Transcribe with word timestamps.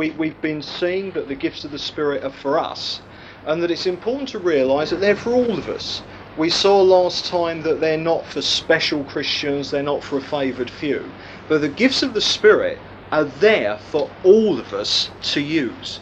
we, 0.00 0.10
we've 0.12 0.40
been 0.40 0.62
seeing 0.62 1.10
that 1.10 1.28
the 1.28 1.34
gifts 1.34 1.62
of 1.62 1.72
the 1.72 1.78
Spirit 1.78 2.24
are 2.24 2.30
for 2.30 2.58
us, 2.58 3.02
and 3.44 3.62
that 3.62 3.70
it's 3.70 3.84
important 3.84 4.30
to 4.30 4.38
realise 4.38 4.88
that 4.88 5.00
they're 5.00 5.14
for 5.14 5.34
all 5.34 5.58
of 5.58 5.68
us. 5.68 6.00
We 6.38 6.48
saw 6.48 6.80
last 6.80 7.26
time 7.26 7.60
that 7.64 7.80
they're 7.80 7.98
not 7.98 8.24
for 8.24 8.40
special 8.40 9.04
Christians, 9.04 9.70
they're 9.70 9.82
not 9.82 10.02
for 10.02 10.16
a 10.16 10.22
favoured 10.22 10.70
few, 10.70 11.12
but 11.48 11.60
the 11.60 11.68
gifts 11.68 12.02
of 12.02 12.14
the 12.14 12.22
Spirit 12.22 12.78
are 13.12 13.24
there 13.24 13.76
for 13.76 14.08
all 14.24 14.58
of 14.58 14.72
us 14.72 15.10
to 15.34 15.42
use. 15.42 16.00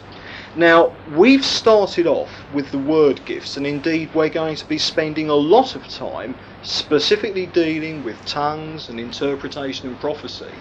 Now, 0.55 0.93
we've 1.15 1.45
started 1.45 2.07
off 2.07 2.43
with 2.53 2.71
the 2.71 2.79
word 2.79 3.23
gifts, 3.25 3.55
and 3.55 3.67
indeed, 3.67 4.09
we're 4.15 4.29
going 4.29 4.55
to 4.55 4.65
be 4.65 4.79
spending 4.79 5.29
a 5.29 5.35
lot 5.35 5.75
of 5.75 5.87
time 5.87 6.35
specifically 6.63 7.45
dealing 7.45 8.03
with 8.03 8.25
tongues 8.25 8.89
and 8.89 8.99
interpretation 8.99 9.87
and 9.87 9.99
prophecy. 9.99 10.51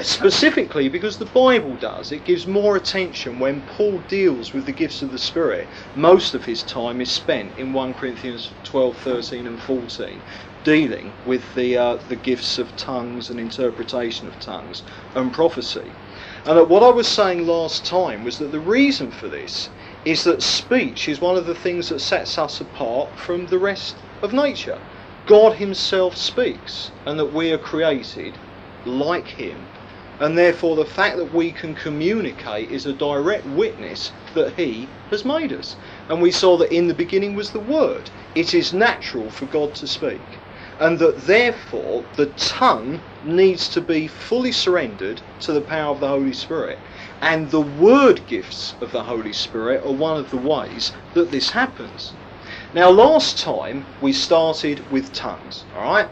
Specifically 0.00 0.88
because 0.88 1.18
the 1.18 1.26
Bible 1.26 1.74
does. 1.76 2.12
It 2.12 2.24
gives 2.24 2.46
more 2.46 2.76
attention 2.76 3.40
when 3.40 3.62
Paul 3.62 3.98
deals 4.08 4.52
with 4.52 4.64
the 4.64 4.72
gifts 4.72 5.02
of 5.02 5.10
the 5.10 5.18
Spirit. 5.18 5.66
Most 5.96 6.34
of 6.34 6.44
his 6.44 6.62
time 6.62 7.00
is 7.00 7.10
spent 7.10 7.58
in 7.58 7.72
1 7.72 7.94
Corinthians 7.94 8.50
12, 8.64 8.96
13, 8.96 9.46
and 9.46 9.60
14, 9.60 10.22
dealing 10.64 11.12
with 11.26 11.54
the, 11.54 11.76
uh, 11.76 11.96
the 12.08 12.16
gifts 12.16 12.58
of 12.58 12.74
tongues 12.76 13.28
and 13.28 13.40
interpretation 13.40 14.28
of 14.28 14.38
tongues 14.40 14.82
and 15.14 15.32
prophecy. 15.32 15.90
And 16.44 16.58
that 16.58 16.68
what 16.68 16.82
I 16.82 16.90
was 16.90 17.06
saying 17.06 17.46
last 17.46 17.86
time 17.86 18.24
was 18.24 18.38
that 18.38 18.50
the 18.50 18.58
reason 18.58 19.12
for 19.12 19.28
this 19.28 19.70
is 20.04 20.24
that 20.24 20.42
speech 20.42 21.08
is 21.08 21.20
one 21.20 21.36
of 21.36 21.46
the 21.46 21.54
things 21.54 21.88
that 21.88 22.00
sets 22.00 22.36
us 22.36 22.60
apart 22.60 23.16
from 23.16 23.46
the 23.46 23.60
rest 23.60 24.02
of 24.22 24.32
nature. 24.32 24.80
God 25.24 25.54
Himself 25.54 26.16
speaks, 26.16 26.90
and 27.06 27.16
that 27.20 27.32
we 27.32 27.52
are 27.52 27.58
created 27.58 28.38
like 28.84 29.28
Him. 29.28 29.68
And 30.18 30.36
therefore, 30.36 30.74
the 30.74 30.84
fact 30.84 31.16
that 31.16 31.32
we 31.32 31.52
can 31.52 31.76
communicate 31.76 32.70
is 32.70 32.86
a 32.86 32.92
direct 32.92 33.46
witness 33.46 34.10
that 34.34 34.54
He 34.58 34.88
has 35.10 35.24
made 35.24 35.52
us. 35.52 35.76
And 36.08 36.20
we 36.20 36.32
saw 36.32 36.56
that 36.58 36.74
in 36.74 36.88
the 36.88 36.94
beginning 36.94 37.36
was 37.36 37.52
the 37.52 37.60
Word. 37.60 38.10
It 38.34 38.52
is 38.52 38.72
natural 38.72 39.30
for 39.30 39.46
God 39.46 39.74
to 39.76 39.86
speak 39.86 40.41
and 40.82 40.98
that 40.98 41.26
therefore 41.28 42.04
the 42.16 42.26
tongue 42.26 43.00
needs 43.22 43.68
to 43.68 43.80
be 43.80 44.08
fully 44.08 44.50
surrendered 44.50 45.20
to 45.38 45.52
the 45.52 45.60
power 45.60 45.92
of 45.92 46.00
the 46.00 46.08
Holy 46.08 46.32
Spirit. 46.32 46.76
And 47.20 47.48
the 47.52 47.60
word 47.60 48.26
gifts 48.26 48.74
of 48.80 48.90
the 48.90 49.04
Holy 49.04 49.32
Spirit 49.32 49.86
are 49.86 49.92
one 49.92 50.16
of 50.16 50.32
the 50.32 50.36
ways 50.36 50.90
that 51.14 51.30
this 51.30 51.50
happens. 51.50 52.12
Now, 52.74 52.90
last 52.90 53.38
time 53.38 53.86
we 54.00 54.12
started 54.12 54.90
with 54.90 55.14
tongues, 55.14 55.62
alright? 55.76 56.08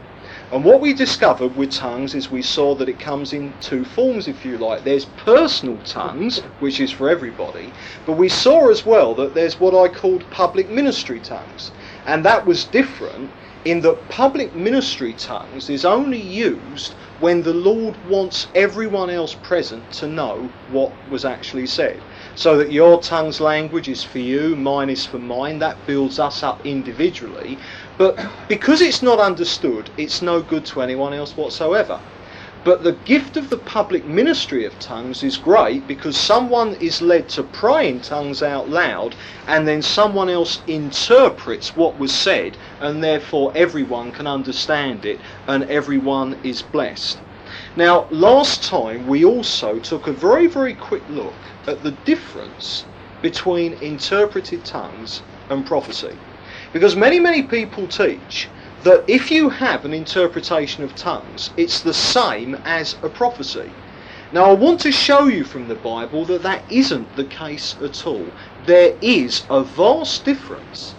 And 0.53 0.63
what 0.63 0.79
we 0.79 0.93
discovered 0.93 1.57
with 1.57 1.73
tongues 1.73 2.15
is 2.15 2.31
we 2.31 2.41
saw 2.41 2.73
that 2.75 2.87
it 2.87 2.97
comes 2.97 3.33
in 3.33 3.53
two 3.59 3.83
forms, 3.83 4.29
if 4.29 4.45
you 4.45 4.57
like. 4.57 4.85
There's 4.85 5.05
personal 5.25 5.79
tongues, 5.83 6.37
which 6.59 6.79
is 6.79 6.91
for 6.91 7.09
everybody, 7.09 7.73
but 8.05 8.13
we 8.13 8.29
saw 8.29 8.69
as 8.69 8.85
well 8.85 9.13
that 9.15 9.33
there's 9.33 9.59
what 9.59 9.75
I 9.75 9.93
called 9.93 10.23
public 10.29 10.69
ministry 10.69 11.19
tongues. 11.19 11.71
And 12.05 12.23
that 12.23 12.45
was 12.45 12.63
different 12.63 13.31
in 13.65 13.81
that 13.81 14.09
public 14.09 14.55
ministry 14.55 15.13
tongues 15.13 15.69
is 15.69 15.85
only 15.85 16.19
used 16.19 16.93
when 17.19 17.43
the 17.43 17.53
Lord 17.53 17.95
wants 18.09 18.47
everyone 18.55 19.09
else 19.09 19.35
present 19.35 19.91
to 19.93 20.07
know 20.07 20.49
what 20.71 20.91
was 21.09 21.25
actually 21.25 21.67
said. 21.67 22.01
So 22.35 22.57
that 22.57 22.71
your 22.71 23.01
tongue's 23.01 23.39
language 23.39 23.87
is 23.87 24.03
for 24.03 24.19
you, 24.19 24.55
mine 24.55 24.89
is 24.89 25.05
for 25.05 25.19
mine, 25.19 25.59
that 25.59 25.77
builds 25.85 26.19
us 26.19 26.43
up 26.43 26.65
individually. 26.65 27.59
But 27.97 28.19
because 28.47 28.81
it's 28.81 29.03
not 29.03 29.19
understood, 29.19 29.89
it's 29.97 30.21
no 30.21 30.41
good 30.41 30.65
to 30.67 30.81
anyone 30.81 31.13
else 31.13 31.37
whatsoever. 31.37 31.99
But 32.63 32.83
the 32.83 32.91
gift 32.91 33.37
of 33.37 33.49
the 33.49 33.57
public 33.57 34.05
ministry 34.05 34.65
of 34.65 34.77
tongues 34.77 35.23
is 35.23 35.37
great 35.37 35.87
because 35.87 36.15
someone 36.15 36.75
is 36.75 37.01
led 37.01 37.27
to 37.29 37.41
pray 37.41 37.89
in 37.89 38.01
tongues 38.01 38.43
out 38.43 38.69
loud 38.69 39.15
and 39.47 39.67
then 39.67 39.81
someone 39.81 40.29
else 40.29 40.61
interprets 40.67 41.75
what 41.75 41.97
was 41.97 42.13
said 42.13 42.57
and 42.79 43.03
therefore 43.03 43.51
everyone 43.55 44.11
can 44.11 44.27
understand 44.27 45.05
it 45.05 45.19
and 45.47 45.63
everyone 45.71 46.39
is 46.43 46.61
blessed. 46.61 47.17
Now, 47.75 48.05
last 48.11 48.63
time 48.63 49.07
we 49.07 49.25
also 49.25 49.79
took 49.79 50.05
a 50.05 50.13
very, 50.13 50.45
very 50.45 50.75
quick 50.75 51.01
look 51.09 51.33
at 51.65 51.81
the 51.81 51.91
difference 52.05 52.85
between 53.23 53.73
interpreted 53.81 54.65
tongues 54.65 55.21
and 55.49 55.65
prophecy. 55.65 56.15
Because 56.73 56.95
many, 56.95 57.19
many 57.19 57.41
people 57.41 57.87
teach 57.87 58.49
that 58.83 59.03
if 59.07 59.29
you 59.29 59.49
have 59.49 59.85
an 59.85 59.93
interpretation 59.93 60.83
of 60.83 60.95
tongues, 60.95 61.51
it's 61.55 61.81
the 61.81 61.93
same 61.93 62.55
as 62.65 62.95
a 63.03 63.09
prophecy. 63.09 63.69
Now, 64.31 64.45
I 64.45 64.53
want 64.53 64.79
to 64.81 64.91
show 64.91 65.25
you 65.25 65.43
from 65.43 65.67
the 65.67 65.75
Bible 65.75 66.25
that 66.25 66.41
that 66.43 66.63
isn't 66.69 67.15
the 67.15 67.25
case 67.25 67.75
at 67.83 68.07
all. 68.07 68.25
There 68.65 68.95
is 69.01 69.43
a 69.49 69.61
vast 69.63 70.23
difference 70.23 70.95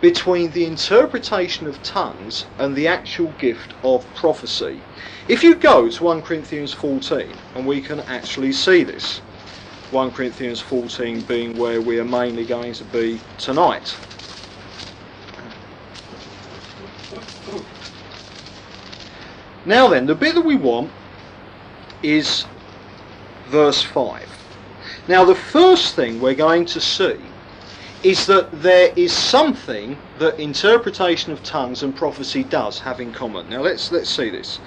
between 0.00 0.52
the 0.52 0.64
interpretation 0.64 1.66
of 1.66 1.82
tongues 1.82 2.46
and 2.56 2.74
the 2.74 2.86
actual 2.86 3.32
gift 3.38 3.74
of 3.82 4.06
prophecy. 4.14 4.80
If 5.26 5.42
you 5.42 5.56
go 5.56 5.88
to 5.88 6.04
1 6.04 6.22
Corinthians 6.22 6.72
14, 6.72 7.32
and 7.56 7.66
we 7.66 7.80
can 7.80 8.00
actually 8.00 8.52
see 8.52 8.84
this, 8.84 9.18
1 9.90 10.12
Corinthians 10.12 10.60
14 10.60 11.22
being 11.22 11.58
where 11.58 11.80
we 11.80 11.98
are 11.98 12.04
mainly 12.04 12.44
going 12.44 12.74
to 12.74 12.84
be 12.84 13.18
tonight. 13.38 13.96
Now 19.68 19.86
then, 19.86 20.06
the 20.06 20.14
bit 20.14 20.34
that 20.34 20.46
we 20.46 20.56
want 20.56 20.90
is 22.02 22.46
verse 23.48 23.82
5. 23.82 24.26
Now, 25.06 25.26
the 25.26 25.34
first 25.34 25.94
thing 25.94 26.22
we're 26.22 26.32
going 26.32 26.64
to 26.64 26.80
see 26.80 27.16
is 28.02 28.24
that 28.28 28.62
there 28.62 28.94
is 28.96 29.12
something 29.12 29.98
that 30.20 30.40
interpretation 30.40 31.32
of 31.32 31.42
tongues 31.42 31.82
and 31.82 31.94
prophecy 31.94 32.44
does 32.44 32.80
have 32.80 32.98
in 32.98 33.12
common. 33.12 33.50
Now, 33.50 33.60
let's 33.60 33.92
let's 33.92 34.08
see 34.08 34.30
this. 34.30 34.58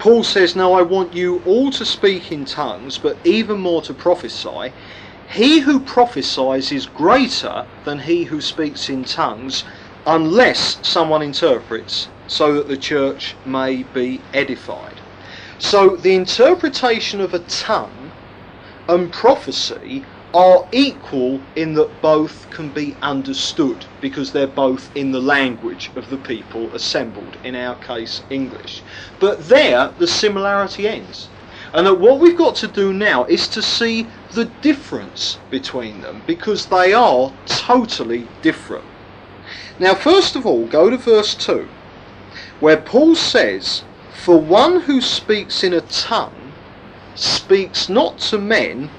Paul 0.00 0.24
says, 0.24 0.56
"Now 0.56 0.72
I 0.72 0.82
want 0.82 1.14
you 1.14 1.40
all 1.46 1.70
to 1.70 1.84
speak 1.84 2.32
in 2.32 2.44
tongues, 2.44 2.98
but 2.98 3.16
even 3.22 3.60
more 3.60 3.80
to 3.82 3.94
prophesy. 3.94 4.72
He 5.28 5.60
who 5.60 5.78
prophesies 5.78 6.72
is 6.72 6.86
greater 6.86 7.64
than 7.84 8.00
he 8.00 8.24
who 8.24 8.40
speaks 8.40 8.88
in 8.88 9.04
tongues, 9.04 9.62
unless 10.04 10.78
someone 10.82 11.22
interprets." 11.22 12.08
So 12.26 12.54
that 12.54 12.68
the 12.68 12.76
church 12.76 13.36
may 13.44 13.82
be 13.82 14.20
edified. 14.32 15.00
So 15.58 15.96
the 15.96 16.14
interpretation 16.14 17.20
of 17.20 17.32
a 17.32 17.38
tongue 17.38 18.12
and 18.88 19.12
prophecy 19.12 20.04
are 20.34 20.66
equal 20.70 21.40
in 21.54 21.74
that 21.74 22.02
both 22.02 22.50
can 22.50 22.68
be 22.68 22.94
understood 23.00 23.86
because 24.02 24.32
they're 24.32 24.46
both 24.46 24.94
in 24.94 25.12
the 25.12 25.20
language 25.20 25.90
of 25.96 26.10
the 26.10 26.18
people 26.18 26.74
assembled, 26.74 27.38
in 27.42 27.54
our 27.54 27.74
case 27.76 28.22
English. 28.28 28.82
But 29.18 29.48
there 29.48 29.92
the 29.98 30.06
similarity 30.06 30.86
ends. 30.86 31.28
And 31.72 31.86
that 31.86 31.98
what 31.98 32.20
we've 32.20 32.36
got 32.36 32.54
to 32.56 32.68
do 32.68 32.92
now 32.92 33.24
is 33.24 33.48
to 33.48 33.62
see 33.62 34.06
the 34.32 34.44
difference 34.60 35.38
between 35.50 36.02
them 36.02 36.22
because 36.26 36.66
they 36.66 36.92
are 36.92 37.32
totally 37.46 38.28
different. 38.42 38.84
Now, 39.78 39.94
first 39.94 40.36
of 40.36 40.46
all, 40.46 40.66
go 40.66 40.90
to 40.90 40.96
verse 40.96 41.34
2 41.34 41.68
where 42.60 42.76
Paul 42.76 43.14
says, 43.14 43.82
For 44.14 44.38
one 44.38 44.82
who 44.82 45.00
speaks 45.00 45.62
in 45.62 45.72
a 45.72 45.80
tongue 45.80 46.52
speaks 47.14 47.88
not 47.88 48.18
to 48.18 48.38
men, 48.38 48.90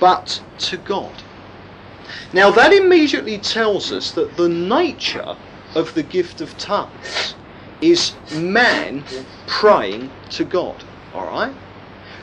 but 0.00 0.42
to 0.58 0.76
God. 0.76 1.12
Now 2.32 2.50
that 2.50 2.72
immediately 2.72 3.38
tells 3.38 3.92
us 3.92 4.12
that 4.12 4.36
the 4.36 4.48
nature 4.48 5.36
of 5.74 5.94
the 5.94 6.02
gift 6.02 6.40
of 6.40 6.56
tongues 6.58 7.34
is 7.80 8.14
man 8.32 9.04
praying 9.46 10.10
to 10.30 10.44
God. 10.44 10.82
Alright? 11.14 11.54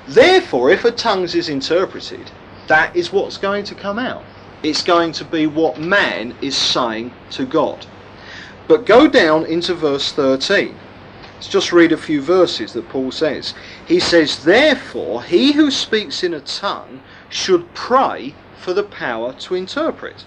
Therefore, 0.07 0.69
if 0.69 0.83
a 0.85 0.91
tongues 0.91 1.35
is 1.35 1.49
interpreted, 1.49 2.31
that 2.67 2.95
is 2.95 3.13
what's 3.13 3.37
going 3.37 3.63
to 3.65 3.75
come 3.75 3.99
out. 3.99 4.23
It's 4.61 4.83
going 4.83 5.11
to 5.13 5.25
be 5.25 5.47
what 5.47 5.79
man 5.79 6.35
is 6.41 6.57
saying 6.57 7.11
to 7.31 7.45
God. 7.45 7.85
But 8.67 8.85
go 8.85 9.07
down 9.07 9.45
into 9.45 9.73
verse 9.73 10.11
13. 10.11 10.75
Let's 11.43 11.47
just 11.47 11.73
read 11.73 11.91
a 11.91 11.97
few 11.97 12.21
verses 12.21 12.73
that 12.73 12.87
Paul 12.87 13.11
says. 13.11 13.53
He 13.85 13.99
says, 13.99 14.43
Therefore, 14.45 15.23
he 15.23 15.51
who 15.51 15.69
speaks 15.69 16.23
in 16.23 16.33
a 16.33 16.39
tongue 16.39 17.01
should 17.29 17.73
pray 17.73 18.33
for 18.55 18.73
the 18.73 18.83
power 18.83 19.33
to 19.33 19.55
interpret. 19.55 20.23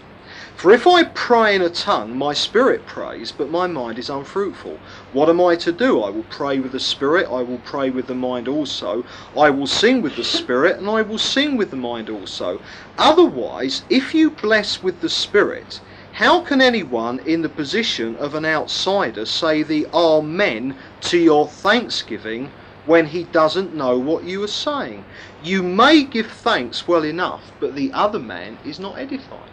For 0.56 0.72
if 0.72 0.86
I 0.86 1.04
pray 1.04 1.54
in 1.54 1.62
a 1.62 1.70
tongue, 1.70 2.16
my 2.18 2.34
spirit 2.34 2.86
prays, 2.86 3.32
but 3.32 3.50
my 3.50 3.66
mind 3.66 3.98
is 3.98 4.10
unfruitful. 4.10 4.78
What 5.12 5.28
am 5.30 5.40
I 5.40 5.56
to 5.56 5.72
do? 5.72 6.02
I 6.02 6.10
will 6.10 6.24
pray 6.24 6.58
with 6.58 6.72
the 6.72 6.80
spirit, 6.80 7.26
I 7.26 7.42
will 7.42 7.58
pray 7.58 7.90
with 7.90 8.06
the 8.06 8.14
mind 8.14 8.48
also. 8.48 9.04
I 9.36 9.50
will 9.50 9.66
sing 9.66 10.02
with 10.02 10.16
the 10.16 10.24
spirit, 10.24 10.78
and 10.78 10.88
I 10.88 11.02
will 11.02 11.18
sing 11.18 11.56
with 11.56 11.70
the 11.70 11.76
mind 11.76 12.10
also. 12.10 12.60
Otherwise, 12.98 13.84
if 13.88 14.14
you 14.14 14.30
bless 14.30 14.82
with 14.82 15.00
the 15.00 15.10
spirit, 15.10 15.80
how 16.16 16.40
can 16.40 16.62
anyone 16.62 17.18
in 17.26 17.42
the 17.42 17.48
position 17.50 18.16
of 18.16 18.34
an 18.34 18.46
outsider 18.46 19.26
say 19.26 19.62
the 19.62 19.86
Amen 19.92 20.74
to 21.02 21.18
your 21.18 21.46
thanksgiving 21.46 22.48
when 22.86 23.04
he 23.04 23.22
doesn't 23.24 23.74
know 23.74 23.98
what 23.98 24.24
you 24.24 24.42
are 24.42 24.48
saying. 24.48 25.04
You 25.44 25.62
may 25.62 26.04
give 26.04 26.28
thanks 26.30 26.88
well 26.88 27.04
enough, 27.04 27.52
but 27.60 27.74
the 27.74 27.92
other 27.92 28.18
man 28.18 28.56
is 28.64 28.80
not 28.80 28.98
edified. 28.98 29.50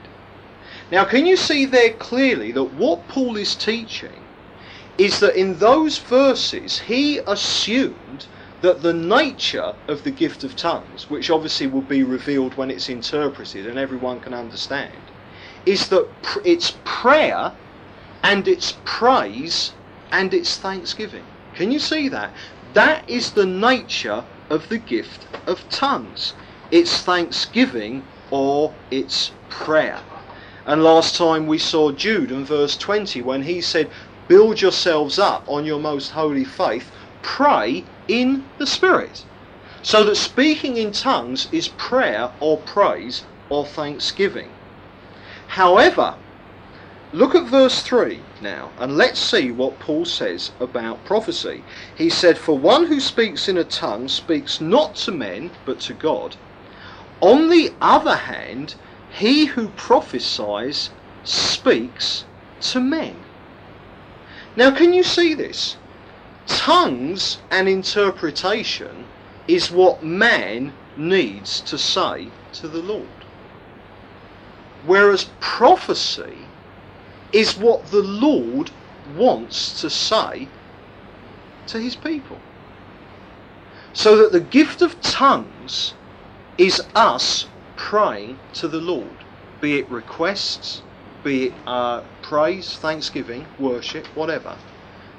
Now, 0.89 1.03
can 1.03 1.25
you 1.25 1.35
see 1.35 1.65
there 1.65 1.95
clearly 1.95 2.53
that 2.53 2.63
what 2.63 3.09
Paul 3.09 3.35
is 3.35 3.55
teaching 3.55 4.23
is 4.97 5.19
that 5.19 5.35
in 5.35 5.59
those 5.59 5.97
verses 5.97 6.79
he 6.79 7.19
assumed 7.27 8.25
that 8.61 8.81
the 8.81 8.93
nature 8.93 9.73
of 9.89 10.05
the 10.05 10.11
gift 10.11 10.45
of 10.45 10.55
tongues, 10.55 11.09
which 11.09 11.29
obviously 11.29 11.67
will 11.67 11.81
be 11.81 12.03
revealed 12.03 12.55
when 12.55 12.71
it's 12.71 12.87
interpreted 12.87 13.67
and 13.67 13.77
everyone 13.77 14.21
can 14.21 14.33
understand, 14.33 15.02
is 15.65 15.89
that 15.89 16.07
it's 16.45 16.79
prayer 16.83 17.57
and 18.23 18.47
it's 18.47 18.79
praise 18.85 19.75
and 20.11 20.33
it's 20.33 20.57
thanksgiving. 20.57 21.29
Can 21.53 21.71
you 21.71 21.79
see 21.79 22.09
that? 22.09 22.35
That 22.73 23.07
is 23.09 23.33
the 23.33 23.45
nature 23.45 24.27
of 24.49 24.69
the 24.69 24.77
gift 24.79 25.27
of 25.47 25.69
tongues. 25.69 26.33
It's 26.71 27.01
thanksgiving 27.01 28.09
or 28.31 28.79
it's 28.91 29.33
prayer. 29.49 30.03
And 30.65 30.83
last 30.83 31.15
time 31.15 31.47
we 31.47 31.57
saw 31.57 31.91
Jude 31.91 32.31
in 32.31 32.45
verse 32.45 32.77
20 32.77 33.21
when 33.21 33.43
he 33.43 33.61
said, 33.61 33.91
Build 34.27 34.61
yourselves 34.61 35.19
up 35.19 35.43
on 35.47 35.65
your 35.65 35.79
most 35.79 36.11
holy 36.11 36.45
faith, 36.45 36.91
pray 37.21 37.87
in 38.07 38.49
the 38.57 38.65
Spirit. 38.65 39.25
So 39.81 40.03
that 40.05 40.15
speaking 40.15 40.77
in 40.77 40.93
tongues 40.93 41.47
is 41.47 41.67
prayer 41.67 42.31
or 42.39 42.63
praise 42.63 43.27
or 43.49 43.65
thanksgiving. 43.65 44.55
However, 45.53 46.15
look 47.13 47.35
at 47.35 47.43
verse 47.43 47.83
3 47.83 48.19
now, 48.41 48.71
and 48.79 48.97
let's 48.97 49.19
see 49.19 49.51
what 49.51 49.77
Paul 49.77 50.03
says 50.03 50.51
about 50.59 51.05
prophecy. 51.05 51.63
He 51.95 52.09
said, 52.09 52.39
For 52.39 52.57
one 52.57 52.87
who 52.87 52.99
speaks 52.99 53.47
in 53.47 53.59
a 53.59 53.63
tongue 53.63 54.07
speaks 54.07 54.59
not 54.59 54.95
to 54.95 55.11
men, 55.11 55.51
but 55.63 55.79
to 55.81 55.93
God. 55.93 56.35
On 57.21 57.51
the 57.51 57.71
other 57.79 58.15
hand, 58.15 58.73
he 59.15 59.45
who 59.45 59.67
prophesies 59.75 60.89
speaks 61.23 62.25
to 62.61 62.79
men. 62.79 63.15
Now, 64.55 64.71
can 64.71 64.91
you 64.91 65.03
see 65.03 65.35
this? 65.35 65.77
Tongues 66.47 67.37
and 67.51 67.69
interpretation 67.69 69.05
is 69.47 69.69
what 69.69 70.01
man 70.01 70.73
needs 70.97 71.61
to 71.61 71.77
say 71.77 72.29
to 72.53 72.67
the 72.67 72.81
Lord. 72.81 73.22
Whereas 74.85 75.25
prophecy 75.39 76.49
is 77.31 77.57
what 77.57 77.91
the 77.91 78.03
Lord 78.03 78.71
wants 79.05 79.79
to 79.81 79.89
say 79.89 80.49
to 81.67 81.79
his 81.79 81.95
people. 81.95 82.41
So 83.93 84.17
that 84.17 84.31
the 84.31 84.41
gift 84.41 84.81
of 84.81 84.99
tongues 85.01 85.93
is 86.57 86.81
us 86.95 87.47
praying 87.75 88.39
to 88.53 88.67
the 88.67 88.81
Lord, 88.81 89.23
be 89.61 89.79
it 89.79 89.89
requests, 89.89 90.83
be 91.23 91.47
it 91.47 91.53
uh, 91.67 92.01
praise, 92.21 92.77
thanksgiving, 92.77 93.47
worship, 93.57 94.07
whatever. 94.15 94.57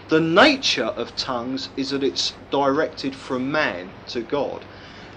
The 0.09 0.21
nature 0.21 0.87
of 0.87 1.17
tongues 1.17 1.71
is 1.77 1.91
that 1.91 2.05
it's 2.05 2.35
directed 2.51 3.17
from 3.17 3.51
man 3.51 3.95
to 4.09 4.23
God. 4.23 4.67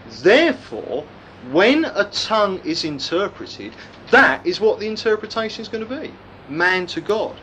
Therefore, 0.06 1.06
when 1.42 1.86
a 1.86 2.06
tongue 2.06 2.60
is 2.64 2.84
interpreted, 2.84 3.76
that 4.12 4.46
is 4.46 4.60
what 4.60 4.80
the 4.80 4.88
interpretation 4.88 5.62
is 5.62 5.68
going 5.68 5.88
to 5.88 6.02
be 6.02 6.12
man 6.50 6.86
to 6.88 7.02
God. 7.02 7.36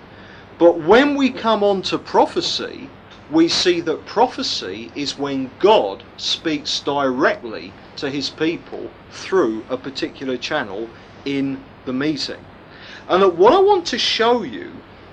But 0.59 0.81
when 0.81 1.17
we 1.17 1.31
come 1.31 1.63
on 1.63 1.83
to 1.83 1.99
prophecy, 1.99 2.89
we 3.31 3.49
see 3.49 3.81
that 3.81 4.07
prophecy 4.07 4.91
is 4.95 5.19
when 5.19 5.51
God 5.59 6.03
speaks 6.17 6.81
directly 6.81 7.73
to 7.97 8.11
his 8.11 8.31
people 8.31 8.91
through 9.11 9.65
a 9.69 9.77
particular 9.77 10.37
channel 10.37 10.89
in 11.25 11.63
the 11.87 11.93
meeting. 11.93 12.41
And 13.09 13.23
that 13.23 13.37
what 13.37 13.53
I 13.53 13.61
want 13.61 13.87
to 13.87 13.99
show 13.99 14.43
you 14.43 14.73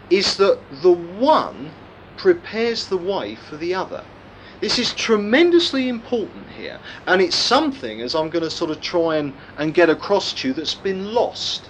is 0.09 0.37
that 0.37 0.59
the 0.81 0.91
one 0.91 1.71
prepares 2.17 2.87
the 2.87 2.97
way 2.97 3.35
for 3.35 3.57
the 3.57 3.73
other. 3.73 4.03
This 4.61 4.77
is 4.77 4.93
tremendously 4.93 5.89
important 5.89 6.47
here, 6.55 6.79
and 7.07 7.19
it's 7.19 7.35
something, 7.35 7.99
as 7.99 8.13
I'm 8.13 8.29
going 8.29 8.43
to 8.43 8.49
sort 8.51 8.69
of 8.69 8.79
try 8.79 9.15
and, 9.15 9.33
and 9.57 9.73
get 9.73 9.89
across 9.89 10.33
to 10.33 10.49
you, 10.49 10.53
that's 10.53 10.75
been 10.75 11.15
lost. 11.15 11.67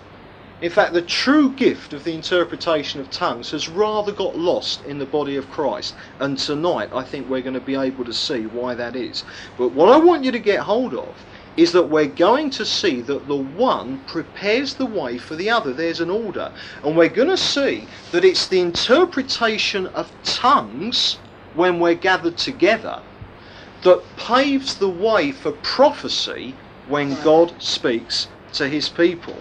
In 0.61 0.69
fact, 0.69 0.91
the 0.91 1.01
true 1.01 1.51
gift 1.53 1.93
of 1.93 2.03
the 2.03 2.13
interpretation 2.13 2.99
of 2.99 3.09
tongues 3.09 3.49
has 3.51 3.69
rather 3.69 4.11
got 4.11 4.37
lost 4.37 4.83
in 4.83 4.99
the 4.99 5.05
body 5.05 5.37
of 5.37 5.49
Christ. 5.49 5.95
And 6.19 6.37
tonight, 6.37 6.89
I 6.93 7.01
think 7.01 7.29
we're 7.29 7.41
going 7.41 7.53
to 7.53 7.61
be 7.61 7.75
able 7.75 8.03
to 8.03 8.13
see 8.13 8.45
why 8.45 8.75
that 8.75 8.97
is. 8.97 9.23
But 9.57 9.69
what 9.69 9.87
I 9.87 9.97
want 9.97 10.25
you 10.25 10.31
to 10.33 10.39
get 10.39 10.59
hold 10.59 10.93
of 10.93 11.15
is 11.55 11.71
that 11.71 11.89
we're 11.89 12.05
going 12.05 12.49
to 12.51 12.65
see 12.65 13.01
that 13.01 13.27
the 13.27 13.35
one 13.37 14.01
prepares 14.05 14.73
the 14.73 14.85
way 14.85 15.17
for 15.17 15.35
the 15.35 15.49
other. 15.49 15.71
There's 15.73 16.01
an 16.01 16.09
order. 16.09 16.51
And 16.83 16.95
we're 16.97 17.07
going 17.07 17.29
to 17.29 17.37
see 17.37 17.87
that 18.11 18.25
it's 18.25 18.47
the 18.47 18.59
interpretation 18.59 19.87
of 19.87 20.11
tongues 20.23 21.17
when 21.53 21.79
we're 21.79 21.95
gathered 21.95 22.37
together 22.37 23.01
that 23.83 24.01
paves 24.17 24.75
the 24.75 24.89
way 24.89 25.31
for 25.31 25.51
prophecy 25.51 26.55
when 26.87 27.21
God 27.23 27.53
speaks 27.59 28.27
to 28.53 28.67
his 28.67 28.89
people. 28.89 29.35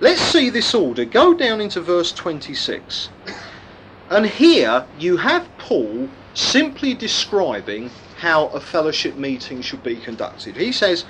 Let's 0.00 0.20
see 0.20 0.50
this 0.50 0.74
order. 0.74 1.04
Go 1.04 1.32
down 1.34 1.60
into 1.60 1.80
verse 1.80 2.12
26. 2.12 3.08
And 4.10 4.26
here 4.26 4.86
you 4.98 5.16
have 5.18 5.48
Paul 5.58 6.08
simply 6.34 6.94
describing 6.94 7.90
how 8.18 8.48
a 8.48 8.60
fellowship 8.60 9.16
meeting 9.16 9.62
should 9.62 9.82
be 9.82 9.96
conducted. 9.96 10.56
He 10.56 10.72
says, 10.72 11.02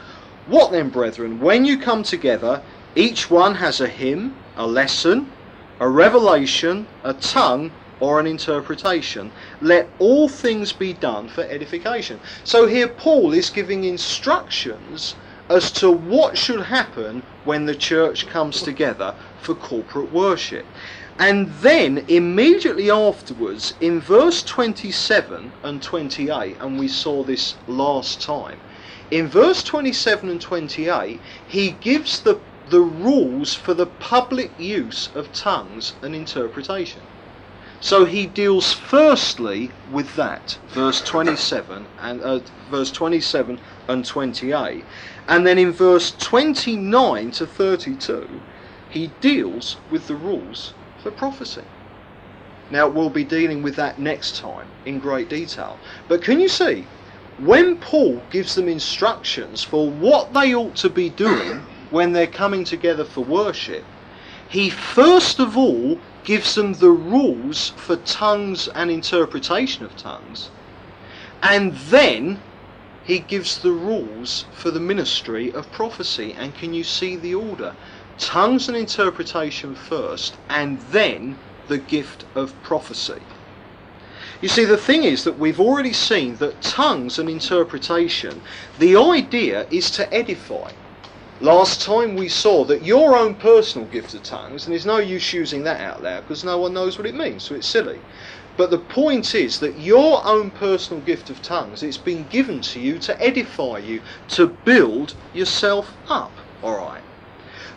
What 0.47 0.73
then, 0.73 0.89
brethren, 0.89 1.41
when 1.41 1.65
you 1.65 1.79
come 1.79 2.03
together, 2.03 2.63
each 2.95 3.31
one 3.31 3.57
has 3.57 3.81
a 3.81 3.89
hymn, 3.89 4.37
a 4.57 4.67
lesson, 4.67 5.31
a 5.81 5.89
revelation, 5.89 6.87
a 7.05 7.13
tongue, 7.13 7.71
or 8.01 8.21
an 8.21 8.27
interpretation. 8.27 9.33
Let 9.61 9.89
all 9.99 10.29
things 10.29 10.73
be 10.73 10.93
done 10.93 11.29
for 11.29 11.43
edification. 11.45 12.21
So 12.45 12.67
here 12.67 12.89
Paul 12.89 13.33
is 13.33 13.51
giving 13.51 13.85
instructions 13.85 15.15
as 15.49 15.71
to 15.73 15.91
what 15.91 16.37
should 16.37 16.63
happen 16.63 17.23
when 17.45 17.67
the 17.67 17.75
church 17.75 18.27
comes 18.27 18.63
together 18.63 19.15
for 19.41 19.55
corporate 19.55 20.13
worship. 20.13 20.67
And 21.19 21.49
then 21.63 22.05
immediately 22.09 22.91
afterwards, 22.91 23.73
in 23.81 24.01
verse 24.01 24.43
27 24.43 25.53
and 25.63 25.83
28, 25.83 26.57
and 26.61 26.79
we 26.79 26.89
saw 26.89 27.23
this 27.23 27.55
last 27.67 28.21
time, 28.21 28.59
in 29.11 29.29
verse 29.29 29.63
27 29.63 30.29
and 30.29 30.41
28, 30.41 31.21
he 31.49 31.71
gives 31.71 32.21
the, 32.21 32.41
the 32.69 32.81
rules 32.81 33.55
for 33.55 33.73
the 33.73 33.87
public 33.87 34.51
use 34.59 35.09
of 35.15 35.33
tongues 35.33 35.95
and 36.03 36.15
interpretation. 36.15 37.03
So 37.87 38.05
he 38.05 38.27
deals 38.27 38.73
firstly 38.73 39.71
with 39.93 40.17
that, 40.17 40.59
verse 40.71 41.01
27 41.03 41.87
and 42.01 42.21
uh, 42.21 42.41
verse 42.69 42.91
27 42.91 43.61
and 43.87 44.05
28. 44.05 44.85
And 45.29 45.47
then 45.47 45.57
in 45.57 45.71
verse 45.71 46.11
29 46.11 47.31
to 47.31 47.47
32, 47.47 48.41
he 48.91 49.13
deals 49.21 49.77
with 49.93 50.09
the 50.09 50.17
rules 50.17 50.73
for 51.01 51.13
prophecy. 51.13 51.63
Now, 52.73 52.89
we'll 52.89 53.09
be 53.09 53.23
dealing 53.23 53.63
with 53.63 53.77
that 53.77 54.01
next 54.01 54.41
time 54.41 54.67
in 54.85 54.99
great 54.99 55.29
detail. 55.29 55.79
But 56.09 56.23
can 56.23 56.41
you 56.41 56.49
see, 56.49 56.87
when 57.39 57.77
Paul 57.77 58.21
gives 58.31 58.57
them 58.57 58.69
instructions 58.69 59.63
for 59.63 59.89
what 59.89 60.35
they 60.35 60.53
ought 60.57 60.75
to 60.79 60.91
be 60.91 61.09
doing 61.09 61.63
when 61.91 62.13
they're 62.13 62.27
coming 62.27 62.65
together 62.65 63.05
for 63.05 63.23
worship, 63.23 63.85
he 64.49 64.71
first 64.71 65.39
of 65.41 65.57
all 65.57 65.99
gives 66.25 66.55
them 66.55 66.75
the 66.75 66.91
rules 66.91 67.71
for 67.71 67.97
tongues 67.97 68.69
and 68.69 68.91
interpretation 68.91 69.85
of 69.85 69.97
tongues, 69.97 70.49
and 71.43 71.73
then 71.91 72.41
he 73.05 73.19
gives 73.21 73.59
the 73.59 73.71
rules 73.71 74.47
for 74.53 74.73
the 74.73 74.81
ministry 74.81 75.53
of 75.53 75.71
prophecy. 75.71 76.35
And 76.37 76.53
can 76.55 76.75
you 76.75 76.83
see 76.83 77.15
the 77.17 77.35
order? 77.35 77.73
Tongues 78.19 78.69
and 78.69 78.77
interpretation 78.77 79.77
first, 79.77 80.35
and 80.51 80.81
then 80.91 81.39
the 81.69 81.79
gift 81.79 82.25
of 82.35 82.53
prophecy. 82.63 83.21
You 84.41 84.49
see, 84.49 84.65
the 84.65 84.77
thing 84.77 85.05
is 85.05 85.25
that 85.25 85.39
we've 85.39 85.61
already 85.61 85.93
seen 85.93 86.37
that 86.37 86.61
tongues 86.61 87.19
and 87.19 87.29
interpretation, 87.29 88.43
the 88.79 88.97
idea 88.97 89.67
is 89.71 89.91
to 89.93 90.13
edify. 90.13 90.73
Last 91.41 91.83
time 91.83 92.17
we 92.17 92.31
saw 92.31 92.65
that 92.65 92.83
your 92.83 93.15
own 93.15 93.35
personal 93.35 93.87
gift 93.89 94.15
of 94.15 94.23
tongues, 94.23 94.65
and 94.65 94.73
there's 94.73 94.87
no 94.87 94.97
use 94.97 95.35
using 95.35 95.65
that 95.65 95.83
out 95.83 96.03
loud 96.03 96.23
because 96.23 96.45
no 96.45 96.57
one 96.57 96.73
knows 96.73 96.97
what 96.97 97.07
it 97.07 97.15
means, 97.15 97.43
so 97.43 97.55
it's 97.55 97.67
silly. 97.67 98.01
But 98.57 98.71
the 98.71 98.79
point 98.79 99.35
is 99.35 99.61
that 99.61 99.79
your 99.79 100.25
own 100.27 100.51
personal 100.51 101.03
gift 101.03 101.29
of 101.29 101.43
tongues, 101.43 101.83
it's 101.83 101.99
been 101.99 102.27
given 102.29 102.63
to 102.63 102.81
you 102.81 102.99
to 103.01 103.23
edify 103.23 103.79
you, 103.79 104.01
to 104.29 104.47
build 104.47 105.15
yourself 105.35 105.95
up. 106.09 106.33
Alright. 106.65 107.03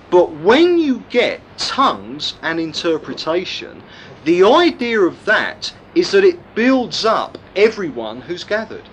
But 0.09 0.31
when 0.31 0.79
you 0.79 1.03
get 1.09 1.41
tongues 1.57 2.35
and 2.41 2.61
interpretation, 2.61 3.83
the 4.23 4.41
idea 4.41 5.01
of 5.01 5.25
that 5.25 5.73
is 5.95 6.11
that 6.11 6.23
it 6.23 6.55
builds 6.55 7.03
up 7.03 7.37
everyone 7.57 8.21
who's 8.21 8.45
gathered. 8.45 8.87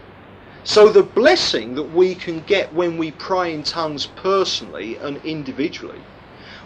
So 0.68 0.88
the 0.88 1.04
blessing 1.04 1.76
that 1.76 1.94
we 1.94 2.16
can 2.16 2.40
get 2.40 2.74
when 2.74 2.98
we 2.98 3.12
pray 3.12 3.54
in 3.54 3.62
tongues 3.62 4.06
personally 4.06 4.96
and 4.96 5.24
individually, 5.24 6.00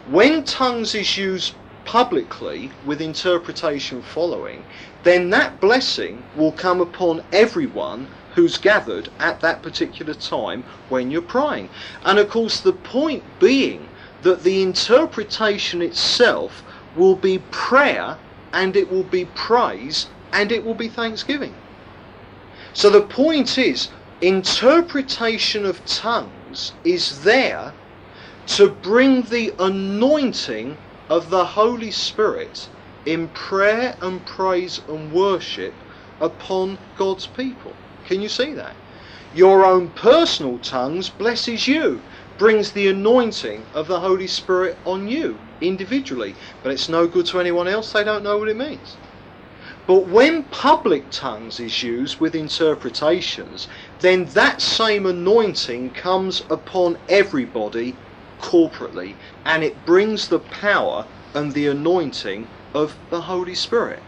when 0.08 0.42
tongues 0.42 0.94
is 0.94 1.18
used 1.18 1.52
publicly 1.84 2.70
with 2.86 3.02
interpretation 3.02 4.00
following, 4.00 4.64
then 5.02 5.28
that 5.30 5.60
blessing 5.60 6.22
will 6.34 6.52
come 6.52 6.80
upon 6.80 7.22
everyone 7.30 8.08
who's 8.34 8.56
gathered 8.56 9.10
at 9.18 9.40
that 9.40 9.60
particular 9.62 10.14
time 10.14 10.64
when 10.88 11.10
you're 11.10 11.20
praying. 11.20 11.68
And 12.02 12.18
of 12.18 12.30
course, 12.30 12.58
the 12.58 12.72
point 12.72 13.22
being 13.38 13.86
that 14.22 14.44
the 14.44 14.62
interpretation 14.62 15.82
itself 15.82 16.64
will 16.96 17.16
be 17.16 17.40
prayer 17.50 18.16
and 18.54 18.76
it 18.76 18.90
will 18.90 19.04
be 19.04 19.26
praise 19.34 20.06
and 20.32 20.50
it 20.50 20.64
will 20.64 20.74
be 20.74 20.88
thanksgiving. 20.88 21.54
So 22.72 22.90
the 22.90 23.02
point 23.02 23.58
is, 23.58 23.90
interpretation 24.20 25.64
of 25.66 25.84
tongues 25.84 26.74
is 26.84 27.22
there 27.22 27.74
to 28.46 28.68
bring 28.68 29.22
the 29.22 29.52
anointing 29.58 30.78
of 31.08 31.30
the 31.30 31.44
Holy 31.44 31.90
Spirit 31.90 32.68
in 33.04 33.28
prayer 33.28 33.96
and 34.00 34.24
praise 34.24 34.80
and 34.88 35.12
worship 35.12 35.82
upon 36.20 36.78
God's 36.94 37.26
people. 37.26 37.76
Can 38.04 38.20
you 38.20 38.28
see 38.28 38.54
that? 38.54 38.76
Your 39.32 39.64
own 39.64 39.90
personal 39.90 40.58
tongues 40.58 41.08
blesses 41.10 41.68
you, 41.68 42.04
brings 42.38 42.72
the 42.72 42.88
anointing 42.88 43.68
of 43.72 43.86
the 43.88 44.00
Holy 44.00 44.26
Spirit 44.26 44.80
on 44.84 45.08
you 45.08 45.40
individually, 45.60 46.36
but 46.62 46.72
it's 46.72 46.88
no 46.88 47.06
good 47.06 47.26
to 47.26 47.40
anyone 47.40 47.68
else, 47.68 47.92
they 47.92 48.04
don't 48.04 48.24
know 48.24 48.38
what 48.38 48.48
it 48.48 48.56
means. 48.56 48.98
But 49.90 50.06
when 50.06 50.44
public 50.44 51.10
tongues 51.10 51.58
is 51.58 51.82
used 51.82 52.20
with 52.20 52.36
interpretations, 52.36 53.66
then 53.98 54.26
that 54.34 54.62
same 54.62 55.04
anointing 55.04 55.90
comes 55.94 56.44
upon 56.48 56.96
everybody 57.08 57.96
corporately 58.40 59.16
and 59.44 59.64
it 59.64 59.84
brings 59.84 60.28
the 60.28 60.38
power 60.38 61.06
and 61.34 61.54
the 61.54 61.66
anointing 61.66 62.46
of 62.72 62.94
the 63.10 63.22
Holy 63.22 63.56
Spirit. 63.56 63.98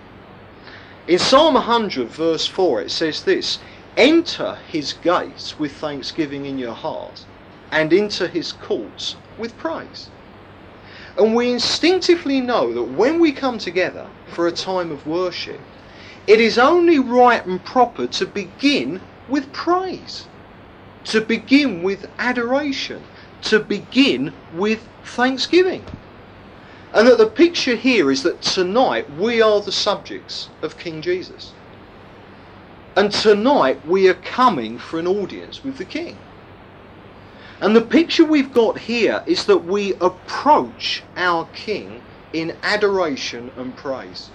In 1.09 1.19
Psalm 1.19 1.55
100, 1.55 2.07
verse 2.11 2.47
4, 2.47 2.83
it 2.83 2.93
says 2.93 3.25
this 3.25 3.59
Enter 3.97 4.59
his 4.71 4.93
gates 4.93 5.59
with 5.59 5.73
thanksgiving 5.73 6.47
in 6.47 6.61
your 6.61 6.75
heart, 6.75 7.25
and 7.73 7.93
into 7.93 8.29
his 8.29 8.53
courts 8.53 9.17
with 9.37 9.59
praise. 9.59 10.11
And 11.19 11.35
we 11.35 11.51
instinctively 11.51 12.41
know 12.41 12.73
that 12.73 12.97
when 12.97 13.19
we 13.19 13.33
come 13.33 13.59
together 13.59 14.07
for 14.29 14.47
a 14.47 14.53
time 14.53 14.91
of 14.91 15.07
worship, 15.07 15.61
it 16.27 16.41
is 16.41 16.59
only 16.59 16.99
right 16.99 17.45
and 17.45 17.65
proper 17.65 18.07
to 18.07 18.27
begin 18.27 19.01
with 19.29 19.53
praise, 19.53 20.27
to 21.05 21.21
begin 21.21 21.83
with 21.83 22.09
adoration, 22.19 23.03
to 23.43 23.59
begin 23.59 24.33
with 24.55 24.87
thanksgiving. 25.05 25.85
And 26.95 27.09
that 27.09 27.19
the 27.19 27.27
picture 27.27 27.75
here 27.75 28.11
is 28.11 28.23
that 28.23 28.43
tonight 28.43 29.11
we 29.19 29.41
are 29.43 29.61
the 29.61 29.73
subjects 29.73 30.49
of 30.63 30.79
King 30.79 31.03
Jesus. 31.03 31.53
And 32.95 33.11
tonight 33.11 33.85
we 33.87 34.09
are 34.09 34.15
coming 34.15 34.79
for 34.79 34.99
an 34.99 35.07
audience 35.07 35.65
with 35.65 35.79
the 35.79 35.85
King. 35.85 36.19
And 37.61 37.75
the 37.75 37.81
picture 37.81 38.25
we've 38.25 38.53
got 38.53 38.79
here 38.79 39.23
is 39.27 39.47
that 39.47 39.65
we 39.65 39.95
approach 39.95 41.03
our 41.17 41.47
King 41.55 42.03
in 42.33 42.57
adoration 42.63 43.51
and 43.57 43.75
praise. 43.77 44.31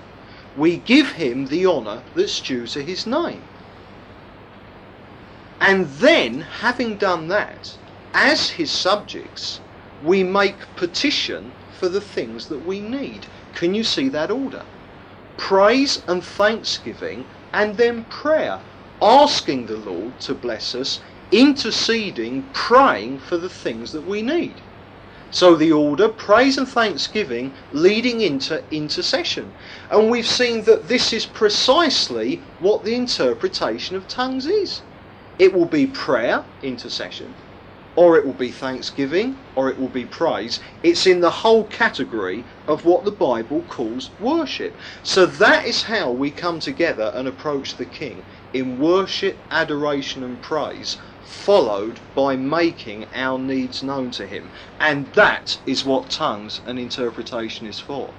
We 0.58 0.78
give 0.78 1.12
him 1.14 1.46
the 1.46 1.68
honour 1.68 2.02
that's 2.16 2.42
due 2.42 2.66
to 2.68 2.82
his 2.84 3.06
name. 3.06 3.42
And 5.62 5.86
then, 5.86 6.42
having 6.42 6.98
done 6.98 7.28
that, 7.28 7.78
as 8.14 8.52
his 8.52 8.72
subjects, 8.72 9.60
we 10.04 10.24
make 10.24 10.56
petition 10.76 11.52
for 11.78 11.90
the 11.90 12.02
things 12.02 12.48
that 12.48 12.66
we 12.66 12.80
need. 12.80 13.28
Can 13.54 13.76
you 13.76 13.84
see 13.84 14.10
that 14.10 14.32
order? 14.32 14.64
Praise 15.38 16.04
and 16.08 16.24
thanksgiving, 16.24 17.26
and 17.54 17.78
then 17.78 18.06
prayer, 18.06 18.60
asking 19.02 19.68
the 19.68 19.78
Lord 19.78 20.20
to 20.22 20.34
bless 20.34 20.74
us, 20.74 21.00
interceding, 21.32 22.50
praying 22.54 23.20
for 23.20 23.38
the 23.38 23.50
things 23.50 23.92
that 23.92 24.08
we 24.08 24.24
need. 24.24 24.56
So 25.30 25.56
the 25.56 25.72
order, 25.72 26.10
praise 26.10 26.58
and 26.58 26.68
thanksgiving, 26.68 27.56
leading 27.72 28.22
into 28.22 28.64
intercession. 28.72 29.54
And 29.90 30.10
we've 30.10 30.28
seen 30.28 30.64
that 30.66 30.88
this 30.88 31.14
is 31.14 31.26
precisely 31.26 32.44
what 32.60 32.84
the 32.84 32.96
interpretation 32.96 33.96
of 33.96 34.08
tongues 34.08 34.46
is. 34.46 34.84
It 35.38 35.54
will 35.54 35.66
be 35.66 35.88
prayer, 35.88 36.46
intercession, 36.62 37.36
or 37.96 38.18
it 38.18 38.26
will 38.26 38.34
be 38.34 38.52
thanksgiving, 38.52 39.38
or 39.56 39.70
it 39.70 39.78
will 39.80 39.90
be 39.90 40.06
praise. 40.06 40.60
It's 40.84 41.08
in 41.08 41.20
the 41.20 41.32
whole 41.32 41.66
category 41.68 42.46
of 42.68 42.86
what 42.86 43.06
the 43.06 43.12
Bible 43.12 43.64
calls 43.64 44.12
worship. 44.20 44.78
So 45.04 45.26
that 45.26 45.66
is 45.66 45.84
how 45.84 46.12
we 46.12 46.32
come 46.32 46.60
together 46.60 47.12
and 47.16 47.28
approach 47.28 47.76
the 47.76 47.86
King 47.86 48.24
in 48.54 48.78
worship, 48.78 49.46
adoration, 49.52 50.24
and 50.24 50.42
praise, 50.42 50.98
followed 51.28 52.00
by 52.16 52.36
making 52.36 53.06
our 53.14 53.38
needs 53.38 53.84
known 53.84 54.12
to 54.12 54.26
Him. 54.26 54.50
And 54.80 55.08
that 55.14 55.60
is 55.66 55.84
what 55.84 56.10
tongues 56.10 56.62
and 56.66 56.80
interpretation 56.80 57.68
is 57.68 57.80
for. 57.80 58.10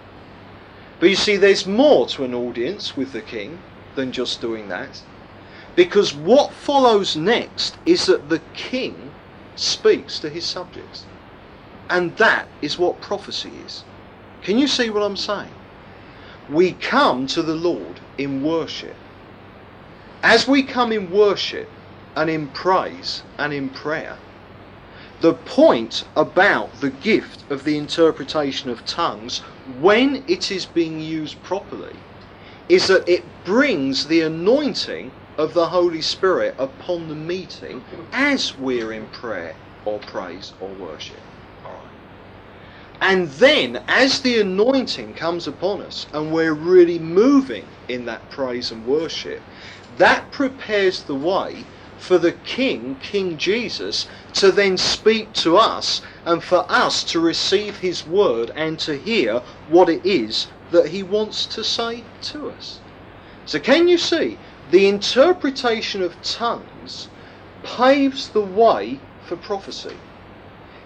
But 1.00 1.08
you 1.08 1.16
see, 1.16 1.36
there's 1.36 1.66
more 1.66 2.06
to 2.08 2.24
an 2.24 2.34
audience 2.34 2.96
with 2.96 3.12
the 3.12 3.22
King 3.22 3.60
than 3.94 4.12
just 4.12 4.40
doing 4.40 4.68
that. 4.68 5.02
Because 5.74 6.14
what 6.14 6.52
follows 6.52 7.16
next 7.16 7.76
is 7.86 8.06
that 8.06 8.28
the 8.28 8.40
King 8.52 9.12
speaks 9.56 10.20
to 10.20 10.28
his 10.28 10.44
subjects. 10.44 11.04
And 11.88 12.16
that 12.16 12.46
is 12.60 12.78
what 12.78 13.00
prophecy 13.00 13.52
is. 13.64 13.84
Can 14.42 14.58
you 14.58 14.68
see 14.68 14.90
what 14.90 15.02
I'm 15.02 15.16
saying? 15.16 15.50
We 16.50 16.72
come 16.72 17.26
to 17.28 17.42
the 17.42 17.54
Lord 17.54 18.00
in 18.18 18.42
worship. 18.44 18.96
As 20.22 20.48
we 20.48 20.62
come 20.62 20.92
in 20.92 21.10
worship 21.10 21.68
and 22.18 22.28
in 22.28 22.48
praise 22.48 23.22
and 23.38 23.52
in 23.52 23.70
prayer, 23.70 24.18
the 25.20 25.34
point 25.34 26.04
about 26.16 26.80
the 26.80 26.90
gift 26.90 27.44
of 27.48 27.62
the 27.64 27.78
interpretation 27.78 28.70
of 28.70 28.84
tongues, 28.84 29.38
when 29.80 30.24
it 30.26 30.50
is 30.50 30.66
being 30.66 31.00
used 31.00 31.40
properly, 31.44 31.94
is 32.68 32.88
that 32.88 33.08
it 33.08 33.24
brings 33.44 34.08
the 34.08 34.20
anointing 34.20 35.12
of 35.38 35.54
the 35.54 35.68
Holy 35.68 36.02
Spirit 36.02 36.56
upon 36.58 37.08
the 37.08 37.14
meeting 37.14 37.84
as 38.12 38.58
we're 38.58 38.92
in 38.92 39.06
prayer 39.08 39.54
or 39.84 40.00
praise 40.00 40.52
or 40.60 40.68
worship. 40.70 41.22
And 43.00 43.28
then, 43.28 43.84
as 43.88 44.22
the 44.22 44.40
anointing 44.40 45.14
comes 45.14 45.46
upon 45.46 45.82
us 45.82 46.08
and 46.12 46.32
we're 46.32 46.54
really 46.54 46.98
moving 46.98 47.68
in 47.88 48.06
that 48.06 48.28
praise 48.28 48.72
and 48.72 48.84
worship, 48.84 49.42
that 49.98 50.32
prepares 50.32 51.04
the 51.04 51.14
way 51.14 51.64
for 51.98 52.18
the 52.18 52.32
King, 52.32 52.98
King 52.98 53.38
Jesus, 53.38 54.06
to 54.34 54.52
then 54.52 54.78
speak 54.78 55.34
to 55.34 55.58
us 55.58 56.02
and 56.24 56.44
for 56.44 56.66
us 56.70 57.04
to 57.06 57.20
receive 57.20 57.78
his 57.78 58.06
word 58.06 58.52
and 58.56 58.78
to 58.80 58.98
hear 58.98 59.42
what 59.66 59.90
it 59.90 60.06
is 60.06 60.48
that 60.70 60.88
he 60.88 61.02
wants 61.04 61.46
to 61.48 61.64
say 61.64 62.08
to 62.22 62.50
us. 62.50 62.82
So, 63.44 63.60
can 63.60 63.88
you 63.88 63.98
see? 63.98 64.40
the 64.66 64.88
interpretation 64.88 66.02
of 66.02 66.22
tongues 66.22 67.08
paves 67.62 68.30
the 68.30 68.42
way 68.44 69.04
for 69.18 69.36
prophecy. 69.36 70.02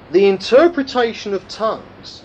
The 0.08 0.26
interpretation 0.26 1.34
of 1.34 1.48
tongues 1.48 2.24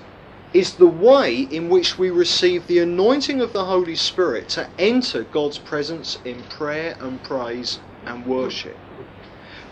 is 0.53 0.75
the 0.77 0.87
way 0.87 1.35
in 1.39 1.69
which 1.69 1.97
we 1.97 2.11
receive 2.11 2.67
the 2.67 2.79
anointing 2.79 3.41
of 3.41 3.53
the 3.53 3.65
Holy 3.65 3.95
Spirit 3.95 4.49
to 4.49 4.71
enter 4.79 5.23
God's 5.23 5.59
presence 5.59 6.17
in 6.25 6.45
prayer 6.45 6.97
and 7.01 7.23
praise 7.23 7.79
and 8.07 8.25
worship. 8.25 8.77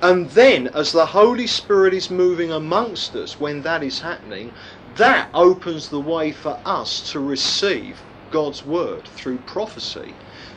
And 0.01 0.29
then, 0.31 0.67
as 0.75 0.91
the 0.91 1.07
Holy 1.07 1.47
Spirit 1.47 1.93
is 1.93 2.11
moving 2.11 2.51
amongst 2.51 3.15
us 3.15 3.39
when 3.39 3.61
that 3.63 3.83
is 3.83 4.01
happening, 4.01 4.51
that 4.97 5.29
opens 5.33 5.89
the 5.89 6.01
way 6.01 6.31
for 6.31 6.59
us 6.65 7.11
to 7.11 7.19
receive 7.19 8.03
God's 8.31 8.65
word 8.65 9.07
through 9.07 9.39
prophecy 9.39 10.13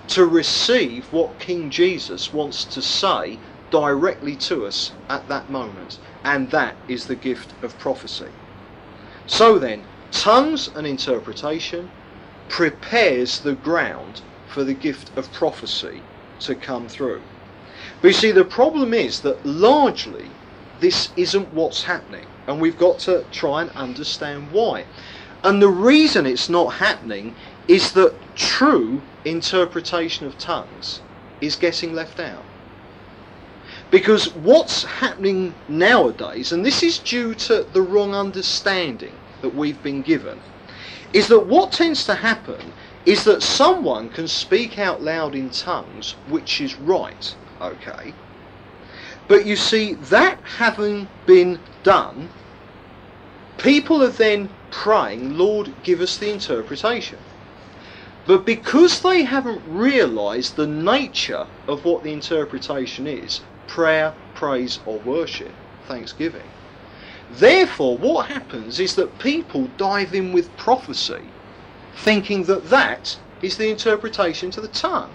to 0.08 0.24
receive 0.26 1.06
what 1.12 1.38
King 1.38 1.70
Jesus 1.70 2.32
wants 2.32 2.64
to 2.64 2.82
say 2.82 3.38
directly 3.70 4.36
to 4.36 4.66
us 4.66 4.92
at 5.08 5.28
that 5.28 5.48
moment. 5.48 5.98
And 6.24 6.50
that 6.50 6.76
is 6.88 7.06
the 7.06 7.14
gift 7.14 7.54
of 7.62 7.78
prophecy. 7.78 8.30
So 9.26 9.58
then, 9.58 9.86
tongues 10.10 10.70
and 10.74 10.86
interpretation 10.86 11.90
prepares 12.48 13.40
the 13.40 13.54
ground 13.54 14.22
for 14.46 14.64
the 14.64 14.74
gift 14.74 15.16
of 15.16 15.32
prophecy 15.32 16.02
to 16.40 16.54
come 16.54 16.88
through. 16.88 17.22
But 18.00 18.08
you 18.08 18.14
see, 18.14 18.30
the 18.30 18.44
problem 18.44 18.94
is 18.94 19.20
that 19.20 19.44
largely 19.44 20.30
this 20.80 21.10
isn't 21.16 21.52
what's 21.52 21.82
happening, 21.82 22.26
and 22.46 22.60
we've 22.60 22.78
got 22.78 23.00
to 23.00 23.24
try 23.32 23.62
and 23.62 23.70
understand 23.72 24.52
why. 24.52 24.84
And 25.42 25.60
the 25.60 25.68
reason 25.68 26.24
it's 26.24 26.48
not 26.48 26.74
happening 26.74 27.34
is 27.66 27.92
that 27.92 28.14
true 28.36 29.02
interpretation 29.24 30.26
of 30.26 30.38
tongues 30.38 31.00
is 31.40 31.56
getting 31.56 31.92
left 31.92 32.20
out. 32.20 32.44
Because 33.90 34.34
what's 34.34 34.84
happening 34.84 35.54
nowadays, 35.68 36.52
and 36.52 36.64
this 36.64 36.82
is 36.82 36.98
due 36.98 37.34
to 37.34 37.66
the 37.72 37.82
wrong 37.82 38.14
understanding 38.14 39.14
that 39.42 39.54
we've 39.54 39.82
been 39.82 40.02
given, 40.02 40.40
is 41.12 41.26
that 41.28 41.46
what 41.46 41.72
tends 41.72 42.04
to 42.04 42.14
happen 42.14 42.72
is 43.06 43.24
that 43.24 43.42
someone 43.42 44.08
can 44.10 44.28
speak 44.28 44.78
out 44.78 45.02
loud 45.02 45.34
in 45.34 45.50
tongues, 45.50 46.14
which 46.28 46.60
is 46.60 46.76
right, 46.76 47.34
okay? 47.60 48.14
But 49.26 49.44
you 49.44 49.56
see, 49.56 49.94
that 49.94 50.38
having 50.58 51.08
been 51.26 51.60
done, 51.82 52.30
people 53.58 54.02
are 54.02 54.08
then 54.08 54.48
praying, 54.70 55.36
Lord, 55.36 55.72
give 55.82 56.00
us 56.00 56.16
the 56.16 56.30
interpretation. 56.30 57.18
But 58.26 58.44
because 58.44 59.00
they 59.00 59.22
haven't 59.24 59.62
realised 59.66 60.56
the 60.56 60.66
nature 60.66 61.46
of 61.66 61.84
what 61.84 62.02
the 62.02 62.12
interpretation 62.12 63.06
is 63.06 63.40
prayer, 63.66 64.14
praise, 64.34 64.80
or 64.86 64.98
worship, 65.00 65.52
thanksgiving 65.86 66.42
therefore, 67.30 67.98
what 67.98 68.26
happens 68.26 68.80
is 68.80 68.94
that 68.94 69.18
people 69.18 69.68
dive 69.76 70.14
in 70.14 70.32
with 70.32 70.54
prophecy 70.56 71.22
thinking 71.96 72.44
that 72.44 72.70
that 72.70 73.18
is 73.42 73.56
the 73.56 73.68
interpretation 73.70 74.50
to 74.50 74.60
the 74.60 74.68
tongue. 74.68 75.10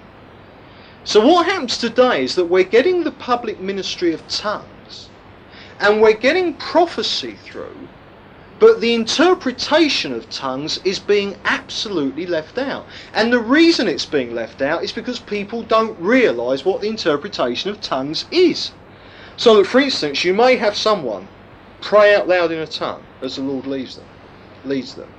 So, 1.04 1.26
what 1.26 1.46
happens 1.46 1.78
today 1.78 2.24
is 2.24 2.36
that 2.36 2.46
we're 2.46 2.64
getting 2.64 3.04
the 3.04 3.12
public 3.12 3.60
ministry 3.60 4.14
of 4.14 4.28
tongues 4.28 5.10
and 5.80 6.02
we're 6.02 6.14
getting 6.14 6.54
prophecy 6.56 7.36
through 7.36 7.90
but 8.64 8.80
the 8.80 8.94
interpretation 8.94 10.14
of 10.14 10.30
tongues 10.30 10.80
is 10.86 10.98
being 10.98 11.36
absolutely 11.44 12.26
left 12.26 12.58
out. 12.58 12.86
And 13.14 13.34
the 13.34 13.40
reason 13.40 13.90
it's 13.90 14.06
being 14.06 14.34
left 14.34 14.62
out 14.62 14.86
is 14.86 14.94
because 14.94 15.20
people 15.20 15.64
don't 15.64 16.00
realise 16.00 16.64
what 16.64 16.80
the 16.80 16.88
interpretation 16.88 17.70
of 17.72 17.82
tongues 17.82 18.24
is. 18.32 18.72
So 19.36 19.58
that, 19.58 19.68
for 19.68 19.82
instance, 19.82 20.24
you 20.24 20.34
may 20.34 20.56
have 20.56 20.78
someone 20.78 21.28
pray 21.82 22.16
out 22.16 22.30
loud 22.30 22.54
in 22.54 22.60
a 22.60 22.66
tongue 22.66 23.04
as 23.22 23.36
the 23.36 23.42
Lord 23.42 23.68
leads 23.68 23.98
them. 23.98 24.06
Leads 24.64 24.94
them. 24.94 25.10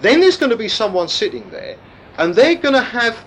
Then 0.00 0.20
there's 0.20 0.36
going 0.36 0.50
to 0.50 0.56
be 0.56 0.68
someone 0.68 1.08
sitting 1.08 1.50
there, 1.50 1.76
and 2.18 2.36
they're 2.36 2.54
going 2.54 2.74
to 2.74 2.82
have 2.82 3.24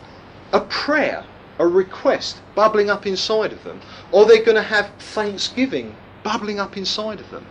a 0.54 0.62
prayer, 0.62 1.26
a 1.60 1.68
request 1.68 2.42
bubbling 2.56 2.90
up 2.90 3.06
inside 3.06 3.52
of 3.52 3.64
them, 3.64 3.82
or 4.12 4.26
they're 4.26 4.44
going 4.44 4.56
to 4.56 4.62
have 4.62 4.90
thanksgiving 4.98 5.96
bubbling 6.24 6.60
up 6.60 6.78
inside 6.78 7.20
of 7.20 7.30
them. 7.30 7.46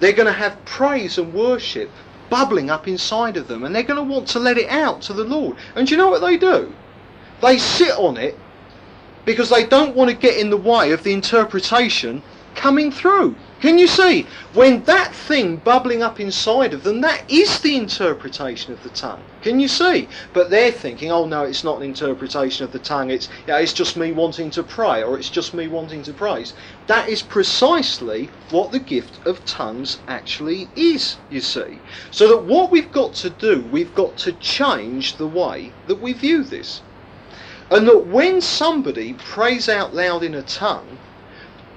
They're 0.00 0.12
going 0.12 0.26
to 0.26 0.32
have 0.32 0.64
praise 0.64 1.18
and 1.18 1.32
worship 1.32 1.90
bubbling 2.30 2.70
up 2.70 2.86
inside 2.86 3.36
of 3.36 3.48
them, 3.48 3.64
and 3.64 3.74
they're 3.74 3.82
going 3.82 3.96
to 3.96 4.14
want 4.14 4.28
to 4.28 4.38
let 4.38 4.58
it 4.58 4.68
out 4.68 5.02
to 5.02 5.12
the 5.12 5.24
Lord. 5.24 5.56
And 5.74 5.90
you 5.90 5.96
know 5.96 6.08
what 6.08 6.20
they 6.20 6.36
do? 6.36 6.72
They 7.40 7.58
sit 7.58 7.92
on 7.92 8.16
it 8.16 8.38
because 9.24 9.50
they 9.50 9.64
don't 9.64 9.96
want 9.96 10.10
to 10.10 10.16
get 10.16 10.36
in 10.38 10.50
the 10.50 10.56
way 10.56 10.92
of 10.92 11.02
the 11.02 11.12
interpretation 11.12 12.22
coming 12.54 12.92
through. 12.92 13.34
Can 13.60 13.76
you 13.76 13.88
see? 13.88 14.24
When 14.54 14.84
that 14.84 15.12
thing 15.12 15.56
bubbling 15.56 16.00
up 16.00 16.20
inside 16.20 16.72
of 16.72 16.84
them, 16.84 17.00
that 17.00 17.28
is 17.28 17.60
the 17.60 17.76
interpretation 17.76 18.72
of 18.72 18.84
the 18.84 18.88
tongue. 18.90 19.20
Can 19.42 19.58
you 19.58 19.66
see? 19.66 20.08
But 20.32 20.48
they're 20.48 20.70
thinking, 20.70 21.10
oh 21.10 21.26
no, 21.26 21.42
it's 21.42 21.64
not 21.64 21.78
an 21.78 21.82
interpretation 21.82 22.64
of 22.64 22.70
the 22.70 22.78
tongue, 22.78 23.10
it's, 23.10 23.28
yeah, 23.48 23.58
it's 23.58 23.72
just 23.72 23.96
me 23.96 24.12
wanting 24.12 24.50
to 24.52 24.62
pray, 24.62 25.02
or 25.02 25.18
it's 25.18 25.28
just 25.28 25.54
me 25.54 25.66
wanting 25.66 26.04
to 26.04 26.12
praise. 26.12 26.54
That 26.86 27.08
is 27.08 27.20
precisely 27.20 28.30
what 28.50 28.70
the 28.70 28.78
gift 28.78 29.26
of 29.26 29.44
tongues 29.44 29.98
actually 30.06 30.68
is, 30.76 31.16
you 31.28 31.40
see. 31.40 31.80
So 32.12 32.28
that 32.28 32.44
what 32.44 32.70
we've 32.70 32.92
got 32.92 33.14
to 33.14 33.30
do, 33.30 33.64
we've 33.72 33.94
got 33.94 34.16
to 34.18 34.32
change 34.34 35.16
the 35.16 35.26
way 35.26 35.72
that 35.88 36.00
we 36.00 36.12
view 36.12 36.44
this. 36.44 36.80
And 37.72 37.88
that 37.88 38.06
when 38.06 38.40
somebody 38.40 39.14
prays 39.14 39.68
out 39.68 39.94
loud 39.94 40.22
in 40.22 40.34
a 40.34 40.42
tongue, 40.42 40.98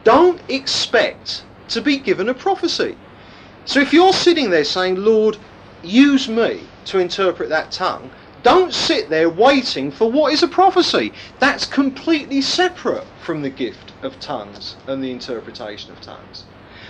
don't 0.03 0.39
expect 0.47 1.43
to 1.71 1.81
be 1.81 1.97
given 1.97 2.29
a 2.29 2.33
prophecy. 2.33 2.97
So 3.65 3.79
if 3.79 3.93
you're 3.93 4.13
sitting 4.13 4.49
there 4.49 4.63
saying, 4.63 4.95
Lord, 4.95 5.37
use 5.81 6.27
me 6.27 6.69
to 6.85 6.99
interpret 6.99 7.49
that 7.49 7.71
tongue, 7.71 8.13
don't 8.43 8.73
sit 8.73 9.09
there 9.09 9.29
waiting 9.29 9.91
for 9.91 10.11
what 10.11 10.33
is 10.33 10.43
a 10.43 10.47
prophecy. 10.47 11.13
That's 11.39 11.65
completely 11.65 12.41
separate 12.41 13.07
from 13.17 13.41
the 13.41 13.49
gift 13.49 13.93
of 14.01 14.19
tongues 14.19 14.77
and 14.87 15.03
the 15.03 15.11
interpretation 15.11 15.93
of 15.93 16.01
tongues. 16.01 16.45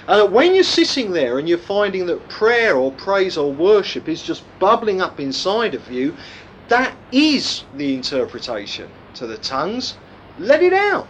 And 0.07 0.33
when 0.33 0.55
you're 0.55 0.63
sitting 0.63 1.11
there 1.11 1.37
and 1.37 1.47
you're 1.47 1.57
finding 1.57 2.05
that 2.07 2.29
prayer 2.29 2.75
or 2.77 2.93
praise 2.93 3.37
or 3.37 3.53
worship 3.53 4.07
is 4.07 4.23
just 4.23 4.57
bubbling 4.59 5.01
up 5.01 5.19
inside 5.19 5.75
of 5.75 5.89
you, 5.89 6.17
that 6.69 6.97
is 7.11 7.65
the 7.73 7.93
interpretation 7.95 8.95
to 9.13 9.27
the 9.27 9.37
tongues. 9.37 9.97
Let 10.37 10.63
it 10.63 10.73
out 10.73 11.09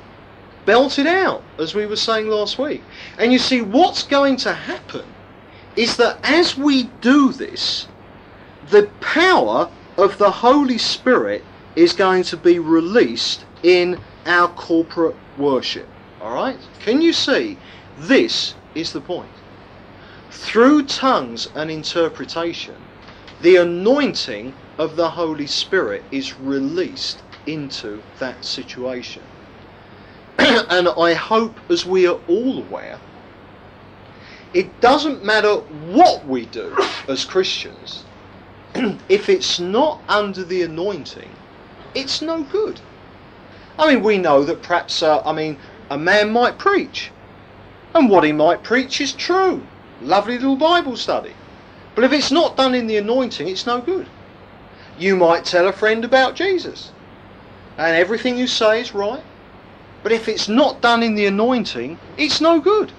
belt 0.66 1.00
it 1.00 1.08
out, 1.08 1.44
as 1.58 1.74
we 1.76 1.86
were 1.86 1.96
saying 1.96 2.28
last 2.28 2.60
week. 2.60 2.82
And 3.18 3.32
you 3.32 3.40
see, 3.40 3.62
what's 3.62 4.04
going 4.04 4.38
to 4.38 4.54
happen 4.54 5.06
is 5.76 5.98
that 5.98 6.20
as 6.24 6.58
we 6.58 6.84
do 7.02 7.32
this, 7.32 7.88
the 8.70 8.90
power 9.00 9.70
of 9.98 10.18
the 10.18 10.32
Holy 10.32 10.78
Spirit 10.78 11.44
is 11.76 11.94
going 11.94 12.24
to 12.24 12.38
be 12.38 12.60
released 12.60 13.46
in 13.64 14.00
our 14.26 14.48
corporate 14.50 15.16
worship. 15.38 15.88
Alright? 16.22 16.60
Can 16.80 17.02
you 17.02 17.14
see? 17.14 17.58
This 17.98 18.56
is 18.76 18.94
the 18.94 19.02
point. 19.02 19.30
Through 20.30 20.86
tongues 20.86 21.50
and 21.56 21.70
interpretation, 21.70 22.76
the 23.42 23.58
anointing 23.58 24.54
of 24.78 24.96
the 24.96 25.10
Holy 25.10 25.48
Spirit 25.48 26.04
is 26.12 26.40
released 26.40 27.22
into 27.46 28.02
that 28.20 28.44
situation. 28.46 29.24
and 30.72 30.90
I 30.98 31.14
hope, 31.14 31.60
as 31.70 31.86
we 31.86 32.08
are 32.08 32.18
all 32.28 32.58
aware, 32.58 32.98
it 34.56 34.82
doesn't 34.82 35.24
matter 35.24 35.54
what 35.94 36.26
we 36.26 36.48
do 36.48 36.76
as 37.08 37.24
Christians, 37.26 38.04
if 39.08 39.30
it's 39.30 39.60
not 39.60 40.02
under 40.10 40.44
the 40.44 40.64
anointing, 40.64 41.30
it's 41.94 42.24
no 42.24 42.44
good. 42.44 42.80
I 43.78 43.94
mean, 43.94 44.04
we 44.04 44.18
know 44.18 44.44
that 44.44 44.64
perhaps, 44.64 45.04
uh, 45.04 45.22
I 45.24 45.32
mean, 45.32 45.60
a 45.92 45.98
man 45.98 46.32
might 46.32 46.58
preach, 46.58 47.12
and 47.94 48.10
what 48.10 48.24
he 48.24 48.32
might 48.32 48.64
preach 48.64 49.00
is 49.00 49.14
true. 49.14 49.62
Lovely 50.02 50.40
little 50.40 50.56
Bible 50.56 50.98
study. 50.98 51.34
But 51.94 52.04
if 52.04 52.14
it's 52.14 52.32
not 52.32 52.58
done 52.58 52.74
in 52.74 52.88
the 52.88 52.98
anointing, 52.98 53.48
it's 53.48 53.68
no 53.68 53.80
good. 53.80 54.08
You 54.98 55.16
might 55.16 55.46
tell 55.46 55.68
a 55.68 55.74
friend 55.74 56.04
about 56.04 56.36
Jesus, 56.36 56.90
and 57.78 57.96
everything 57.96 58.40
you 58.40 58.48
say 58.48 58.82
is 58.82 58.96
right, 58.96 59.24
but 60.04 60.12
if 60.14 60.28
it's 60.30 60.50
not 60.50 60.82
done 60.82 61.04
in 61.04 61.16
the 61.16 61.26
anointing, 61.28 62.02
it's 62.18 62.42
no 62.42 62.62
good. 62.62 62.94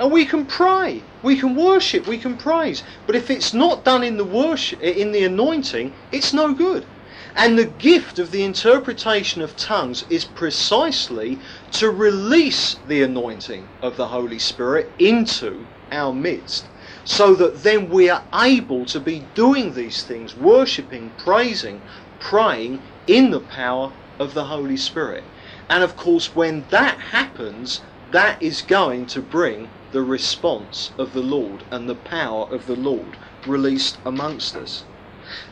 And 0.00 0.12
we 0.12 0.26
can 0.26 0.46
pray, 0.46 1.08
we 1.22 1.38
can 1.38 1.56
worship, 1.56 2.06
we 2.06 2.18
can 2.18 2.38
praise. 2.38 2.84
But 3.06 3.16
if 3.16 3.30
it's 3.30 3.54
not 3.54 3.84
done 3.84 4.04
in 4.04 4.16
the 4.18 4.24
worship 4.26 4.78
eh, 4.82 4.92
in 4.92 5.12
the 5.12 5.24
anointing, 5.24 5.96
it's 6.12 6.32
no 6.34 6.54
good. 6.54 6.90
And 7.34 7.58
the 7.58 7.66
gift 7.66 8.18
of 8.18 8.30
the 8.30 8.44
interpretation 8.44 9.42
of 9.42 9.56
tongues 9.56 10.04
is 10.04 10.24
precisely 10.26 11.42
to 11.72 11.90
release 11.90 12.78
the 12.84 13.02
anointing 13.02 13.72
of 13.82 13.96
the 13.96 14.08
Holy 14.08 14.38
Spirit 14.38 14.94
into 14.98 15.70
our 15.90 16.14
midst. 16.14 16.70
So 17.04 17.34
that 17.36 17.62
then 17.64 17.88
we 17.88 18.10
are 18.10 18.26
able 18.34 18.86
to 18.86 19.00
be 19.00 19.20
doing 19.20 19.74
these 19.74 20.04
things, 20.04 20.36
worshipping, 20.36 21.14
praising, 21.14 21.86
praying 22.20 22.84
in 23.06 23.30
the 23.30 23.40
power 23.40 23.96
of 24.20 24.34
the 24.34 24.44
Holy 24.46 24.76
Spirit. 24.76 25.32
And 25.68 25.82
of 25.82 25.96
course, 25.96 26.34
when 26.34 26.64
that 26.70 26.98
happens, 26.98 27.80
that 28.12 28.40
is 28.42 28.62
going 28.62 29.06
to 29.06 29.20
bring 29.20 29.68
the 29.92 30.02
response 30.02 30.92
of 30.98 31.12
the 31.12 31.22
Lord 31.22 31.64
and 31.70 31.88
the 31.88 31.94
power 31.94 32.46
of 32.50 32.66
the 32.66 32.76
Lord 32.76 33.16
released 33.46 33.98
amongst 34.04 34.54
us. 34.56 34.84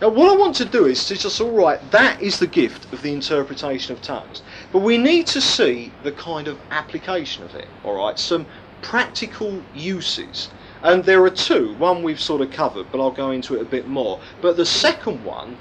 Now, 0.01 0.09
what 0.09 0.31
I 0.31 0.37
want 0.37 0.55
to 0.57 0.65
do 0.65 0.87
is 0.87 1.05
to 1.07 1.17
just, 1.17 1.41
all 1.41 1.51
right, 1.51 1.81
that 1.91 2.23
is 2.23 2.39
the 2.39 2.47
gift 2.47 2.93
of 2.93 3.03
the 3.03 3.13
interpretation 3.13 3.93
of 3.93 4.03
tongues. 4.03 4.43
But 4.71 4.81
we 4.81 4.99
need 4.99 5.27
to 5.29 5.41
see 5.41 5.93
the 6.05 6.13
kind 6.13 6.47
of 6.47 6.61
application 6.71 7.45
of 7.45 7.55
it, 7.57 7.67
all 7.83 7.95
right, 7.95 8.19
some 8.19 8.47
practical 8.83 9.63
uses. 9.75 10.49
And 10.83 11.03
there 11.05 11.25
are 11.25 11.31
two. 11.31 11.75
One 11.75 12.03
we've 12.03 12.21
sort 12.21 12.41
of 12.41 12.53
covered, 12.53 12.87
but 12.93 13.01
I'll 13.01 13.11
go 13.11 13.31
into 13.31 13.57
it 13.57 13.63
a 13.63 13.65
bit 13.65 13.89
more. 13.89 14.21
But 14.41 14.57
the 14.57 14.67
second 14.67 15.25
one 15.25 15.57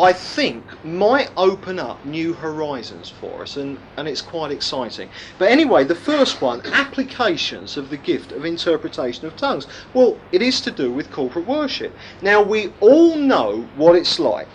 I 0.00 0.12
think 0.12 0.64
might 0.84 1.28
open 1.36 1.80
up 1.80 2.04
new 2.04 2.32
horizons 2.32 3.10
for 3.10 3.42
us, 3.42 3.56
and, 3.56 3.78
and 3.96 4.06
it's 4.06 4.22
quite 4.22 4.52
exciting. 4.52 5.08
But 5.38 5.50
anyway, 5.50 5.82
the 5.82 5.96
first 5.96 6.40
one 6.40 6.64
applications 6.66 7.76
of 7.76 7.90
the 7.90 7.96
gift 7.96 8.30
of 8.30 8.44
interpretation 8.44 9.26
of 9.26 9.36
tongues. 9.36 9.66
Well, 9.94 10.16
it 10.30 10.40
is 10.40 10.60
to 10.60 10.70
do 10.70 10.92
with 10.92 11.10
corporate 11.10 11.48
worship. 11.48 11.96
Now, 12.22 12.40
we 12.40 12.72
all 12.78 13.16
know 13.16 13.66
what 13.74 13.96
it's 13.96 14.20
like 14.20 14.48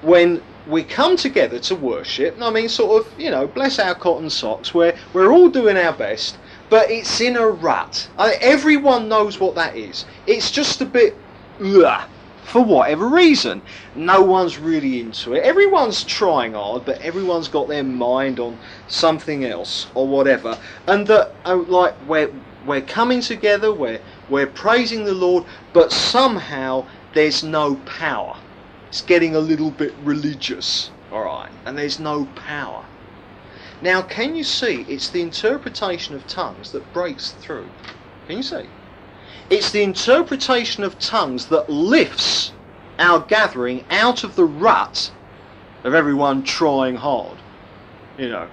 when 0.00 0.42
we 0.66 0.82
come 0.82 1.16
together 1.16 1.60
to 1.60 1.76
worship. 1.76 2.36
I 2.40 2.50
mean, 2.50 2.68
sort 2.68 3.06
of, 3.06 3.20
you 3.20 3.30
know, 3.30 3.46
bless 3.46 3.78
our 3.78 3.94
cotton 3.94 4.30
socks, 4.30 4.74
where 4.74 4.96
we're 5.12 5.32
all 5.32 5.48
doing 5.48 5.76
our 5.76 5.92
best, 5.92 6.38
but 6.70 6.90
it's 6.90 7.20
in 7.20 7.36
a 7.36 7.46
rut. 7.46 8.08
I, 8.18 8.34
everyone 8.40 9.08
knows 9.08 9.38
what 9.38 9.54
that 9.54 9.76
is. 9.76 10.06
It's 10.26 10.50
just 10.50 10.80
a 10.80 10.86
bit, 10.86 11.16
ugh, 11.60 12.08
for 12.44 12.64
whatever 12.64 13.08
reason. 13.08 13.62
No 13.94 14.22
one's 14.22 14.58
really 14.58 15.00
into 15.00 15.34
it. 15.34 15.42
Everyone's 15.42 16.04
trying 16.04 16.54
hard, 16.54 16.84
but 16.84 17.00
everyone's 17.00 17.48
got 17.48 17.68
their 17.68 17.84
mind 17.84 18.40
on 18.40 18.58
something 18.88 19.44
else 19.44 19.86
or 19.94 20.06
whatever. 20.06 20.58
And 20.86 21.06
that, 21.06 21.32
oh, 21.44 21.64
like, 21.68 21.94
we're, 22.06 22.32
we're 22.66 22.82
coming 22.82 23.20
together, 23.20 23.72
we're, 23.72 24.00
we're 24.28 24.46
praising 24.46 25.04
the 25.04 25.14
Lord, 25.14 25.44
but 25.72 25.92
somehow 25.92 26.86
there's 27.14 27.42
no 27.42 27.76
power. 27.86 28.36
It's 28.88 29.02
getting 29.02 29.34
a 29.34 29.40
little 29.40 29.70
bit 29.70 29.94
religious, 30.02 30.90
alright, 31.10 31.50
and 31.64 31.78
there's 31.78 31.98
no 31.98 32.26
power. 32.36 32.84
Now, 33.80 34.02
can 34.02 34.36
you 34.36 34.44
see 34.44 34.84
it's 34.88 35.08
the 35.08 35.22
interpretation 35.22 36.14
of 36.14 36.26
tongues 36.26 36.70
that 36.72 36.92
breaks 36.92 37.32
through? 37.32 37.68
Can 38.26 38.36
you 38.36 38.42
see? 38.42 38.66
It's 39.52 39.70
the 39.70 39.82
interpretation 39.82 40.82
of 40.82 40.98
tongues 40.98 41.44
that 41.48 41.68
lifts 41.68 42.52
our 42.98 43.20
gathering 43.20 43.84
out 43.90 44.24
of 44.24 44.34
the 44.34 44.46
rut 44.46 45.12
of 45.84 45.92
everyone 45.92 46.42
trying 46.42 46.96
hard. 46.96 47.36
You 48.16 48.30
know, 48.30 48.48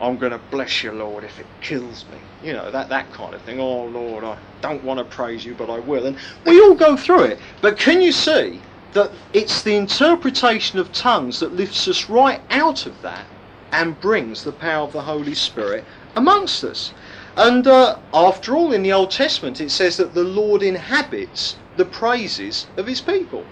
I'm 0.00 0.16
going 0.16 0.32
to 0.32 0.40
bless 0.50 0.82
you, 0.82 0.90
Lord, 0.90 1.22
if 1.22 1.38
it 1.38 1.46
kills 1.60 2.04
me. 2.10 2.18
You 2.42 2.54
know, 2.54 2.68
that, 2.68 2.88
that 2.88 3.12
kind 3.12 3.32
of 3.32 3.40
thing. 3.42 3.60
Oh, 3.60 3.84
Lord, 3.84 4.24
I 4.24 4.36
don't 4.60 4.82
want 4.82 4.98
to 4.98 5.04
praise 5.04 5.44
you, 5.44 5.54
but 5.54 5.70
I 5.70 5.78
will. 5.78 6.06
And 6.06 6.18
we 6.44 6.60
all 6.60 6.74
go 6.74 6.96
through 6.96 7.26
it. 7.26 7.38
But 7.60 7.78
can 7.78 8.02
you 8.02 8.10
see 8.10 8.60
that 8.94 9.12
it's 9.32 9.62
the 9.62 9.76
interpretation 9.76 10.80
of 10.80 10.92
tongues 10.92 11.38
that 11.38 11.52
lifts 11.52 11.86
us 11.86 12.08
right 12.08 12.42
out 12.50 12.86
of 12.86 13.00
that 13.02 13.26
and 13.70 14.00
brings 14.00 14.42
the 14.42 14.50
power 14.50 14.82
of 14.82 14.92
the 14.92 15.02
Holy 15.02 15.34
Spirit 15.34 15.84
amongst 16.16 16.64
us? 16.64 16.92
And 17.40 17.66
uh, 17.66 17.96
after 18.12 18.54
all, 18.54 18.70
in 18.70 18.82
the 18.82 18.92
Old 18.92 19.12
Testament, 19.12 19.62
it 19.62 19.70
says 19.70 19.96
that 19.96 20.12
the 20.12 20.24
Lord 20.24 20.62
inhabits 20.62 21.56
the 21.74 21.86
praises 21.86 22.66
of 22.76 22.86
his 22.86 23.00
people. 23.00 23.44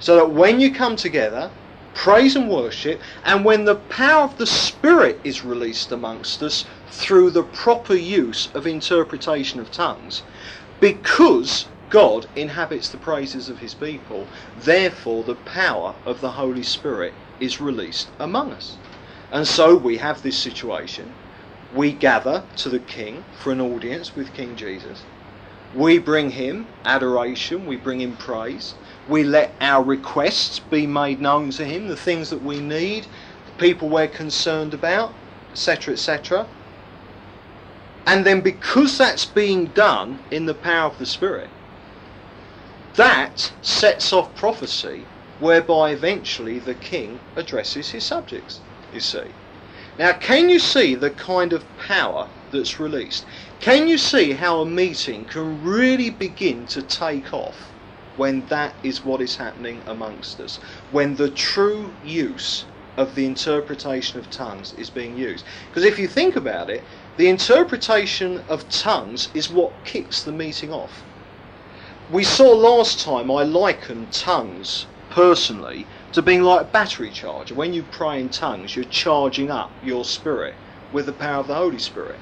So 0.00 0.16
that 0.16 0.30
when 0.30 0.58
you 0.58 0.74
come 0.74 0.96
together, 0.96 1.48
praise 1.94 2.34
and 2.34 2.50
worship, 2.50 3.00
and 3.24 3.44
when 3.44 3.66
the 3.66 3.76
power 3.76 4.24
of 4.24 4.36
the 4.36 4.48
Spirit 4.48 5.20
is 5.22 5.44
released 5.44 5.92
amongst 5.92 6.42
us 6.42 6.64
through 6.90 7.30
the 7.30 7.44
proper 7.44 7.94
use 7.94 8.48
of 8.52 8.66
interpretation 8.66 9.60
of 9.60 9.70
tongues, 9.70 10.22
because 10.80 11.66
God 11.88 12.26
inhabits 12.34 12.88
the 12.88 12.98
praises 12.98 13.48
of 13.48 13.60
his 13.60 13.74
people, 13.74 14.26
therefore 14.56 15.22
the 15.22 15.36
power 15.36 15.94
of 16.04 16.20
the 16.20 16.32
Holy 16.32 16.64
Spirit 16.64 17.14
is 17.38 17.60
released 17.60 18.08
among 18.18 18.52
us. 18.52 18.78
And 19.30 19.46
so 19.46 19.76
we 19.76 19.98
have 19.98 20.20
this 20.22 20.36
situation 20.36 21.14
we 21.74 21.92
gather 21.92 22.44
to 22.56 22.68
the 22.68 22.80
King 22.80 23.24
for 23.38 23.52
an 23.52 23.60
audience 23.60 24.14
with 24.16 24.34
King 24.34 24.56
Jesus. 24.56 25.02
We 25.74 25.98
bring 25.98 26.30
him 26.30 26.66
adoration, 26.84 27.66
we 27.66 27.76
bring 27.76 28.00
him 28.00 28.16
praise. 28.16 28.74
We 29.08 29.22
let 29.22 29.54
our 29.60 29.82
requests 29.84 30.58
be 30.58 30.86
made 30.86 31.20
known 31.20 31.50
to 31.50 31.64
him, 31.64 31.88
the 31.88 31.96
things 31.96 32.30
that 32.30 32.42
we 32.42 32.60
need, 32.60 33.04
the 33.46 33.52
people 33.58 33.88
we're 33.88 34.08
concerned 34.08 34.74
about, 34.74 35.12
etc., 35.52 35.94
etc. 35.94 36.46
And 38.06 38.26
then 38.26 38.40
because 38.40 38.98
that's 38.98 39.24
being 39.24 39.66
done 39.66 40.18
in 40.30 40.46
the 40.46 40.54
power 40.54 40.90
of 40.90 40.98
the 40.98 41.06
Spirit, 41.06 41.50
that 42.96 43.52
sets 43.62 44.12
off 44.12 44.34
prophecy 44.34 45.04
whereby 45.38 45.90
eventually 45.90 46.58
the 46.58 46.74
king 46.74 47.20
addresses 47.36 47.90
his 47.90 48.04
subjects, 48.04 48.60
you 48.92 49.00
see. 49.00 49.24
Now, 50.00 50.14
can 50.14 50.48
you 50.48 50.58
see 50.58 50.94
the 50.94 51.10
kind 51.10 51.52
of 51.52 51.62
power 51.86 52.26
that's 52.50 52.80
released? 52.80 53.26
Can 53.60 53.86
you 53.86 53.98
see 53.98 54.32
how 54.32 54.62
a 54.62 54.64
meeting 54.64 55.26
can 55.26 55.62
really 55.62 56.08
begin 56.08 56.66
to 56.68 56.80
take 56.80 57.34
off 57.34 57.70
when 58.16 58.46
that 58.46 58.72
is 58.82 59.04
what 59.04 59.20
is 59.20 59.36
happening 59.36 59.82
amongst 59.86 60.40
us? 60.40 60.56
When 60.90 61.16
the 61.16 61.28
true 61.28 61.92
use 62.02 62.64
of 62.96 63.14
the 63.14 63.26
interpretation 63.26 64.18
of 64.18 64.30
tongues 64.30 64.72
is 64.78 64.88
being 64.88 65.18
used? 65.18 65.44
Because 65.68 65.84
if 65.84 65.98
you 65.98 66.08
think 66.08 66.34
about 66.34 66.70
it, 66.70 66.82
the 67.18 67.28
interpretation 67.28 68.42
of 68.48 68.66
tongues 68.70 69.28
is 69.34 69.50
what 69.50 69.70
kicks 69.84 70.22
the 70.22 70.32
meeting 70.32 70.72
off. 70.72 71.02
We 72.10 72.24
saw 72.24 72.52
last 72.52 73.00
time 73.00 73.30
I 73.30 73.42
likened 73.42 74.14
tongues 74.14 74.86
personally 75.10 75.84
to 76.12 76.22
being 76.22 76.42
like 76.42 76.62
a 76.62 76.64
battery 76.64 77.10
charger. 77.10 77.54
When 77.54 77.72
you 77.72 77.82
pray 77.82 78.20
in 78.20 78.28
tongues, 78.28 78.74
you're 78.74 78.84
charging 78.84 79.50
up 79.50 79.70
your 79.82 80.04
spirit 80.04 80.54
with 80.92 81.06
the 81.06 81.12
power 81.12 81.40
of 81.40 81.46
the 81.46 81.54
Holy 81.54 81.78
Spirit. 81.78 82.16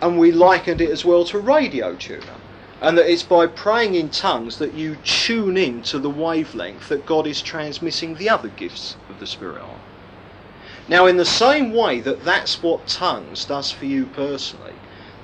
And 0.00 0.18
we 0.18 0.32
likened 0.32 0.80
it 0.80 0.90
as 0.90 1.04
well 1.04 1.24
to 1.26 1.38
radio 1.38 1.94
tuner. 1.94 2.40
And 2.80 2.98
that 2.98 3.10
it's 3.10 3.22
by 3.22 3.46
praying 3.46 3.94
in 3.94 4.10
tongues 4.10 4.58
that 4.58 4.74
you 4.74 4.96
tune 5.04 5.56
in 5.56 5.82
to 5.84 5.98
the 5.98 6.10
wavelength 6.10 6.88
that 6.88 7.06
God 7.06 7.26
is 7.26 7.40
transmitting 7.40 8.16
the 8.16 8.28
other 8.28 8.48
gifts 8.48 8.96
of 9.08 9.20
the 9.20 9.26
Spirit 9.26 9.62
on. 9.62 9.78
Now, 10.86 11.06
in 11.06 11.16
the 11.16 11.24
same 11.24 11.72
way 11.72 12.00
that 12.00 12.24
that's 12.24 12.62
what 12.62 12.86
tongues 12.86 13.46
does 13.46 13.70
for 13.70 13.86
you 13.86 14.04
personally, 14.04 14.74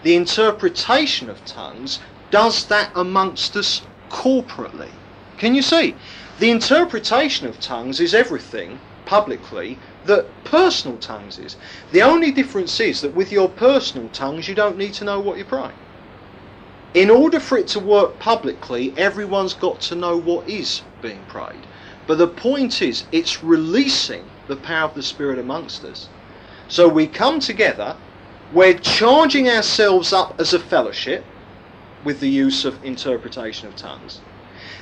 the 0.02 0.14
interpretation 0.14 1.28
of 1.28 1.44
tongues 1.44 2.00
does 2.30 2.64
that 2.66 2.90
amongst 2.94 3.56
us 3.56 3.82
corporately. 4.08 4.90
Can 5.36 5.54
you 5.54 5.62
see? 5.62 5.96
The 6.40 6.50
interpretation 6.50 7.46
of 7.46 7.60
tongues 7.60 8.00
is 8.00 8.14
everything 8.14 8.78
publicly 9.04 9.78
that 10.06 10.24
personal 10.44 10.96
tongues 10.96 11.38
is. 11.38 11.56
The 11.92 12.00
only 12.00 12.30
difference 12.30 12.80
is 12.80 13.02
that 13.02 13.14
with 13.14 13.30
your 13.30 13.46
personal 13.46 14.08
tongues, 14.08 14.48
you 14.48 14.54
don't 14.54 14.78
need 14.78 14.94
to 14.94 15.04
know 15.04 15.20
what 15.20 15.36
you're 15.36 15.44
praying. 15.44 15.76
In 16.94 17.10
order 17.10 17.40
for 17.40 17.58
it 17.58 17.68
to 17.68 17.78
work 17.78 18.18
publicly, 18.18 18.94
everyone's 18.96 19.52
got 19.52 19.82
to 19.82 19.94
know 19.94 20.16
what 20.16 20.48
is 20.48 20.80
being 21.02 21.20
prayed. 21.28 21.66
But 22.06 22.16
the 22.16 22.26
point 22.26 22.80
is, 22.80 23.04
it's 23.12 23.44
releasing 23.44 24.24
the 24.48 24.56
power 24.56 24.88
of 24.88 24.94
the 24.94 25.02
Spirit 25.02 25.38
amongst 25.38 25.84
us. 25.84 26.08
So 26.68 26.88
we 26.88 27.06
come 27.06 27.40
together, 27.40 27.96
we're 28.54 28.78
charging 28.78 29.50
ourselves 29.50 30.14
up 30.14 30.40
as 30.40 30.54
a 30.54 30.58
fellowship 30.58 31.22
with 32.02 32.20
the 32.20 32.30
use 32.30 32.64
of 32.64 32.82
interpretation 32.82 33.68
of 33.68 33.76
tongues. 33.76 34.20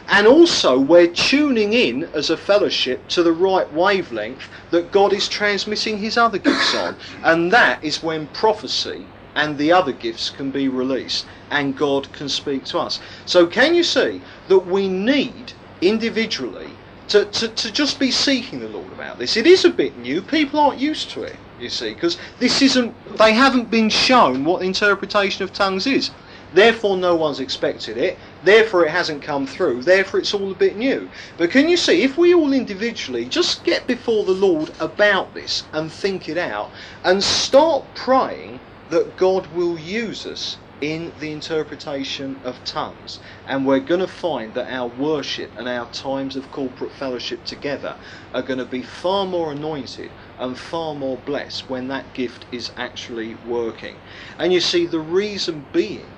And 0.08 0.26
also, 0.26 0.78
we're 0.78 1.06
tuning 1.06 1.74
in 1.74 2.04
as 2.14 2.30
a 2.30 2.36
fellowship 2.36 3.06
to 3.08 3.22
the 3.22 3.32
right 3.32 3.70
wavelength 3.72 4.48
that 4.70 4.90
God 4.90 5.12
is 5.12 5.28
transmitting 5.28 5.98
His 5.98 6.16
other 6.16 6.38
gifts 6.38 6.74
on. 6.74 6.96
And 7.22 7.52
that 7.52 7.84
is 7.84 8.02
when 8.02 8.26
prophecy 8.28 9.04
and 9.34 9.58
the 9.58 9.70
other 9.70 9.92
gifts 9.92 10.30
can 10.30 10.50
be 10.50 10.66
released 10.66 11.26
and 11.50 11.76
God 11.76 12.10
can 12.12 12.28
speak 12.28 12.64
to 12.66 12.78
us. 12.78 13.00
So, 13.26 13.46
can 13.46 13.74
you 13.74 13.84
see 13.84 14.22
that 14.48 14.60
we 14.60 14.88
need 14.88 15.52
individually 15.82 16.70
to, 17.08 17.26
to, 17.26 17.48
to 17.48 17.70
just 17.70 18.00
be 18.00 18.10
seeking 18.10 18.60
the 18.60 18.68
Lord 18.68 18.90
about 18.92 19.18
this? 19.18 19.36
It 19.36 19.46
is 19.46 19.66
a 19.66 19.70
bit 19.70 19.98
new. 19.98 20.22
People 20.22 20.58
aren't 20.58 20.80
used 20.80 21.10
to 21.10 21.22
it, 21.22 21.36
you 21.60 21.68
see, 21.68 21.92
because 21.92 22.16
this 22.38 22.62
isn't, 22.62 22.94
they 23.18 23.32
haven't 23.32 23.70
been 23.70 23.90
shown 23.90 24.44
what 24.44 24.60
the 24.60 24.66
interpretation 24.66 25.44
of 25.44 25.52
tongues 25.52 25.86
is. 25.86 26.10
Therefore, 26.54 26.96
no 26.96 27.14
one's 27.14 27.40
expected 27.40 27.98
it. 27.98 28.18
Therefore, 28.42 28.84
it 28.86 28.90
hasn't 28.90 29.22
come 29.22 29.46
through. 29.46 29.82
Therefore, 29.82 30.20
it's 30.20 30.34
all 30.34 30.52
a 30.52 30.54
bit 30.54 30.76
new. 30.76 31.10
But 31.36 31.50
can 31.50 31.68
you 31.68 31.76
see, 31.76 32.02
if 32.02 32.16
we 32.16 32.34
all 32.34 32.52
individually 32.52 33.26
just 33.26 33.64
get 33.64 33.86
before 33.86 34.24
the 34.24 34.32
Lord 34.32 34.70
about 34.78 35.34
this 35.34 35.64
and 35.72 35.92
think 35.92 36.28
it 36.28 36.38
out 36.38 36.72
and 37.04 37.22
start 37.22 37.94
praying 37.94 38.60
that 38.88 39.16
God 39.16 39.48
will 39.48 39.78
use 39.78 40.24
us 40.24 40.58
in 40.80 41.12
the 41.18 41.32
interpretation 41.32 42.40
of 42.44 42.62
tongues. 42.64 43.18
And 43.44 43.66
we're 43.66 43.80
going 43.80 44.00
to 44.00 44.06
find 44.06 44.54
that 44.54 44.72
our 44.72 44.86
worship 44.86 45.52
and 45.56 45.68
our 45.68 45.90
times 45.90 46.36
of 46.36 46.50
corporate 46.52 46.92
fellowship 46.92 47.44
together 47.44 47.98
are 48.32 48.42
going 48.42 48.60
to 48.60 48.64
be 48.64 48.82
far 48.82 49.26
more 49.26 49.52
anointed 49.52 50.12
and 50.38 50.56
far 50.58 50.94
more 50.94 51.18
blessed 51.18 51.68
when 51.68 51.88
that 51.88 52.12
gift 52.14 52.46
is 52.52 52.70
actually 52.76 53.34
working. 53.34 53.96
And 54.38 54.52
you 54.52 54.60
see, 54.60 54.86
the 54.86 55.00
reason 55.00 55.66
being 55.72 56.17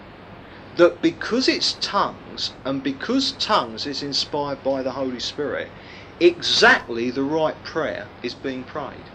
that 0.76 1.02
because 1.02 1.48
it's 1.48 1.74
tongues 1.74 2.56
and 2.64 2.82
because 2.82 3.36
tongues 3.36 3.86
is 3.86 4.02
inspired 4.02 4.62
by 4.62 4.82
the 4.82 4.92
Holy 4.92 5.20
Spirit, 5.20 5.74
exactly 6.20 7.10
the 7.10 7.24
right 7.24 7.62
prayer 7.62 8.12
is 8.22 8.34
being 8.34 8.64
prayed. 8.64 9.10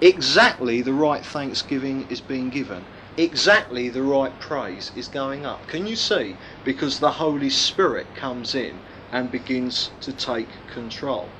Exactly 0.00 0.80
the 0.82 0.94
right 0.94 1.24
thanksgiving 1.26 2.02
is 2.02 2.20
being 2.20 2.50
given. 2.50 2.88
Exactly 3.16 3.88
the 3.88 4.02
right 4.04 4.38
praise 4.38 4.92
is 4.94 5.08
going 5.08 5.44
up. 5.44 5.66
Can 5.66 5.86
you 5.86 5.96
see? 5.96 6.38
Because 6.64 7.00
the 7.00 7.12
Holy 7.12 7.50
Spirit 7.50 8.14
comes 8.14 8.54
in 8.54 8.82
and 9.10 9.30
begins 9.30 9.92
to 10.00 10.12
take 10.12 10.66
control. 10.68 11.36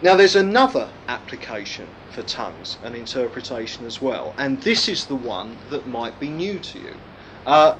Now, 0.00 0.16
there's 0.16 0.36
another 0.36 0.94
application 1.08 1.96
for 2.06 2.22
tongues 2.22 2.78
and 2.82 2.94
interpretation 2.96 3.86
as 3.86 4.00
well, 4.00 4.34
and 4.38 4.62
this 4.62 4.88
is 4.88 5.06
the 5.06 5.16
one 5.16 5.60
that 5.70 5.86
might 5.86 6.18
be 6.20 6.30
new 6.30 6.60
to 6.60 6.78
you. 6.78 7.00
Uh, 7.46 7.76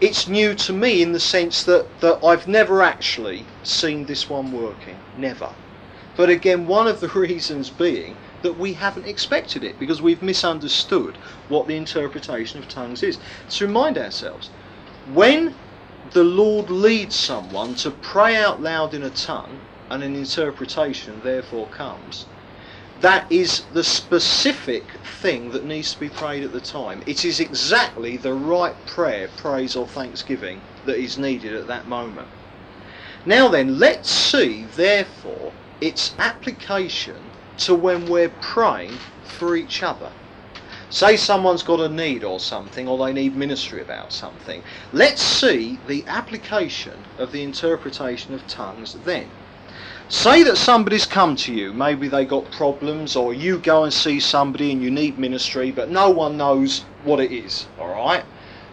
it's 0.00 0.26
new 0.26 0.54
to 0.54 0.72
me 0.72 1.02
in 1.02 1.12
the 1.12 1.20
sense 1.20 1.62
that, 1.64 2.00
that 2.00 2.24
I've 2.24 2.48
never 2.48 2.82
actually 2.82 3.44
seen 3.62 4.06
this 4.06 4.30
one 4.30 4.52
working. 4.52 4.96
Never. 5.18 5.50
But 6.16 6.30
again, 6.30 6.66
one 6.66 6.86
of 6.86 7.00
the 7.00 7.08
reasons 7.14 7.70
being 7.70 8.16
that 8.42 8.58
we 8.58 8.72
haven't 8.74 9.06
expected 9.06 9.62
it 9.62 9.78
because 9.78 10.00
we've 10.00 10.22
misunderstood 10.22 11.16
what 11.48 11.66
the 11.66 11.76
interpretation 11.76 12.58
of 12.58 12.68
tongues 12.68 13.02
is. 13.02 13.18
To 13.50 13.66
remind 13.66 13.98
ourselves, 13.98 14.48
when 15.12 15.54
the 16.12 16.24
Lord 16.24 16.70
leads 16.70 17.14
someone 17.14 17.74
to 17.76 17.90
pray 17.90 18.36
out 18.36 18.62
loud 18.62 18.94
in 18.94 19.02
a 19.02 19.10
tongue 19.10 19.60
and 19.90 20.02
an 20.02 20.16
interpretation 20.16 21.20
therefore 21.22 21.66
comes, 21.68 22.24
that 23.00 23.30
is 23.30 23.64
the 23.72 23.84
specific 23.84 24.82
thing 25.20 25.50
that 25.52 25.64
needs 25.64 25.94
to 25.94 26.00
be 26.00 26.08
prayed 26.08 26.44
at 26.44 26.52
the 26.52 26.60
time. 26.60 27.02
It 27.06 27.24
is 27.24 27.40
exactly 27.40 28.16
the 28.16 28.34
right 28.34 28.74
prayer, 28.86 29.28
praise, 29.36 29.74
or 29.74 29.86
thanksgiving 29.86 30.60
that 30.84 30.98
is 30.98 31.18
needed 31.18 31.54
at 31.54 31.66
that 31.66 31.88
moment. 31.88 32.28
Now 33.24 33.48
then, 33.48 33.78
let's 33.78 34.10
see, 34.10 34.64
therefore, 34.64 35.52
its 35.80 36.14
application 36.18 37.16
to 37.58 37.74
when 37.74 38.06
we're 38.06 38.30
praying 38.40 38.98
for 39.24 39.56
each 39.56 39.82
other. 39.82 40.10
Say 40.90 41.16
someone's 41.16 41.62
got 41.62 41.80
a 41.80 41.88
need 41.88 42.24
or 42.24 42.40
something, 42.40 42.88
or 42.88 42.98
they 42.98 43.12
need 43.12 43.36
ministry 43.36 43.80
about 43.80 44.12
something. 44.12 44.62
Let's 44.92 45.22
see 45.22 45.78
the 45.86 46.04
application 46.06 47.04
of 47.18 47.32
the 47.32 47.42
interpretation 47.42 48.34
of 48.34 48.46
tongues 48.48 48.94
then. 49.04 49.28
Say 50.10 50.42
that 50.42 50.56
somebody's 50.56 51.06
come 51.06 51.36
to 51.36 51.54
you, 51.54 51.72
maybe 51.72 52.08
they 52.08 52.24
got 52.24 52.50
problems, 52.50 53.14
or 53.14 53.32
you 53.32 53.58
go 53.58 53.84
and 53.84 53.92
see 53.92 54.18
somebody 54.18 54.72
and 54.72 54.82
you 54.82 54.90
need 54.90 55.20
ministry, 55.20 55.70
but 55.70 55.88
no 55.88 56.10
one 56.10 56.36
knows 56.36 56.80
what 57.04 57.20
it 57.20 57.30
is, 57.30 57.66
alright? 57.78 58.24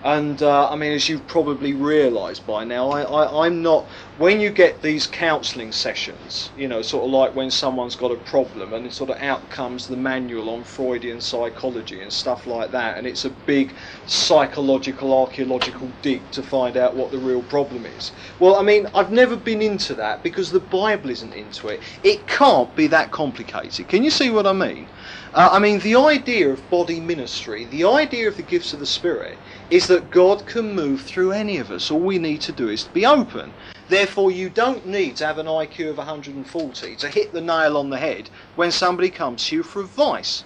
And 0.04 0.42
uh, 0.44 0.70
I 0.70 0.76
mean, 0.76 0.92
as 0.94 1.10
you've 1.10 1.28
probably 1.28 1.74
realised 1.74 2.46
by 2.46 2.64
now, 2.64 2.90
I, 2.92 3.02
I, 3.02 3.46
I'm 3.46 3.62
not. 3.64 3.86
When 4.20 4.40
you 4.40 4.50
get 4.52 4.82
these 4.82 5.06
counselling 5.06 5.72
sessions, 5.72 6.50
you 6.58 6.68
know, 6.68 6.82
sort 6.82 7.06
of 7.06 7.12
like 7.12 7.36
when 7.36 7.52
someone's 7.52 7.96
got 7.96 8.12
a 8.12 8.16
problem, 8.16 8.74
and 8.74 8.86
it 8.86 8.94
sort 8.94 9.10
of 9.10 9.22
out 9.22 9.48
comes 9.50 9.88
the 9.88 9.98
manual 9.98 10.50
on 10.50 10.64
Freudian 10.64 11.20
psychology 11.20 12.02
and 12.02 12.12
stuff 12.14 12.48
like 12.48 12.72
that, 12.72 12.98
and 12.98 13.06
it's 13.06 13.26
a 13.26 13.30
big 13.30 13.74
psychological, 14.06 15.14
archaeological 15.18 15.92
dig 16.02 16.22
to 16.32 16.42
find 16.44 16.78
out 16.78 16.96
what 16.96 17.12
the 17.12 17.18
real 17.18 17.44
problem 17.44 17.86
is. 17.86 18.12
Well, 18.40 18.56
I 18.56 18.62
mean, 18.62 18.88
I've 18.94 19.12
never 19.12 19.36
been 19.36 19.62
into 19.62 19.94
that 19.96 20.24
because 20.24 20.52
the 20.52 20.60
Bible 20.60 21.10
isn't 21.10 21.34
into 21.34 21.70
it. 21.70 21.82
It 22.04 22.28
can't 22.28 22.74
be 22.76 22.88
that 22.88 23.12
complicated. 23.12 23.88
Can 23.88 24.04
you 24.04 24.12
see 24.12 24.30
what 24.30 24.48
I 24.48 24.54
mean? 24.54 24.88
Uh, 25.34 25.50
I 25.52 25.60
mean, 25.60 25.80
the 25.80 25.96
idea 25.96 26.50
of 26.50 26.68
body 26.70 27.00
ministry, 27.00 27.66
the 27.66 27.84
idea 27.84 28.28
of 28.28 28.38
the 28.38 28.44
gifts 28.44 28.74
of 28.74 28.80
the 28.80 28.86
Spirit, 28.86 29.38
is 29.70 29.88
that 29.88 30.12
God 30.12 30.46
can 30.46 30.74
move 30.74 31.02
through 31.02 31.32
any 31.32 31.58
of 31.58 31.72
us. 31.72 31.92
All 31.92 32.00
we 32.00 32.20
need 32.20 32.42
to 32.42 32.52
do 32.52 32.70
is 32.70 32.86
to 32.86 32.94
be 32.94 33.06
open. 33.06 33.52
Therefore, 33.90 34.32
you 34.32 34.50
don't 34.50 34.86
need 34.86 35.18
to 35.18 35.26
have 35.26 35.38
an 35.38 35.48
IQ 35.48 35.90
of 35.90 35.98
140 35.98 36.96
to 36.96 37.10
hit 37.10 37.34
the 37.34 37.42
nail 37.42 37.78
on 37.78 37.90
the 37.90 37.98
head 37.98 38.30
when 38.56 38.72
somebody 38.72 39.10
comes 39.10 39.48
to 39.48 39.58
you 39.58 39.64
for 39.64 39.82
advice. 39.82 40.44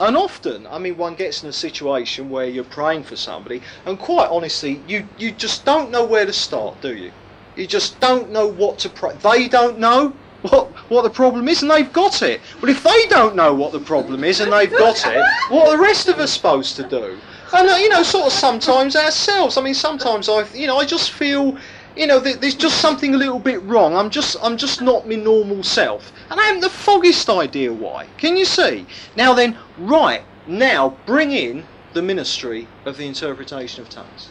And 0.00 0.16
often, 0.16 0.66
I 0.66 0.78
mean, 0.78 0.96
one 0.96 1.14
gets 1.14 1.42
in 1.42 1.48
a 1.48 1.52
situation 1.52 2.30
where 2.30 2.46
you're 2.46 2.64
praying 2.64 3.02
for 3.02 3.16
somebody, 3.16 3.62
and 3.84 3.98
quite 3.98 4.30
honestly, 4.30 4.82
you, 4.86 5.08
you 5.18 5.32
just 5.32 5.64
don't 5.64 5.90
know 5.90 6.04
where 6.04 6.24
to 6.24 6.32
start, 6.32 6.80
do 6.80 6.94
you? 6.94 7.12
You 7.56 7.66
just 7.66 7.98
don't 8.00 8.30
know 8.30 8.46
what 8.46 8.78
to 8.80 8.88
pray. 8.88 9.16
They 9.16 9.48
don't 9.48 9.78
know 9.78 10.14
what 10.42 10.70
what 10.88 11.02
the 11.02 11.10
problem 11.10 11.48
is, 11.48 11.62
and 11.62 11.70
they've 11.70 11.92
got 11.92 12.22
it. 12.22 12.40
But 12.60 12.70
if 12.70 12.84
they 12.84 13.06
don't 13.08 13.34
know 13.34 13.52
what 13.52 13.72
the 13.72 13.80
problem 13.80 14.22
is 14.22 14.40
and 14.40 14.52
they've 14.52 14.70
got 14.70 15.04
it, 15.04 15.24
what 15.50 15.66
are 15.66 15.76
the 15.76 15.82
rest 15.82 16.08
of 16.08 16.18
us 16.20 16.32
supposed 16.32 16.76
to 16.76 16.84
do? 16.84 17.18
And 17.50 17.68
uh, 17.68 17.76
you 17.76 17.88
know, 17.88 18.02
sort 18.02 18.26
of 18.26 18.32
sometimes 18.32 18.94
ourselves. 18.94 19.56
I 19.56 19.62
mean, 19.62 19.74
sometimes 19.74 20.28
I, 20.28 20.46
you 20.52 20.66
know, 20.66 20.78
I 20.78 20.84
just 20.84 21.12
feel, 21.12 21.56
you 21.96 22.06
know, 22.06 22.20
there's 22.20 22.54
just 22.54 22.80
something 22.80 23.14
a 23.14 23.18
little 23.18 23.38
bit 23.38 23.62
wrong. 23.62 23.96
I'm 23.96 24.10
just, 24.10 24.36
I'm 24.42 24.58
just 24.58 24.82
not 24.82 25.08
my 25.08 25.14
normal 25.14 25.62
self, 25.62 26.12
and 26.30 26.38
I 26.38 26.44
haven't 26.44 26.60
the 26.60 26.68
foggiest 26.68 27.30
idea 27.30 27.72
why. 27.72 28.06
Can 28.18 28.36
you 28.36 28.44
see? 28.44 28.86
Now 29.16 29.32
then, 29.32 29.56
right 29.78 30.24
now, 30.46 30.98
bring 31.06 31.32
in 31.32 31.64
the 31.94 32.02
ministry 32.02 32.68
of 32.84 32.98
the 32.98 33.06
interpretation 33.06 33.82
of 33.82 33.88
tongues. 33.88 34.28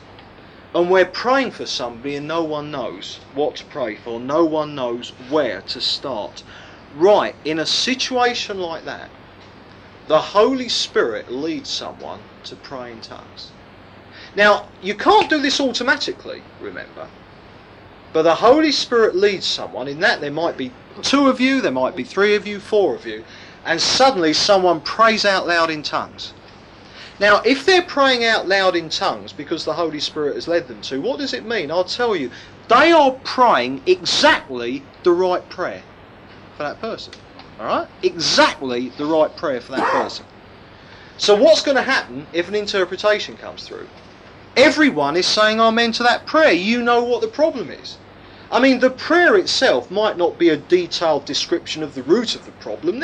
And 0.76 0.92
we're 0.92 1.06
praying 1.06 1.52
for 1.52 1.66
somebody 1.66 2.16
and 2.16 2.28
no 2.28 2.44
one 2.44 2.70
knows 2.70 3.20
what 3.34 3.56
to 3.56 3.66
pray 3.66 3.96
for, 3.96 4.20
no 4.20 4.46
one 4.46 4.76
knows 4.76 5.10
where 5.30 5.62
to 5.62 5.82
start. 5.82 6.44
Right, 6.96 7.36
in 7.44 7.58
a 7.58 7.66
situation 7.66 8.60
like 8.60 8.86
that, 8.86 9.10
the 10.08 10.22
Holy 10.22 10.70
Spirit 10.70 11.32
leads 11.32 11.70
someone 11.70 12.20
to 12.48 12.56
pray 12.56 12.92
in 12.92 13.02
tongues. 13.02 13.52
Now, 14.36 14.68
you 14.82 14.96
can't 14.96 15.30
do 15.30 15.40
this 15.40 15.60
automatically, 15.60 16.42
remember. 16.60 17.08
But 18.14 18.24
the 18.24 18.36
Holy 18.36 18.72
Spirit 18.72 19.16
leads 19.16 19.46
someone, 19.46 19.88
in 19.88 20.00
that 20.00 20.22
there 20.22 20.32
might 20.32 20.58
be 20.58 20.72
two 21.02 21.28
of 21.28 21.40
you, 21.40 21.62
there 21.62 21.72
might 21.72 21.96
be 21.96 22.04
three 22.04 22.36
of 22.36 22.48
you, 22.48 22.60
four 22.60 22.96
of 22.96 23.06
you, 23.06 23.24
and 23.66 23.80
suddenly 23.80 24.34
someone 24.34 24.82
prays 24.82 25.26
out 25.26 25.48
loud 25.48 25.70
in 25.70 25.84
tongues. 25.84 26.34
Now, 27.20 27.42
if 27.42 27.66
they're 27.66 27.82
praying 27.82 28.24
out 28.26 28.48
loud 28.48 28.76
in 28.76 28.90
tongues 28.90 29.34
because 29.34 29.66
the 29.66 29.74
Holy 29.74 30.00
Spirit 30.00 30.36
has 30.36 30.48
led 30.48 30.68
them 30.68 30.82
to, 30.84 31.02
what 31.02 31.20
does 31.20 31.34
it 31.34 31.46
mean? 31.46 31.72
I'll 31.72 31.84
tell 31.84 32.16
you. 32.16 32.32
They 32.70 32.92
are 32.92 33.12
praying 33.24 33.82
exactly 33.86 34.84
the 35.04 35.14
right 35.14 35.48
prayer 35.50 35.84
for 36.58 36.64
that 36.64 36.82
person. 36.82 37.14
Alright? 37.60 37.88
Exactly 38.04 38.90
the 38.90 39.06
right 39.06 39.36
prayer 39.36 39.62
for 39.62 39.72
that 39.72 39.90
person. 39.92 40.26
So 41.18 41.36
what's 41.36 41.64
going 41.64 41.78
to 41.78 41.84
happen 41.84 42.28
if 42.32 42.48
an 42.48 42.56
interpretation 42.56 43.36
comes 43.38 43.68
through? 43.68 43.88
Everyone 44.56 45.16
is 45.16 45.26
saying 45.26 45.60
amen 45.60 45.92
to 45.94 46.04
that 46.04 46.26
prayer. 46.26 46.52
You 46.52 46.82
know 46.82 47.04
what 47.04 47.22
the 47.22 47.28
problem 47.28 47.70
is. 47.70 47.98
I 48.52 48.60
mean, 48.60 48.80
the 48.80 48.92
prayer 48.92 49.36
itself 49.36 49.92
might 49.92 50.18
not 50.18 50.40
be 50.40 50.50
a 50.50 50.58
detailed 50.58 51.26
description 51.26 51.84
of 51.84 51.96
the 51.96 52.04
root 52.04 52.36
of 52.36 52.46
the 52.46 52.52
problem. 52.54 53.04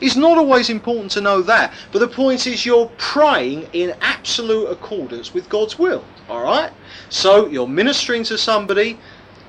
It's 0.00 0.16
not 0.16 0.38
always 0.38 0.70
important 0.70 1.10
to 1.12 1.20
know 1.20 1.42
that, 1.42 1.72
but 1.90 1.98
the 1.98 2.08
point 2.08 2.46
is 2.46 2.64
you're 2.66 2.90
praying 2.96 3.68
in 3.72 3.94
absolute 4.00 4.66
accordance 4.66 5.34
with 5.34 5.48
God's 5.48 5.78
will. 5.78 6.04
All 6.28 6.42
right? 6.42 6.70
So 7.08 7.46
you're 7.48 7.68
ministering 7.68 8.24
to 8.24 8.38
somebody, 8.38 8.98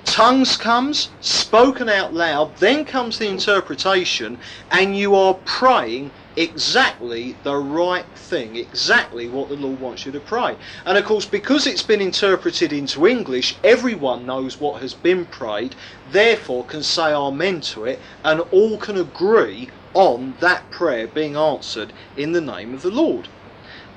tongues 0.05 0.57
comes, 0.57 1.09
spoken 1.21 1.89
out 1.89 2.13
loud, 2.13 2.57
then 2.57 2.85
comes 2.85 3.19
the 3.19 3.27
interpretation, 3.27 4.39
and 4.71 4.97
you 4.97 5.15
are 5.15 5.35
praying 5.45 6.11
exactly 6.35 7.35
the 7.43 7.55
right 7.55 8.05
thing, 8.15 8.55
exactly 8.55 9.27
what 9.29 9.49
the 9.49 9.55
Lord 9.55 9.79
wants 9.79 10.05
you 10.05 10.11
to 10.11 10.19
pray. 10.19 10.55
And 10.85 10.97
of 10.97 11.05
course, 11.05 11.25
because 11.25 11.67
it's 11.67 11.83
been 11.83 12.01
interpreted 12.01 12.73
into 12.73 13.07
English, 13.07 13.57
everyone 13.63 14.25
knows 14.25 14.59
what 14.59 14.81
has 14.81 14.93
been 14.93 15.25
prayed, 15.25 15.75
therefore 16.11 16.65
can 16.65 16.83
say 16.83 17.13
Amen 17.13 17.61
to 17.61 17.85
it, 17.85 17.99
and 18.23 18.41
all 18.51 18.77
can 18.77 18.97
agree 18.97 19.69
on 19.93 20.35
that 20.39 20.69
prayer 20.71 21.07
being 21.07 21.35
answered 21.35 21.93
in 22.17 22.31
the 22.31 22.41
name 22.41 22.73
of 22.73 22.81
the 22.81 22.91
Lord. 22.91 23.27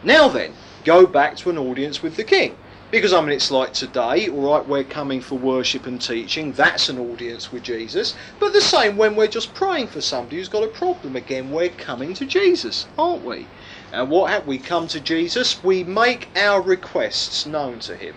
Now 0.03 0.29
then, 0.29 0.53
go 0.85 1.07
back 1.07 1.37
to 1.39 1.51
an 1.51 1.59
audience 1.59 2.03
with 2.03 2.17
the 2.17 2.25
king. 2.25 2.57
Because 2.91 3.13
I 3.13 3.21
mean, 3.21 3.31
it's 3.31 3.51
like 3.51 3.73
today, 3.73 4.29
all 4.29 4.53
right, 4.53 4.67
we're 4.67 4.85
coming 4.85 5.21
for 5.21 5.39
worship 5.39 5.87
and 5.87 6.01
teaching. 6.01 6.53
That's 6.53 6.89
an 6.89 6.99
audience 6.99 7.51
with 7.51 7.65
Jesus. 7.65 8.15
But 8.39 8.53
the 8.53 8.61
same 8.61 8.97
when 8.97 9.17
we're 9.17 9.27
just 9.27 9.55
praying 9.55 9.89
for 9.89 10.01
somebody 10.01 10.37
who's 10.37 10.49
got 10.49 10.65
a 10.65 10.69
problem. 10.69 11.17
Again, 11.17 11.51
we're 11.51 11.69
coming 11.69 12.15
to 12.15 12.25
Jesus, 12.25 12.87
aren't 12.97 13.25
we? 13.25 13.47
And 13.93 14.09
what 14.11 14.31
have 14.31 14.47
we 14.47 14.59
come 14.59 14.87
to 14.89 15.01
Jesus? 15.01 15.63
We 15.63 15.85
make 15.85 16.29
our 16.37 16.63
requests 16.63 17.45
known 17.45 17.81
to 17.81 17.97
him. 17.97 18.15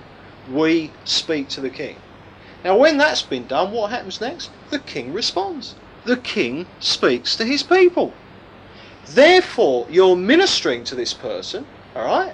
We 0.52 0.92
speak 1.04 1.50
to 1.50 1.62
the 1.62 1.70
king. 1.70 1.98
Now, 2.64 2.78
when 2.78 2.98
that's 2.98 3.24
been 3.24 3.48
done, 3.48 3.72
what 3.72 3.92
happens 3.92 4.22
next? 4.22 4.50
The 4.70 4.80
king 4.80 5.14
responds 5.14 5.76
the 6.06 6.18
king 6.18 6.66
speaks 6.80 7.36
to 7.36 7.46
his 7.46 7.64
people. 7.64 8.14
Therefore, 9.08 9.86
you're 9.90 10.16
ministering 10.16 10.84
to 10.86 10.96
this 10.96 11.14
person, 11.14 11.66
all 11.96 12.06
right? 12.06 12.34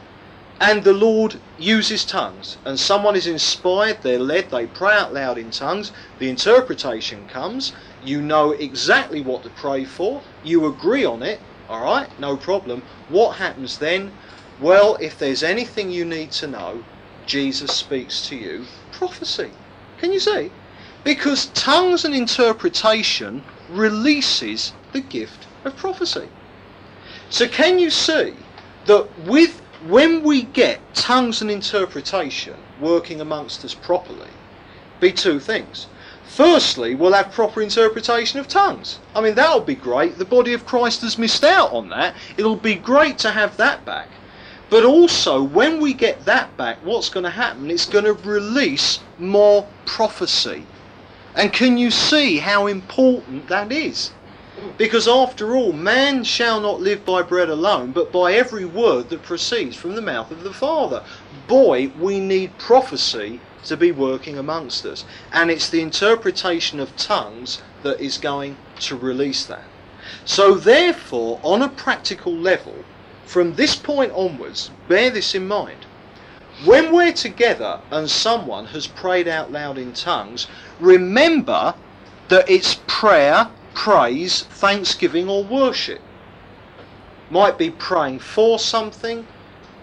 And 0.60 0.84
the 0.84 0.94
Lord 0.94 1.40
uses 1.58 2.06
tongues. 2.06 2.58
And 2.66 2.80
someone 2.80 3.16
is 3.16 3.28
inspired, 3.28 4.00
they're 4.02 4.20
led, 4.20 4.50
they 4.50 4.66
pray 4.66 4.94
out 4.94 5.14
loud 5.14 5.38
in 5.38 5.52
tongues. 5.52 5.92
The 6.20 6.30
interpretation 6.30 7.28
comes. 7.28 7.74
You 8.04 8.22
know 8.22 8.52
exactly 8.52 9.22
what 9.22 9.44
to 9.44 9.50
pray 9.50 9.84
for. 9.84 10.22
You 10.44 10.66
agree 10.66 11.04
on 11.04 11.24
it, 11.24 11.42
all 11.70 11.84
right? 11.84 12.08
No 12.20 12.38
problem. 12.38 12.84
What 13.10 13.38
happens 13.38 13.78
then? 13.80 14.12
Well, 14.62 14.98
if 15.02 15.20
there's 15.20 15.44
anything 15.44 15.90
you 15.92 16.06
need 16.06 16.32
to 16.34 16.48
know, 16.48 16.84
Jesus 17.26 17.72
speaks 17.72 18.28
to 18.30 18.36
you. 18.36 18.66
Prophecy. 18.92 19.52
Can 20.00 20.14
you 20.14 20.20
see? 20.20 20.52
Because 21.04 21.48
tongues 21.48 22.06
and 22.06 22.16
interpretation 22.16 23.44
releases 23.70 24.72
the 24.94 25.02
gift 25.02 25.48
of 25.66 25.76
prophecy. 25.76 26.30
So 27.30 27.48
can 27.48 27.80
you 27.80 27.90
see 27.90 28.34
that 28.86 29.08
with 29.28 29.62
when 29.88 30.24
we 30.24 30.42
get 30.42 30.80
tongues 30.96 31.42
and 31.42 31.52
interpretation 31.52 32.56
working 32.80 33.22
amongst 33.22 33.64
us 33.64 33.76
properly, 33.76 34.30
be 35.00 35.12
two 35.12 35.40
things. 35.40 35.88
Firstly, 36.26 36.96
we'll 36.96 37.14
have 37.14 37.32
proper 37.32 37.62
interpretation 37.62 38.40
of 38.40 38.48
tongues. 38.48 39.00
I 39.14 39.22
mean, 39.22 39.36
that'll 39.36 39.62
be 39.62 39.76
great. 39.76 40.18
The 40.18 40.26
body 40.26 40.54
of 40.54 40.66
Christ 40.66 41.02
has 41.02 41.18
missed 41.20 41.44
out 41.44 41.72
on 41.72 41.90
that. 41.90 42.16
It'll 42.36 42.56
be 42.56 42.76
great 42.76 43.20
to 43.20 43.32
have 43.32 43.58
that 43.58 43.86
back. 43.86 44.10
But 44.72 44.84
also, 44.84 45.44
when 45.44 45.80
we 45.80 45.94
get 45.94 46.26
that 46.26 46.58
back, 46.58 46.78
what's 46.84 47.10
going 47.10 47.24
to 47.24 47.30
happen? 47.30 47.70
It's 47.70 47.86
going 47.86 48.06
to 48.06 48.14
release 48.14 49.00
more 49.20 49.68
prophecy. 49.86 50.66
And 51.36 51.54
can 51.54 51.78
you 51.78 51.92
see 51.92 52.40
how 52.40 52.66
important 52.66 53.48
that 53.50 53.72
is? 53.72 54.12
Because 54.78 55.08
after 55.08 55.56
all, 55.56 55.74
man 55.74 56.24
shall 56.24 56.60
not 56.62 56.82
live 56.82 57.06
by 57.06 57.22
bread 57.22 57.50
alone, 57.50 57.92
but 57.92 58.12
by 58.12 58.34
every 58.34 58.66
word 58.66 59.10
that 59.10 59.24
proceeds 59.24 59.76
from 59.76 59.96
the 59.96 60.02
mouth 60.02 60.32
of 60.32 60.44
the 60.44 60.54
Father. 60.54 61.04
Boy, 61.48 61.92
we 62.00 62.20
need 62.20 62.58
prophecy 62.58 63.40
to 63.66 63.76
be 63.76 63.92
working 63.92 64.38
amongst 64.38 64.86
us. 64.86 65.06
And 65.32 65.52
it's 65.52 65.70
the 65.70 65.82
interpretation 65.82 66.80
of 66.80 66.96
tongues 66.96 67.62
that 67.84 68.00
is 68.00 68.18
going 68.18 68.58
to 68.82 68.96
release 68.96 69.46
that. 69.46 69.66
So, 70.24 70.56
therefore, 70.56 71.40
on 71.44 71.62
a 71.62 71.70
practical 71.70 72.34
level, 72.34 72.76
from 73.26 73.56
this 73.56 73.76
point 73.76 74.12
onwards, 74.12 74.70
bear 74.88 75.10
this 75.10 75.36
in 75.36 75.48
mind. 75.48 75.86
When 76.64 76.94
we're 76.94 77.12
together 77.12 77.82
and 77.92 78.10
someone 78.10 78.68
has 78.68 78.88
prayed 78.88 79.28
out 79.28 79.52
loud 79.52 79.78
in 79.78 79.94
tongues, 79.94 80.48
remember 80.80 81.74
that 82.30 82.50
it's 82.50 82.80
prayer, 82.88 83.50
praise, 83.76 84.44
thanksgiving, 84.44 85.30
or 85.30 85.44
worship. 85.44 86.02
Might 87.30 87.58
be 87.58 87.70
praying 87.70 88.20
for 88.20 88.58
something, 88.58 89.28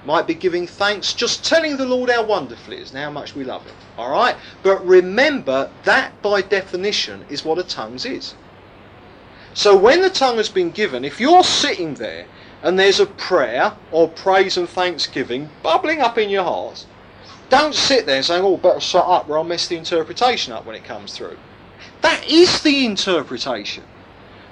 might 0.05 0.27
be 0.27 0.35
giving 0.35 0.67
thanks, 0.67 1.15
just 1.15 1.45
telling 1.45 1.77
the 1.77 1.87
Lord 1.87 2.11
how 2.11 2.25
wonderful 2.25 2.75
He 2.75 2.81
is 2.81 2.91
and 2.91 2.99
how 2.99 3.11
much 3.11 3.37
we 3.37 3.45
love 3.45 3.65
Him. 3.65 3.77
Alright? 3.97 4.37
But 4.63 4.85
remember, 4.85 5.71
that 5.85 6.21
by 6.23 6.43
definition 6.43 7.25
is 7.29 7.45
what 7.45 7.59
a 7.59 7.63
tongues 7.63 8.05
is. 8.05 8.35
So 9.55 9.77
when 9.77 10.01
the 10.01 10.11
tongue 10.11 10.39
has 10.39 10.49
been 10.49 10.71
given, 10.71 11.05
if 11.05 11.21
you're 11.21 11.45
sitting 11.45 11.95
there 11.95 12.27
and 12.63 12.79
there's 12.79 13.01
a 13.01 13.07
prayer 13.07 13.75
or 13.91 14.09
praise 14.09 14.57
and 14.57 14.69
thanksgiving 14.69 15.51
bubbling 15.63 16.01
up 16.01 16.17
in 16.17 16.31
your 16.31 16.45
heart, 16.45 16.87
don't 17.51 17.75
sit 17.75 18.07
there 18.07 18.23
saying, 18.23 18.43
oh, 18.43 18.57
better 18.57 18.81
shut 18.81 19.07
up 19.07 19.29
or 19.29 19.37
I'll 19.37 19.45
mess 19.45 19.69
the 19.69 19.77
interpretation 19.77 20.55
up 20.55 20.65
when 20.65 20.75
it 20.75 20.85
comes 20.85 21.15
through. 21.15 21.37
That 22.03 22.29
is 22.29 22.63
the 22.63 22.85
interpretation. 22.85 23.85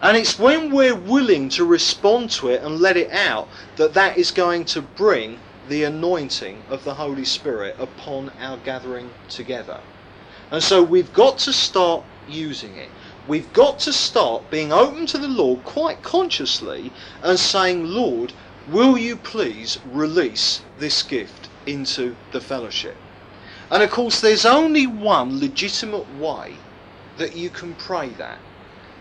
And 0.02 0.16
it's 0.16 0.38
when 0.38 0.70
we're 0.70 0.94
willing 0.94 1.50
to 1.50 1.64
respond 1.64 2.30
to 2.32 2.48
it 2.48 2.62
and 2.62 2.80
let 2.80 2.96
it 2.96 3.10
out 3.10 3.48
that 3.76 3.92
that 3.94 4.16
is 4.16 4.30
going 4.30 4.64
to 4.66 4.80
bring 4.80 5.38
the 5.68 5.84
anointing 5.84 6.62
of 6.70 6.84
the 6.84 6.94
Holy 6.94 7.24
Spirit 7.24 7.76
upon 7.78 8.30
our 8.40 8.56
gathering 8.58 9.10
together. 9.28 9.80
And 10.50 10.62
so 10.62 10.82
we've 10.82 11.12
got 11.12 11.38
to 11.38 11.52
start 11.52 12.04
using 12.28 12.76
it. 12.76 12.88
We've 13.28 13.52
got 13.52 13.78
to 13.80 13.92
start 13.92 14.50
being 14.50 14.72
open 14.72 15.06
to 15.06 15.18
the 15.18 15.28
Lord 15.28 15.64
quite 15.64 16.02
consciously 16.02 16.90
and 17.22 17.38
saying, 17.38 17.84
Lord, 17.84 18.32
will 18.68 18.96
you 18.96 19.16
please 19.16 19.78
release 19.92 20.62
this 20.78 21.02
gift 21.02 21.48
into 21.66 22.16
the 22.32 22.40
fellowship? 22.40 22.96
And 23.70 23.82
of 23.82 23.90
course, 23.90 24.20
there's 24.20 24.46
only 24.46 24.86
one 24.86 25.38
legitimate 25.38 26.12
way 26.16 26.56
that 27.16 27.37
you 27.37 27.51
can 27.51 27.75
pray 27.75 28.09
that. 28.11 28.38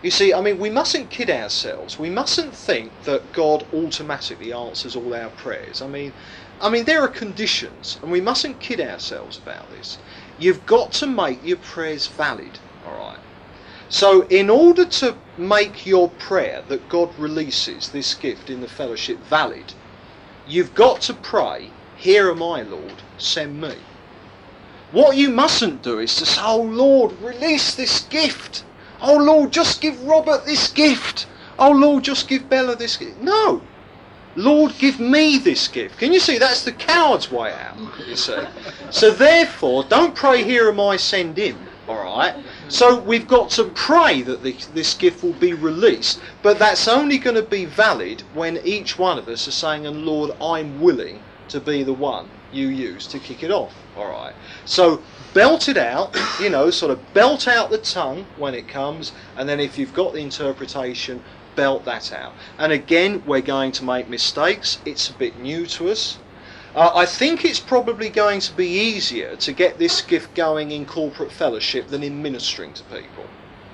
You 0.02 0.10
see, 0.10 0.32
I 0.32 0.40
mean, 0.40 0.58
we 0.58 0.70
mustn't 0.70 1.10
kid 1.10 1.28
ourselves. 1.28 1.98
We 1.98 2.08
mustn't 2.08 2.54
think 2.54 2.90
that 3.04 3.32
God 3.32 3.66
automatically 3.72 4.52
answers 4.52 4.96
all 4.96 5.14
our 5.14 5.28
prayers. 5.28 5.82
I 5.82 5.88
mean, 5.88 6.12
I 6.60 6.70
mean, 6.70 6.84
there 6.84 7.02
are 7.02 7.08
conditions, 7.08 7.98
and 8.02 8.10
we 8.10 8.20
mustn't 8.20 8.60
kid 8.60 8.80
ourselves 8.80 9.38
about 9.38 9.70
this. 9.70 9.98
You've 10.38 10.64
got 10.64 10.92
to 10.92 11.06
make 11.06 11.44
your 11.44 11.58
prayers 11.58 12.06
valid, 12.06 12.58
all 12.86 12.96
right? 12.96 13.18
So, 13.90 14.22
in 14.28 14.48
order 14.48 14.86
to 14.86 15.16
make 15.36 15.84
your 15.84 16.08
prayer 16.08 16.62
that 16.68 16.88
God 16.88 17.10
releases 17.18 17.90
this 17.90 18.14
gift 18.14 18.48
in 18.48 18.60
the 18.60 18.68
fellowship 18.68 19.18
valid, 19.18 19.74
you've 20.46 20.74
got 20.74 21.02
to 21.02 21.14
pray, 21.14 21.68
Here 21.98 22.30
am 22.30 22.42
I, 22.42 22.62
Lord, 22.62 23.02
send 23.18 23.60
me. 23.60 23.74
What 24.92 25.16
you 25.16 25.30
mustn't 25.30 25.82
do 25.82 26.00
is 26.00 26.16
to 26.16 26.26
say, 26.26 26.40
Oh 26.44 26.62
Lord, 26.62 27.12
release 27.20 27.74
this 27.74 28.00
gift. 28.08 28.64
Oh 29.00 29.16
Lord, 29.16 29.52
just 29.52 29.80
give 29.80 30.00
Robert 30.02 30.44
this 30.46 30.70
gift. 30.72 31.26
Oh 31.58 31.70
Lord, 31.70 32.04
just 32.04 32.28
give 32.28 32.48
Bella 32.48 32.76
this 32.76 32.96
gift. 32.96 33.18
No. 33.20 33.62
Lord, 34.36 34.72
give 34.78 35.00
me 35.00 35.38
this 35.38 35.68
gift. 35.68 35.98
Can 35.98 36.12
you 36.12 36.20
see 36.20 36.38
that's 36.38 36.64
the 36.64 36.72
coward's 36.72 37.30
way 37.30 37.52
out? 37.52 37.76
You 38.08 38.16
see. 38.16 38.38
So 38.90 39.10
therefore, 39.10 39.84
don't 39.84 40.14
pray, 40.14 40.44
Here 40.44 40.68
am 40.68 40.80
I, 40.80 40.96
send 40.96 41.36
him. 41.36 41.68
All 41.88 42.04
right. 42.04 42.36
So 42.68 43.00
we've 43.00 43.26
got 43.26 43.50
to 43.50 43.64
pray 43.64 44.22
that 44.22 44.42
this 44.42 44.94
gift 44.94 45.22
will 45.22 45.34
be 45.34 45.52
released, 45.52 46.20
but 46.42 46.58
that's 46.58 46.86
only 46.88 47.18
going 47.18 47.36
to 47.36 47.42
be 47.42 47.64
valid 47.64 48.22
when 48.32 48.58
each 48.64 48.98
one 48.98 49.18
of 49.18 49.28
us 49.28 49.48
are 49.48 49.52
saying, 49.52 49.86
"And 49.86 50.04
Lord, 50.06 50.30
I'm 50.40 50.80
willing 50.80 51.24
to 51.48 51.60
be 51.60 51.82
the 51.82 51.92
one 51.92 52.30
you 52.52 52.68
use 52.68 53.08
to 53.08 53.18
kick 53.18 53.42
it 53.42 53.50
off." 53.50 53.74
All 54.00 54.08
right. 54.08 54.32
So 54.64 55.02
belt 55.34 55.68
it 55.68 55.76
out, 55.76 56.16
you 56.40 56.48
know, 56.48 56.70
sort 56.70 56.90
of 56.90 57.12
belt 57.12 57.46
out 57.46 57.68
the 57.68 57.76
tongue 57.76 58.24
when 58.38 58.54
it 58.54 58.66
comes, 58.66 59.12
and 59.36 59.46
then 59.46 59.60
if 59.60 59.76
you've 59.76 59.92
got 59.92 60.14
the 60.14 60.20
interpretation, 60.20 61.22
belt 61.54 61.84
that 61.84 62.10
out. 62.10 62.32
And 62.58 62.72
again, 62.72 63.22
we're 63.26 63.42
going 63.42 63.72
to 63.72 63.84
make 63.84 64.08
mistakes. 64.08 64.78
It's 64.86 65.10
a 65.10 65.12
bit 65.12 65.38
new 65.38 65.66
to 65.66 65.90
us. 65.90 66.16
Uh, 66.74 66.90
I 66.94 67.04
think 67.04 67.44
it's 67.44 67.60
probably 67.60 68.08
going 68.08 68.40
to 68.40 68.54
be 68.54 68.68
easier 68.68 69.36
to 69.36 69.52
get 69.52 69.76
this 69.76 70.00
gift 70.00 70.34
going 70.34 70.70
in 70.70 70.86
corporate 70.86 71.32
fellowship 71.32 71.88
than 71.88 72.02
in 72.02 72.22
ministering 72.22 72.72
to 72.72 72.84
people. 72.84 73.26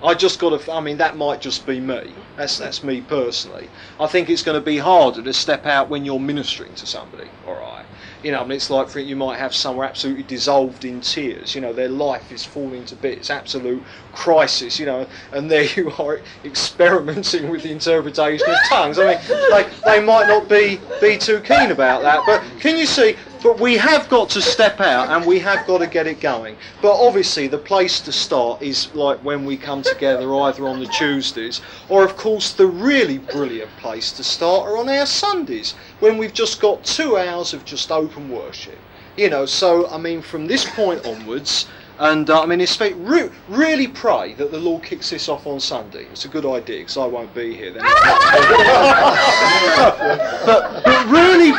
I 0.03 0.15
just 0.15 0.41
got 0.41 0.61
to. 0.61 0.73
I 0.73 0.81
mean, 0.81 0.99
that 0.99 1.17
might 1.17 1.41
just 1.41 1.67
be 1.67 1.79
me. 1.79 2.13
That's 2.37 2.59
that's 2.59 2.83
me 2.83 3.01
personally. 3.01 3.69
I 4.01 4.07
think 4.07 4.29
it's 4.29 4.43
going 4.43 4.59
to 4.59 4.65
be 4.65 4.79
harder 4.79 5.23
to 5.23 5.33
step 5.33 5.67
out 5.67 5.89
when 5.89 6.05
you're 6.05 6.21
ministering 6.21 6.75
to 6.75 6.87
somebody. 6.87 7.29
All 7.47 7.55
right. 7.55 7.85
You 8.27 8.33
know, 8.33 8.41
I 8.41 8.43
mean, 8.43 8.57
it's 8.57 8.71
like 8.71 8.89
for 8.89 8.99
you 8.99 9.15
might 9.15 9.39
have 9.39 9.55
someone 9.55 9.87
absolutely 9.87 10.25
dissolved 10.25 10.85
in 10.85 11.01
tears. 11.01 11.55
You 11.55 11.61
know, 11.61 11.73
their 11.73 11.89
life 11.89 12.33
is 12.33 12.45
falling 12.45 12.85
to 12.87 12.97
bits, 12.97 13.31
absolute 13.31 13.85
crisis. 14.13 14.81
You 14.81 14.87
know, 14.87 15.07
and 15.31 15.49
there 15.49 15.63
you 15.77 15.93
are 15.93 16.21
experimenting 16.45 17.49
with 17.49 17.63
the 17.63 17.71
interpretation 17.71 18.51
of 18.51 18.57
tongues. 18.69 18.99
I 18.99 19.15
mean, 19.15 19.19
they, 19.29 19.71
they 19.85 20.05
might 20.05 20.27
not 20.27 20.49
be 20.49 20.81
be 21.01 21.17
too 21.17 21.39
keen 21.39 21.71
about 21.71 22.03
that, 22.03 22.23
but 22.27 22.43
can 22.59 22.77
you 22.77 22.87
see? 22.87 23.15
But 23.47 23.61
we 23.61 23.77
have 23.77 24.09
got 24.09 24.29
to 24.31 24.43
step 24.43 24.81
out 24.81 25.09
and 25.09 25.25
we 25.25 25.39
have 25.39 25.69
got 25.69 25.79
to 25.79 25.87
get 25.87 26.09
it 26.09 26.19
going. 26.19 26.57
But 26.83 26.95
obviously, 26.95 27.47
the 27.47 27.59
place 27.59 28.01
to 28.01 28.11
start 28.11 28.61
is 28.61 28.93
like 28.93 29.21
when 29.21 29.45
we 29.45 29.57
come 29.57 29.83
together 29.83 30.35
either 30.35 30.67
on 30.67 30.81
the 30.81 30.89
Tuesdays 30.89 31.61
or, 31.89 32.03
of 32.03 32.17
course, 32.17 32.53
the 32.53 32.67
really 32.67 33.19
brilliant 33.19 33.71
place 33.77 34.11
to 34.15 34.25
start 34.25 34.67
are 34.67 34.77
on 34.77 34.89
our 34.89 35.07
Sundays 35.07 35.77
when 36.01 36.19
we've 36.19 36.33
just 36.33 36.61
got 36.61 36.83
two 36.83 37.17
hours 37.17 37.55
of 37.55 37.65
just 37.65 37.93
open 37.93 38.31
worship. 38.31 38.81
You 39.17 39.31
know, 39.31 39.47
so 39.47 39.89
I 39.91 39.99
mean, 39.99 40.23
from 40.23 40.49
this 40.49 40.69
point 40.69 41.07
onwards, 41.07 41.69
and 41.99 42.29
uh, 42.29 42.43
I 42.43 42.47
mean, 42.47 42.59
re- 42.59 43.31
really 43.49 43.89
pray 43.89 44.35
that 44.35 44.51
the 44.51 44.59
Lord 44.59 44.83
kicks 44.83 45.09
this 45.11 45.31
off 45.31 45.47
on 45.47 45.61
Sunday. 45.61 46.05
It's 46.13 46.27
a 46.27 46.29
good 46.29 46.45
idea 46.45 46.81
because 46.81 46.99
I 46.99 47.07
won't 47.07 47.35
be 47.35 47.55
here 47.55 47.73
then. 47.73 47.83
but, 50.45 50.85
but 50.85 51.07
really, 51.07 51.53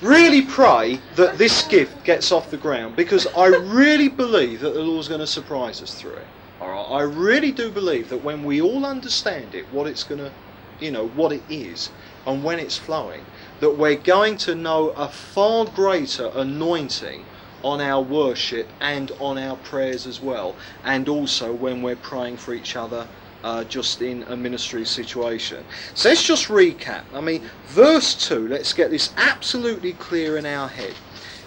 really 0.00 0.42
pray 0.42 0.98
that 1.16 1.36
this 1.36 1.66
gift 1.68 2.04
gets 2.04 2.32
off 2.32 2.50
the 2.50 2.56
ground 2.56 2.96
because 2.96 3.26
I 3.36 3.48
really 3.48 4.08
believe 4.08 4.60
that 4.60 4.72
the 4.72 4.82
Lord's 4.82 5.08
going 5.08 5.20
to 5.20 5.26
surprise 5.26 5.82
us 5.82 5.94
through 5.94 6.14
it. 6.14 6.26
All 6.60 6.70
right, 6.70 7.00
I 7.00 7.02
really 7.02 7.52
do 7.52 7.70
believe 7.70 8.08
that 8.08 8.24
when 8.24 8.44
we 8.44 8.62
all 8.62 8.86
understand 8.86 9.54
it, 9.54 9.70
what 9.72 9.86
it's 9.86 10.04
going 10.04 10.20
to, 10.20 10.32
you 10.80 10.90
know, 10.90 11.08
what 11.08 11.32
it 11.32 11.42
is, 11.50 11.90
and 12.26 12.42
when 12.42 12.58
it's 12.58 12.78
flowing, 12.78 13.20
that 13.60 13.76
we're 13.76 13.96
going 13.96 14.38
to 14.38 14.54
know 14.54 14.88
a 14.90 15.08
far 15.08 15.66
greater 15.66 16.30
anointing 16.34 17.26
on 17.64 17.80
our 17.80 18.02
worship 18.02 18.68
and 18.80 19.10
on 19.18 19.38
our 19.38 19.56
prayers 19.56 20.06
as 20.06 20.20
well, 20.20 20.54
and 20.84 21.08
also 21.08 21.52
when 21.52 21.82
we're 21.82 21.96
praying 21.96 22.36
for 22.36 22.54
each 22.54 22.76
other 22.76 23.08
uh, 23.42 23.64
just 23.64 24.00
in 24.02 24.22
a 24.24 24.36
ministry 24.36 24.84
situation. 24.84 25.64
So 25.94 26.10
let's 26.10 26.22
just 26.22 26.48
recap. 26.48 27.04
I 27.12 27.20
mean, 27.20 27.42
verse 27.66 28.14
2, 28.28 28.48
let's 28.48 28.72
get 28.72 28.90
this 28.90 29.12
absolutely 29.16 29.94
clear 29.94 30.36
in 30.36 30.46
our 30.46 30.68
head. 30.68 30.94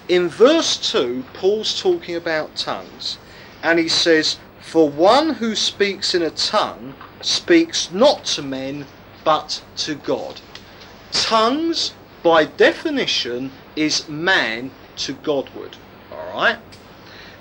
In 0.10 0.28
verse 0.28 0.92
2, 0.92 1.24
Paul's 1.34 1.80
talking 1.80 2.16
about 2.16 2.56
tongues, 2.56 3.18
and 3.64 3.80
he 3.80 3.88
says, 3.88 4.38
For 4.60 4.90
one 4.90 5.36
who 5.36 5.56
speaks 5.56 6.16
in 6.16 6.22
a 6.22 6.30
tongue 6.32 6.96
speaks 7.22 7.92
not 7.92 8.26
to 8.26 8.42
men, 8.42 8.86
but 9.24 9.62
to 9.78 9.96
God. 9.96 10.42
Tongues, 11.12 11.94
by 12.24 12.46
definition, 12.46 13.52
is 13.76 14.08
man 14.08 14.72
to 14.98 15.14
Godward. 15.14 15.78
Alright? 16.38 16.60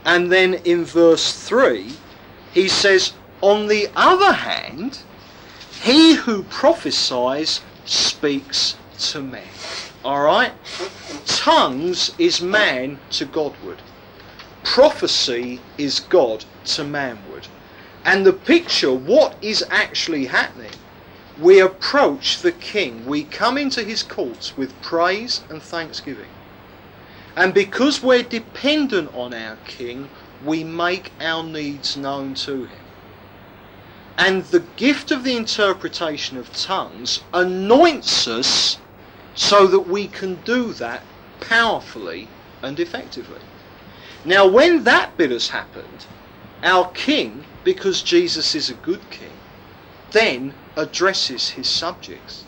And 0.06 0.32
then 0.32 0.54
in 0.64 0.86
verse 0.86 1.30
3, 1.46 1.92
he 2.54 2.66
says, 2.66 3.12
on 3.42 3.66
the 3.66 3.90
other 3.94 4.32
hand, 4.32 5.00
he 5.82 6.14
who 6.14 6.44
prophesies 6.44 7.60
speaks 7.84 8.76
to 8.98 9.20
men. 9.20 9.46
Alright? 10.02 10.52
Tongues 11.26 12.14
is 12.18 12.40
man 12.40 12.98
to 13.10 13.26
Godward. 13.26 13.82
Prophecy 14.64 15.60
is 15.76 16.00
God 16.00 16.46
to 16.64 16.82
manward. 16.82 17.48
And 18.06 18.24
the 18.24 18.32
picture, 18.32 18.94
what 18.94 19.36
is 19.42 19.62
actually 19.68 20.24
happening? 20.26 20.72
We 21.38 21.60
approach 21.60 22.40
the 22.40 22.52
king. 22.52 23.04
We 23.04 23.24
come 23.24 23.58
into 23.58 23.82
his 23.82 24.02
courts 24.02 24.56
with 24.56 24.80
praise 24.80 25.42
and 25.50 25.62
thanksgiving. 25.62 26.30
And 27.36 27.52
because 27.52 28.02
we're 28.02 28.22
dependent 28.22 29.14
on 29.14 29.34
our 29.34 29.56
king, 29.66 30.08
we 30.44 30.64
make 30.64 31.12
our 31.20 31.42
needs 31.44 31.94
known 31.94 32.32
to 32.34 32.64
him. 32.64 32.80
And 34.16 34.44
the 34.44 34.64
gift 34.76 35.10
of 35.10 35.22
the 35.22 35.36
interpretation 35.36 36.38
of 36.38 36.50
tongues 36.54 37.20
anoints 37.34 38.26
us 38.26 38.78
so 39.34 39.66
that 39.66 39.80
we 39.80 40.08
can 40.08 40.36
do 40.46 40.72
that 40.74 41.02
powerfully 41.40 42.26
and 42.62 42.80
effectively. 42.80 43.42
Now, 44.24 44.46
when 44.46 44.84
that 44.84 45.14
bit 45.18 45.30
has 45.30 45.50
happened, 45.50 46.06
our 46.62 46.90
king, 46.92 47.44
because 47.64 48.00
Jesus 48.00 48.54
is 48.54 48.70
a 48.70 48.74
good 48.74 49.10
king, 49.10 49.28
then 50.12 50.54
addresses 50.74 51.50
his 51.50 51.68
subjects, 51.68 52.44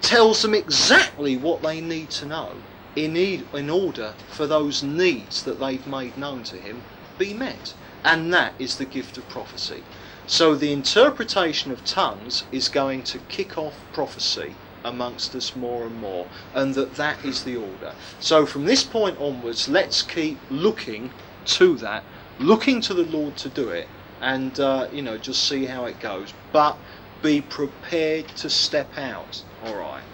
tells 0.00 0.42
them 0.42 0.54
exactly 0.54 1.36
what 1.36 1.62
they 1.62 1.80
need 1.80 2.10
to 2.10 2.26
know 2.26 2.50
in, 2.96 3.14
need, 3.14 3.48
in 3.54 3.70
order 3.70 4.16
for 4.26 4.46
those 4.46 4.82
needs 4.82 5.42
that 5.44 5.60
they've 5.60 5.86
made 5.86 6.16
known 6.16 6.44
to 6.44 6.58
him 6.60 6.86
be 7.18 7.34
met. 7.34 7.74
And 8.04 8.32
that 8.34 8.54
is 8.58 8.76
the 8.76 8.86
gift 8.86 9.18
of 9.18 9.28
prophecy. 9.28 9.88
So 10.26 10.54
the 10.54 10.72
interpretation 10.72 11.72
of 11.72 11.84
tongues 11.84 12.44
is 12.52 12.68
going 12.68 13.04
to 13.04 13.20
kick 13.20 13.56
off 13.58 13.86
prophecy 13.92 14.58
amongst 14.84 15.34
us 15.34 15.54
more 15.54 15.86
and 15.86 15.96
more, 15.96 16.30
and 16.52 16.74
that 16.74 16.96
that 16.96 17.24
is 17.24 17.44
the 17.44 17.56
order. 17.56 17.96
So 18.18 18.46
from 18.46 18.64
this 18.64 18.84
point 18.84 19.18
onwards, 19.18 19.68
let's 19.68 20.02
keep 20.02 20.44
looking 20.48 21.14
to 21.44 21.76
that, 21.78 22.08
looking 22.38 22.80
to 22.82 22.94
the 22.94 23.04
Lord 23.04 23.36
to 23.38 23.48
do 23.50 23.70
it, 23.70 23.92
and 24.20 24.58
uh, 24.58 24.88
you 24.90 25.02
know 25.02 25.18
just 25.18 25.46
see 25.46 25.66
how 25.66 25.84
it 25.86 26.00
goes. 26.00 26.34
But 26.52 26.80
be 27.22 27.40
prepared 27.42 28.28
to 28.36 28.50
step 28.50 28.98
out. 28.98 29.44
All 29.60 29.76
right. 29.76 30.04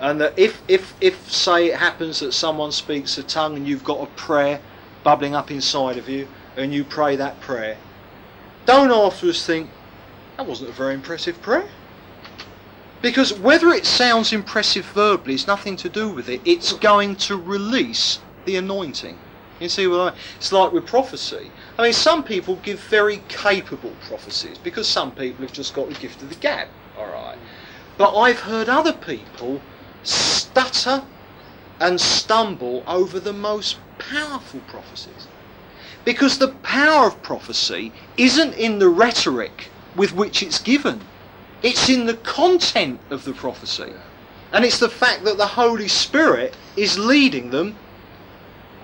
And 0.00 0.20
that 0.20 0.38
if, 0.38 0.62
if, 0.68 0.94
if, 1.00 1.30
say, 1.30 1.68
it 1.68 1.76
happens 1.76 2.20
that 2.20 2.32
someone 2.32 2.72
speaks 2.72 3.18
a 3.18 3.22
tongue 3.22 3.56
and 3.56 3.66
you've 3.66 3.84
got 3.84 4.00
a 4.00 4.06
prayer 4.14 4.60
bubbling 5.02 5.34
up 5.34 5.50
inside 5.50 5.96
of 5.96 6.08
you, 6.08 6.28
and 6.56 6.74
you 6.74 6.84
pray 6.84 7.16
that 7.16 7.40
prayer, 7.40 7.76
don't 8.66 8.90
afterwards 8.90 9.46
think, 9.46 9.70
that 10.36 10.46
wasn't 10.46 10.68
a 10.68 10.72
very 10.72 10.94
impressive 10.94 11.40
prayer. 11.40 11.68
Because 13.00 13.38
whether 13.38 13.68
it 13.68 13.86
sounds 13.86 14.32
impressive 14.32 14.84
verbally 14.86 15.34
is 15.34 15.46
nothing 15.46 15.76
to 15.76 15.88
do 15.88 16.08
with 16.08 16.28
it. 16.28 16.40
It's 16.44 16.72
going 16.72 17.16
to 17.16 17.36
release 17.36 18.18
the 18.44 18.56
anointing. 18.56 19.18
You 19.60 19.68
see 19.68 19.86
what 19.86 20.00
I 20.00 20.10
mean? 20.10 20.20
It's 20.36 20.52
like 20.52 20.72
with 20.72 20.86
prophecy. 20.86 21.50
I 21.78 21.82
mean, 21.82 21.92
some 21.92 22.22
people 22.22 22.56
give 22.56 22.80
very 22.80 23.22
capable 23.28 23.92
prophecies 24.06 24.58
because 24.58 24.88
some 24.88 25.12
people 25.12 25.44
have 25.44 25.52
just 25.52 25.74
got 25.74 25.88
the 25.88 25.94
gift 25.94 26.22
of 26.22 26.28
the 26.28 26.34
gab. 26.36 26.68
All 26.96 27.06
right. 27.06 27.38
But 27.96 28.16
I've 28.16 28.40
heard 28.40 28.68
other 28.68 28.92
people 28.92 29.60
stutter 30.58 31.04
and 31.78 32.00
stumble 32.00 32.82
over 32.86 33.20
the 33.20 33.32
most 33.32 33.78
powerful 33.98 34.60
prophecies. 34.66 35.28
Because 36.04 36.38
the 36.38 36.48
power 36.48 37.06
of 37.06 37.22
prophecy 37.22 37.92
isn't 38.16 38.54
in 38.54 38.80
the 38.80 38.88
rhetoric 38.88 39.68
with 39.94 40.12
which 40.12 40.42
it's 40.42 40.58
given. 40.58 41.00
It's 41.62 41.88
in 41.88 42.06
the 42.06 42.14
content 42.14 42.98
of 43.10 43.24
the 43.24 43.32
prophecy. 43.32 43.92
And 44.52 44.64
it's 44.64 44.78
the 44.78 44.88
fact 44.88 45.24
that 45.24 45.36
the 45.36 45.46
Holy 45.46 45.88
Spirit 45.88 46.56
is 46.76 46.98
leading 46.98 47.50
them 47.50 47.76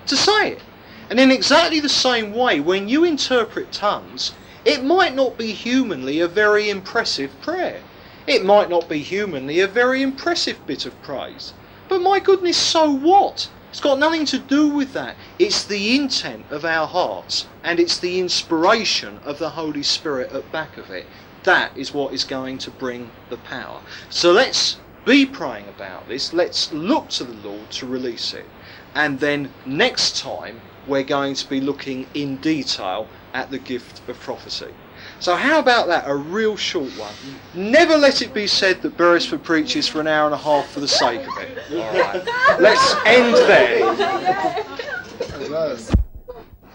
to 0.07 0.15
say 0.15 0.51
it. 0.51 0.61
And 1.09 1.19
in 1.19 1.31
exactly 1.31 1.79
the 1.81 1.89
same 1.89 2.33
way, 2.33 2.59
when 2.59 2.87
you 2.87 3.03
interpret 3.03 3.71
tongues, 3.73 4.31
it 4.63 4.83
might 4.83 5.15
not 5.15 5.37
be 5.37 5.51
humanly 5.51 6.19
a 6.21 6.27
very 6.27 6.69
impressive 6.69 7.31
prayer. 7.41 7.81
It 8.27 8.45
might 8.45 8.69
not 8.69 8.89
be 8.89 8.99
humanly 8.99 9.59
a 9.59 9.67
very 9.67 10.01
impressive 10.01 10.65
bit 10.65 10.85
of 10.85 10.99
praise. 11.01 11.53
But 11.87 12.01
my 12.01 12.19
goodness, 12.19 12.57
so 12.57 12.91
what? 12.91 13.49
It's 13.69 13.79
got 13.81 13.99
nothing 13.99 14.25
to 14.27 14.39
do 14.39 14.69
with 14.69 14.93
that. 14.93 15.17
It's 15.37 15.65
the 15.65 15.95
intent 15.95 16.45
of 16.49 16.63
our 16.63 16.87
hearts 16.87 17.47
and 17.63 17.79
it's 17.79 17.99
the 17.99 18.19
inspiration 18.19 19.19
of 19.23 19.37
the 19.37 19.49
Holy 19.51 19.83
Spirit 19.83 20.31
at 20.31 20.51
back 20.51 20.77
of 20.77 20.89
it 20.89 21.05
that 21.45 21.71
is 21.77 21.93
what 21.93 22.13
is 22.13 22.23
going 22.23 22.57
to 22.57 22.71
bring 22.71 23.11
the 23.29 23.37
power. 23.37 23.81
So 24.09 24.31
let's 24.31 24.77
be 25.05 25.25
praying 25.25 25.67
about 25.67 26.07
this. 26.07 26.33
Let's 26.33 26.73
look 26.73 27.09
to 27.09 27.23
the 27.23 27.33
Lord 27.47 27.69
to 27.71 27.85
release 27.85 28.33
it. 28.33 28.47
And 28.95 29.19
then 29.19 29.53
next 29.65 30.17
time, 30.17 30.61
we're 30.87 31.03
going 31.03 31.35
to 31.35 31.49
be 31.49 31.61
looking 31.61 32.07
in 32.13 32.37
detail 32.37 33.07
at 33.33 33.51
the 33.51 33.59
gift 33.59 34.01
of 34.09 34.19
prophecy. 34.19 34.73
So, 35.19 35.35
how 35.35 35.59
about 35.59 35.87
that? 35.87 36.03
A 36.07 36.15
real 36.15 36.55
short 36.55 36.91
one. 36.91 37.13
Never 37.53 37.97
let 37.97 38.21
it 38.21 38.33
be 38.33 38.47
said 38.47 38.81
that 38.81 38.97
Beresford 38.97 39.43
preaches 39.43 39.87
for 39.87 40.01
an 40.01 40.07
hour 40.07 40.25
and 40.25 40.35
a 40.35 40.37
half 40.37 40.69
for 40.69 40.81
the 40.81 40.87
sake 40.87 41.21
of 41.21 41.37
it. 41.39 41.57
All 41.71 41.93
right. 41.93 42.59
Let's 42.59 42.95
end 43.05 43.33
there. 43.33 43.79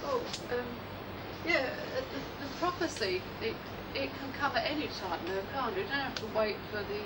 Oh, 0.05 0.23
um, 0.51 0.67
yeah, 1.47 1.67
the, 1.95 2.03
the 2.45 2.51
prophecy, 2.59 3.23
it, 3.43 3.55
it 3.95 4.11
can 4.19 4.33
come 4.39 4.57
at 4.57 4.65
any 4.71 4.89
time 4.89 5.21
though, 5.27 5.43
can't 5.53 5.77
it? 5.77 5.81
You 5.81 5.85
don't 5.85 5.93
have 5.93 6.15
to 6.17 6.27
wait 6.39 6.57
for 6.71 6.79
the 6.79 7.03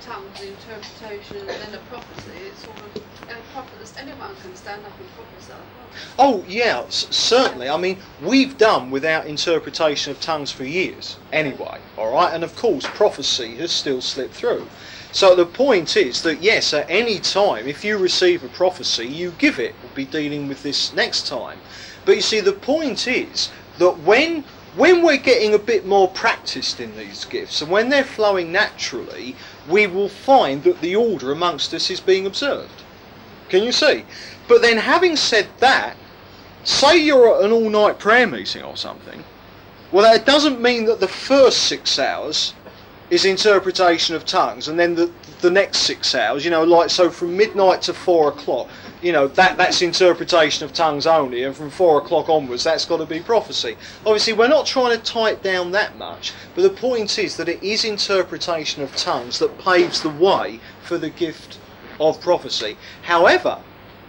tongues, 0.00 0.40
interpretation, 0.40 1.38
and 1.38 1.48
then 1.48 1.72
the 1.72 1.78
prophecy. 1.90 2.30
It's 2.50 2.64
sort 2.64 2.76
of 2.78 2.96
uh, 3.28 3.34
prophet, 3.52 3.92
anyone 4.00 4.34
can 4.42 4.54
stand 4.54 4.84
up 4.84 4.92
and 4.98 5.08
prophesy. 5.14 5.54
Oh 6.18 6.44
yeah, 6.48 6.84
certainly. 6.88 7.68
I 7.68 7.76
mean, 7.76 7.98
we've 8.22 8.58
done 8.58 8.90
without 8.90 9.26
interpretation 9.26 10.10
of 10.10 10.20
tongues 10.20 10.50
for 10.50 10.64
years, 10.64 11.16
anyway. 11.32 11.78
All 11.96 12.12
right, 12.12 12.32
and 12.34 12.44
of 12.44 12.56
course, 12.56 12.86
prophecy 12.86 13.56
has 13.56 13.72
still 13.72 14.00
slipped 14.00 14.34
through. 14.34 14.66
So 15.12 15.36
the 15.36 15.46
point 15.46 15.96
is 15.96 16.22
that 16.22 16.42
yes, 16.42 16.74
at 16.74 16.90
any 16.90 17.20
time, 17.20 17.68
if 17.68 17.84
you 17.84 17.96
receive 17.96 18.42
a 18.42 18.48
prophecy, 18.48 19.06
you 19.06 19.32
give 19.38 19.60
it. 19.60 19.74
We'll 19.82 19.94
be 19.94 20.04
dealing 20.04 20.48
with 20.48 20.62
this 20.64 20.92
next 20.92 21.28
time. 21.28 21.60
But 22.04 22.16
you 22.16 22.22
see, 22.22 22.40
the 22.40 22.52
point 22.52 23.06
is 23.06 23.50
that 23.78 23.98
when 23.98 24.44
when 24.76 25.04
we're 25.04 25.16
getting 25.16 25.54
a 25.54 25.58
bit 25.58 25.86
more 25.86 26.08
practiced 26.08 26.80
in 26.80 26.96
these 26.96 27.24
gifts 27.24 27.62
and 27.62 27.70
when 27.70 27.90
they're 27.90 28.02
flowing 28.02 28.50
naturally, 28.50 29.36
we 29.68 29.86
will 29.86 30.08
find 30.08 30.62
that 30.64 30.80
the 30.80 30.96
order 30.96 31.32
amongst 31.32 31.72
us 31.72 31.90
is 31.90 32.00
being 32.00 32.26
observed. 32.26 32.82
Can 33.48 33.62
you 33.62 33.72
see? 33.72 34.04
But 34.48 34.62
then, 34.62 34.76
having 34.76 35.16
said 35.16 35.48
that, 35.58 35.96
say 36.64 36.98
you're 36.98 37.36
at 37.36 37.44
an 37.44 37.52
all 37.52 37.70
night 37.70 37.98
prayer 37.98 38.26
meeting 38.26 38.62
or 38.62 38.76
something, 38.76 39.24
well, 39.92 40.10
that 40.10 40.26
doesn't 40.26 40.60
mean 40.60 40.86
that 40.86 41.00
the 41.00 41.08
first 41.08 41.64
six 41.64 41.98
hours 41.98 42.54
is 43.10 43.24
interpretation 43.24 44.16
of 44.16 44.24
tongues 44.24 44.68
and 44.68 44.78
then 44.78 44.94
the, 44.94 45.10
the 45.40 45.50
next 45.50 45.78
six 45.78 46.14
hours, 46.14 46.44
you 46.44 46.50
know, 46.50 46.64
like 46.64 46.90
so 46.90 47.10
from 47.10 47.36
midnight 47.36 47.82
to 47.82 47.94
four 47.94 48.28
o'clock, 48.28 48.68
you 49.04 49.12
know, 49.12 49.28
that, 49.28 49.58
that's 49.58 49.82
interpretation 49.82 50.64
of 50.64 50.72
tongues 50.72 51.06
only, 51.06 51.42
and 51.42 51.54
from 51.54 51.68
four 51.68 51.98
o'clock 51.98 52.30
onwards, 52.30 52.64
that's 52.64 52.86
got 52.86 52.96
to 52.96 53.06
be 53.06 53.20
prophecy. 53.20 53.76
Obviously, 54.06 54.32
we're 54.32 54.48
not 54.48 54.64
trying 54.64 54.98
to 54.98 55.24
it 55.26 55.42
down 55.42 55.70
that 55.72 55.98
much, 55.98 56.32
but 56.54 56.62
the 56.62 56.70
point 56.70 57.18
is 57.18 57.36
that 57.36 57.48
it 57.48 57.62
is 57.62 57.84
interpretation 57.84 58.82
of 58.82 58.96
tongues 58.96 59.38
that 59.38 59.58
paves 59.58 60.00
the 60.00 60.08
way 60.08 60.58
for 60.82 60.96
the 60.96 61.10
gift 61.10 61.58
of 62.00 62.18
prophecy. 62.20 62.78
However, 63.02 63.60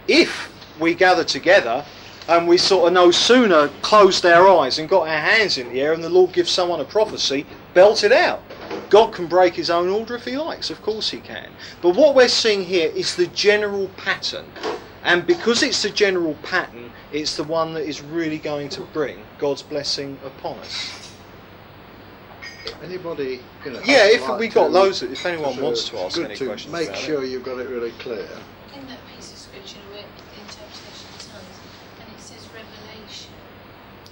if 0.08 0.50
we 0.80 0.94
gather 0.94 1.24
together 1.24 1.84
and 2.26 2.48
we 2.48 2.56
sort 2.56 2.88
of 2.88 2.94
no 2.94 3.10
sooner 3.10 3.68
closed 3.82 4.24
our 4.24 4.48
eyes 4.48 4.78
and 4.78 4.88
got 4.88 5.08
our 5.08 5.20
hands 5.20 5.58
in 5.58 5.68
the 5.68 5.80
air 5.80 5.92
and 5.92 6.02
the 6.02 6.08
Lord 6.08 6.32
gives 6.32 6.50
someone 6.50 6.80
a 6.80 6.84
prophecy, 6.84 7.44
belt 7.74 8.02
it 8.02 8.12
out. 8.12 8.42
God 8.88 9.12
can 9.12 9.26
break 9.26 9.54
his 9.54 9.68
own 9.68 9.88
order 9.88 10.16
if 10.16 10.24
he 10.24 10.36
likes, 10.36 10.70
of 10.70 10.80
course 10.80 11.10
he 11.10 11.18
can. 11.18 11.50
But 11.82 11.96
what 11.96 12.14
we're 12.14 12.28
seeing 12.28 12.64
here 12.64 12.90
is 12.90 13.14
the 13.14 13.26
general 13.28 13.88
pattern. 13.96 14.46
And 15.06 15.26
because 15.26 15.62
it's 15.62 15.82
the 15.82 15.90
general 15.90 16.34
pattern, 16.42 16.90
it's 17.12 17.36
the 17.36 17.44
one 17.44 17.72
that 17.74 17.84
is 17.84 18.02
really 18.02 18.38
going 18.38 18.68
to 18.70 18.80
bring 18.92 19.24
God's 19.38 19.62
blessing 19.62 20.18
upon 20.24 20.58
us. 20.58 21.12
Anybody, 22.82 23.40
you 23.64 23.70
know, 23.70 23.80
Yeah, 23.86 24.06
if 24.06 24.28
like 24.28 24.40
we 24.40 24.48
got 24.48 24.66
to- 24.66 24.72
loads, 24.72 25.02
of, 25.02 25.12
if 25.12 25.24
anyone 25.24 25.54
so 25.54 25.62
wants 25.64 25.88
to 25.88 25.98
ask 25.98 26.16
good 26.16 26.26
any 26.26 26.36
to 26.36 26.46
questions, 26.46 26.72
make 26.72 26.88
about 26.88 26.98
sure 26.98 27.22
it. 27.24 27.28
you've 27.30 27.44
got 27.44 27.58
it 27.60 27.68
really 27.68 27.92
clear. 28.02 28.28
in 28.74 28.86
that 28.88 28.98
piece 29.14 29.30
of 29.32 29.38
scripture 29.38 29.78
where 29.94 30.02
the 30.02 30.40
interpretation 30.42 31.06
of 31.14 31.22
tongues, 31.30 31.58
and 32.02 32.06
it 32.12 32.20
says 32.20 32.42
revelation. 32.52 33.32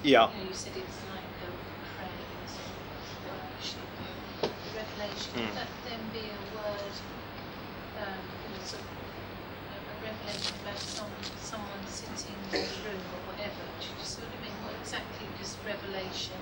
Yeah. 0.06 0.30
You 0.30 0.44
know, 0.46 0.48
you 0.48 0.54
said 0.54 0.72
it's 0.78 0.98
like 1.10 1.28
a 1.44 1.50
praise 1.98 2.54
or 3.26 3.34
worship. 3.34 3.90
Revelation. 4.78 5.32
Mm. 5.34 5.44
Would 5.50 5.56
that 5.58 5.70
then 5.84 6.00
be 6.14 6.24
a 6.30 6.38
word, 6.54 6.94
um, 8.00 8.22
you 8.22 8.48
know, 8.54 8.62
sort 8.64 8.80
of 8.80 8.88
a, 8.94 9.76
a 9.76 9.94
revelation 10.08 10.54
about 10.64 10.78
some, 10.80 11.10
someone 11.42 11.82
sitting 11.90 12.38
in 12.54 12.64
the 12.64 12.64
room 12.86 13.02
or 13.12 13.20
whatever? 13.34 13.60
Do 13.82 13.86
you 13.92 14.00
sort 14.06 14.30
of 14.30 14.34
mean 14.40 14.56
what 14.64 14.72
exactly 14.80 15.26
does 15.36 15.52
revelation 15.66 16.40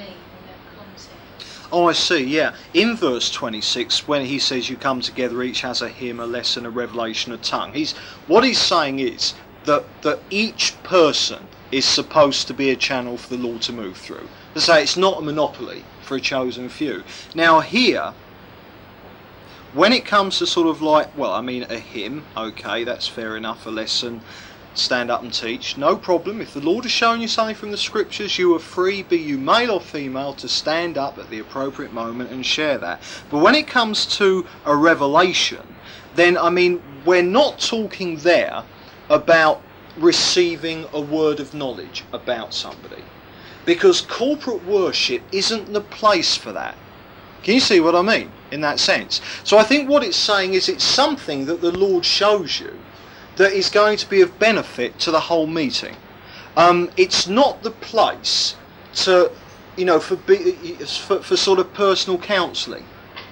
mean 0.00 0.16
in 0.16 0.42
that 0.48 0.62
context? 0.72 1.57
Oh, 1.70 1.88
I 1.88 1.92
see. 1.92 2.24
Yeah, 2.24 2.54
in 2.72 2.96
verse 2.96 3.30
twenty-six, 3.30 4.08
when 4.08 4.24
he 4.24 4.38
says, 4.38 4.70
"You 4.70 4.76
come 4.76 5.00
together, 5.00 5.42
each 5.42 5.60
has 5.60 5.82
a 5.82 5.88
hymn, 5.88 6.18
a 6.18 6.26
lesson, 6.26 6.64
a 6.64 6.70
revelation, 6.70 7.32
a 7.32 7.36
tongue." 7.38 7.74
He's 7.74 7.94
what 8.26 8.44
he's 8.44 8.58
saying 8.58 9.00
is 9.00 9.34
that 9.64 9.84
that 10.02 10.22
each 10.30 10.82
person 10.82 11.48
is 11.70 11.84
supposed 11.84 12.46
to 12.48 12.54
be 12.54 12.70
a 12.70 12.76
channel 12.76 13.18
for 13.18 13.28
the 13.28 13.42
Lord 13.42 13.60
to 13.62 13.72
move 13.72 13.98
through. 13.98 14.30
To 14.54 14.60
say 14.60 14.82
it's 14.82 14.96
not 14.96 15.18
a 15.18 15.22
monopoly 15.22 15.84
for 16.00 16.16
a 16.16 16.20
chosen 16.20 16.70
few. 16.70 17.04
Now 17.34 17.60
here, 17.60 18.14
when 19.74 19.92
it 19.92 20.06
comes 20.06 20.38
to 20.38 20.46
sort 20.46 20.68
of 20.68 20.80
like, 20.80 21.14
well, 21.14 21.32
I 21.32 21.42
mean, 21.42 21.66
a 21.68 21.78
hymn, 21.78 22.24
okay, 22.34 22.84
that's 22.84 23.06
fair 23.06 23.36
enough. 23.36 23.66
A 23.66 23.70
lesson, 23.70 24.22
stand 24.74 25.10
up 25.10 25.22
and 25.22 25.32
teach, 25.32 25.76
no 25.76 25.96
problem. 25.96 26.40
If 26.40 26.54
the 26.54 26.60
Lord 26.60 26.84
has 26.84 26.92
shown 26.92 27.20
you 27.20 27.28
something 27.28 27.56
from 27.56 27.70
the 27.70 27.76
scriptures, 27.76 28.38
you 28.38 28.54
are 28.54 28.60
free, 28.60 29.02
be 29.02 29.16
you 29.16 29.38
male 29.38 29.72
or 29.72 29.80
female, 29.80 30.34
to 30.34 30.48
stand 30.48 30.96
up 30.96 31.18
at 31.18 31.30
the 31.30 31.38
appropriate 31.38 31.92
moment 31.92 32.30
and 32.30 32.44
share 32.44 32.78
that. 32.78 33.00
But 33.30 33.38
when 33.38 33.54
it 33.54 33.66
comes 33.66 34.06
to 34.18 34.46
a 34.64 34.76
revelation, 34.76 35.76
then 36.14 36.36
I 36.38 36.50
mean, 36.50 36.82
we're 37.04 37.22
not 37.22 37.58
talking 37.58 38.16
there 38.18 38.64
about 39.08 39.62
receiving 39.96 40.86
a 40.92 41.00
word 41.00 41.40
of 41.40 41.54
knowledge 41.54 42.04
about 42.12 42.54
somebody. 42.54 43.02
Because 43.64 44.00
corporate 44.00 44.64
worship 44.64 45.22
isn't 45.32 45.72
the 45.72 45.80
place 45.80 46.36
for 46.36 46.52
that. 46.52 46.76
Can 47.42 47.54
you 47.54 47.60
see 47.60 47.80
what 47.80 47.94
I 47.94 48.02
mean 48.02 48.30
in 48.50 48.60
that 48.62 48.80
sense? 48.80 49.20
So 49.44 49.58
I 49.58 49.62
think 49.62 49.88
what 49.88 50.02
it's 50.02 50.16
saying 50.16 50.54
is 50.54 50.68
it's 50.68 50.84
something 50.84 51.46
that 51.46 51.60
the 51.60 51.72
Lord 51.72 52.04
shows 52.04 52.60
you 52.60 52.78
that 53.38 53.52
is 53.52 53.70
going 53.70 53.96
to 53.96 54.08
be 54.08 54.20
of 54.20 54.38
benefit 54.38 54.98
to 55.00 55.10
the 55.10 55.20
whole 55.20 55.46
meeting. 55.46 55.96
Um, 56.56 56.90
it's 56.96 57.26
not 57.28 57.62
the 57.62 57.70
place 57.70 58.56
to, 58.94 59.30
you 59.76 59.84
know, 59.84 60.00
for, 60.00 60.16
be, 60.16 60.52
for, 60.84 61.22
for 61.22 61.36
sort 61.36 61.60
of 61.60 61.72
personal 61.72 62.18
counselling. 62.18 62.84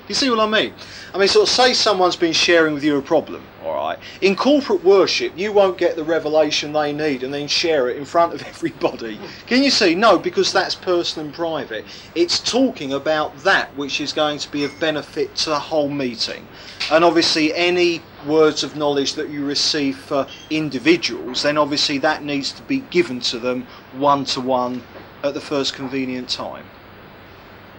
You 0.08 0.14
see 0.14 0.30
what 0.30 0.38
I 0.38 0.46
mean? 0.46 0.72
I 1.12 1.18
mean, 1.18 1.26
sort 1.26 1.48
of 1.48 1.52
say 1.52 1.74
someone's 1.74 2.16
been 2.16 2.32
sharing 2.32 2.74
with 2.74 2.84
you 2.84 2.96
a 2.96 3.02
problem, 3.02 3.42
all 3.66 3.74
right? 3.74 3.98
In 4.20 4.36
corporate 4.36 4.84
worship, 4.84 5.32
you 5.36 5.52
won't 5.52 5.78
get 5.78 5.96
the 5.96 6.04
revelation 6.04 6.72
they 6.72 6.92
need 6.92 7.22
and 7.22 7.32
then 7.32 7.48
share 7.48 7.88
it 7.88 7.96
in 7.96 8.04
front 8.04 8.32
of 8.34 8.42
everybody. 8.46 9.18
Can 9.46 9.62
you 9.62 9.70
see? 9.70 9.94
No, 9.94 10.18
because 10.18 10.52
that's 10.52 10.74
personal 10.74 11.26
and 11.26 11.34
private. 11.34 11.84
It's 12.14 12.38
talking 12.38 12.92
about 12.92 13.36
that 13.38 13.76
which 13.76 14.00
is 14.00 14.12
going 14.12 14.38
to 14.38 14.50
be 14.50 14.64
of 14.64 14.78
benefit 14.80 15.34
to 15.36 15.50
the 15.50 15.58
whole 15.58 15.88
meeting. 15.88 16.46
And 16.90 17.04
obviously, 17.04 17.54
any 17.54 18.00
words 18.26 18.62
of 18.62 18.76
knowledge 18.76 19.14
that 19.14 19.28
you 19.28 19.44
receive 19.44 19.98
for 19.98 20.26
individuals, 20.50 21.42
then 21.42 21.58
obviously 21.58 21.98
that 21.98 22.22
needs 22.22 22.52
to 22.52 22.62
be 22.62 22.80
given 22.80 23.20
to 23.20 23.38
them 23.38 23.66
one 23.92 24.24
to 24.26 24.40
one 24.40 24.82
at 25.22 25.34
the 25.34 25.40
first 25.40 25.74
convenient 25.74 26.28
time. 26.28 26.66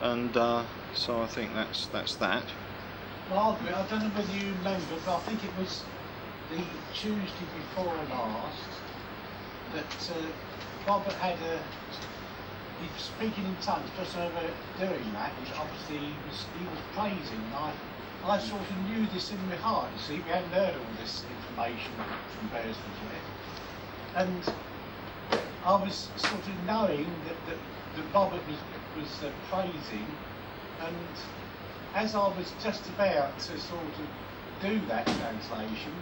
And 0.01 0.35
uh, 0.35 0.63
so 0.93 1.21
I 1.21 1.27
think 1.27 1.53
that's 1.53 1.87
that's 1.87 2.15
that. 2.15 2.43
I 3.29 3.87
don't 3.87 4.03
know 4.03 4.09
whether 4.11 4.31
you 4.31 4.53
remember, 4.53 4.99
but 5.01 5.17
I 5.17 5.19
think 5.21 5.43
it 5.43 5.55
was 5.55 5.91
the 6.49 6.85
Tuesday 6.91 7.47
before 7.47 8.05
last 8.05 8.85
that 9.67 10.09
uh, 10.09 10.33
Robert 10.85 11.17
had 11.17 11.41
a. 11.41 11.71
He 12.77 12.91
was 12.91 13.03
speaking 13.03 13.45
in 13.45 13.59
tongues 13.59 13.91
just 13.91 14.15
over 14.17 14.57
doing 14.75 15.11
that, 15.13 15.37
which 15.39 15.53
obviously 15.53 15.99
he 15.99 16.21
was 16.21 16.49
he 16.53 16.67
was 16.67 16.81
praising. 16.83 17.53
I, 17.53 17.79
I 18.23 18.39
sort 18.39 18.71
of 18.71 18.77
knew 18.77 19.07
this 19.07 19.31
in 19.31 19.47
my 19.47 19.57
heart. 19.57 19.93
You 19.93 19.99
see, 19.99 20.21
we 20.21 20.31
hadn't 20.31 20.53
heard 20.53 20.77
all 20.77 20.93
this 20.95 21.23
information 21.23 22.07
from 22.27 22.49
Beresford 22.49 22.97
yet, 22.99 23.29
and 24.13 24.45
I 25.63 25.75
was 25.75 26.13
sort 26.17 26.47
of 26.47 26.59
knowing 26.59 27.23
that 27.23 27.45
that, 27.45 27.63
that 27.95 28.13
Robert 28.13 28.45
was 28.47 28.65
was 28.93 29.21
uh, 29.23 29.33
praising, 29.43 30.25
and 30.79 31.17
as 31.97 32.13
I 32.13 32.27
was 32.37 32.53
just 32.63 32.85
about 32.89 33.37
to 33.39 33.59
sort 33.59 33.81
of 33.81 34.61
do 34.61 34.79
that 34.87 35.05
translation, 35.05 35.93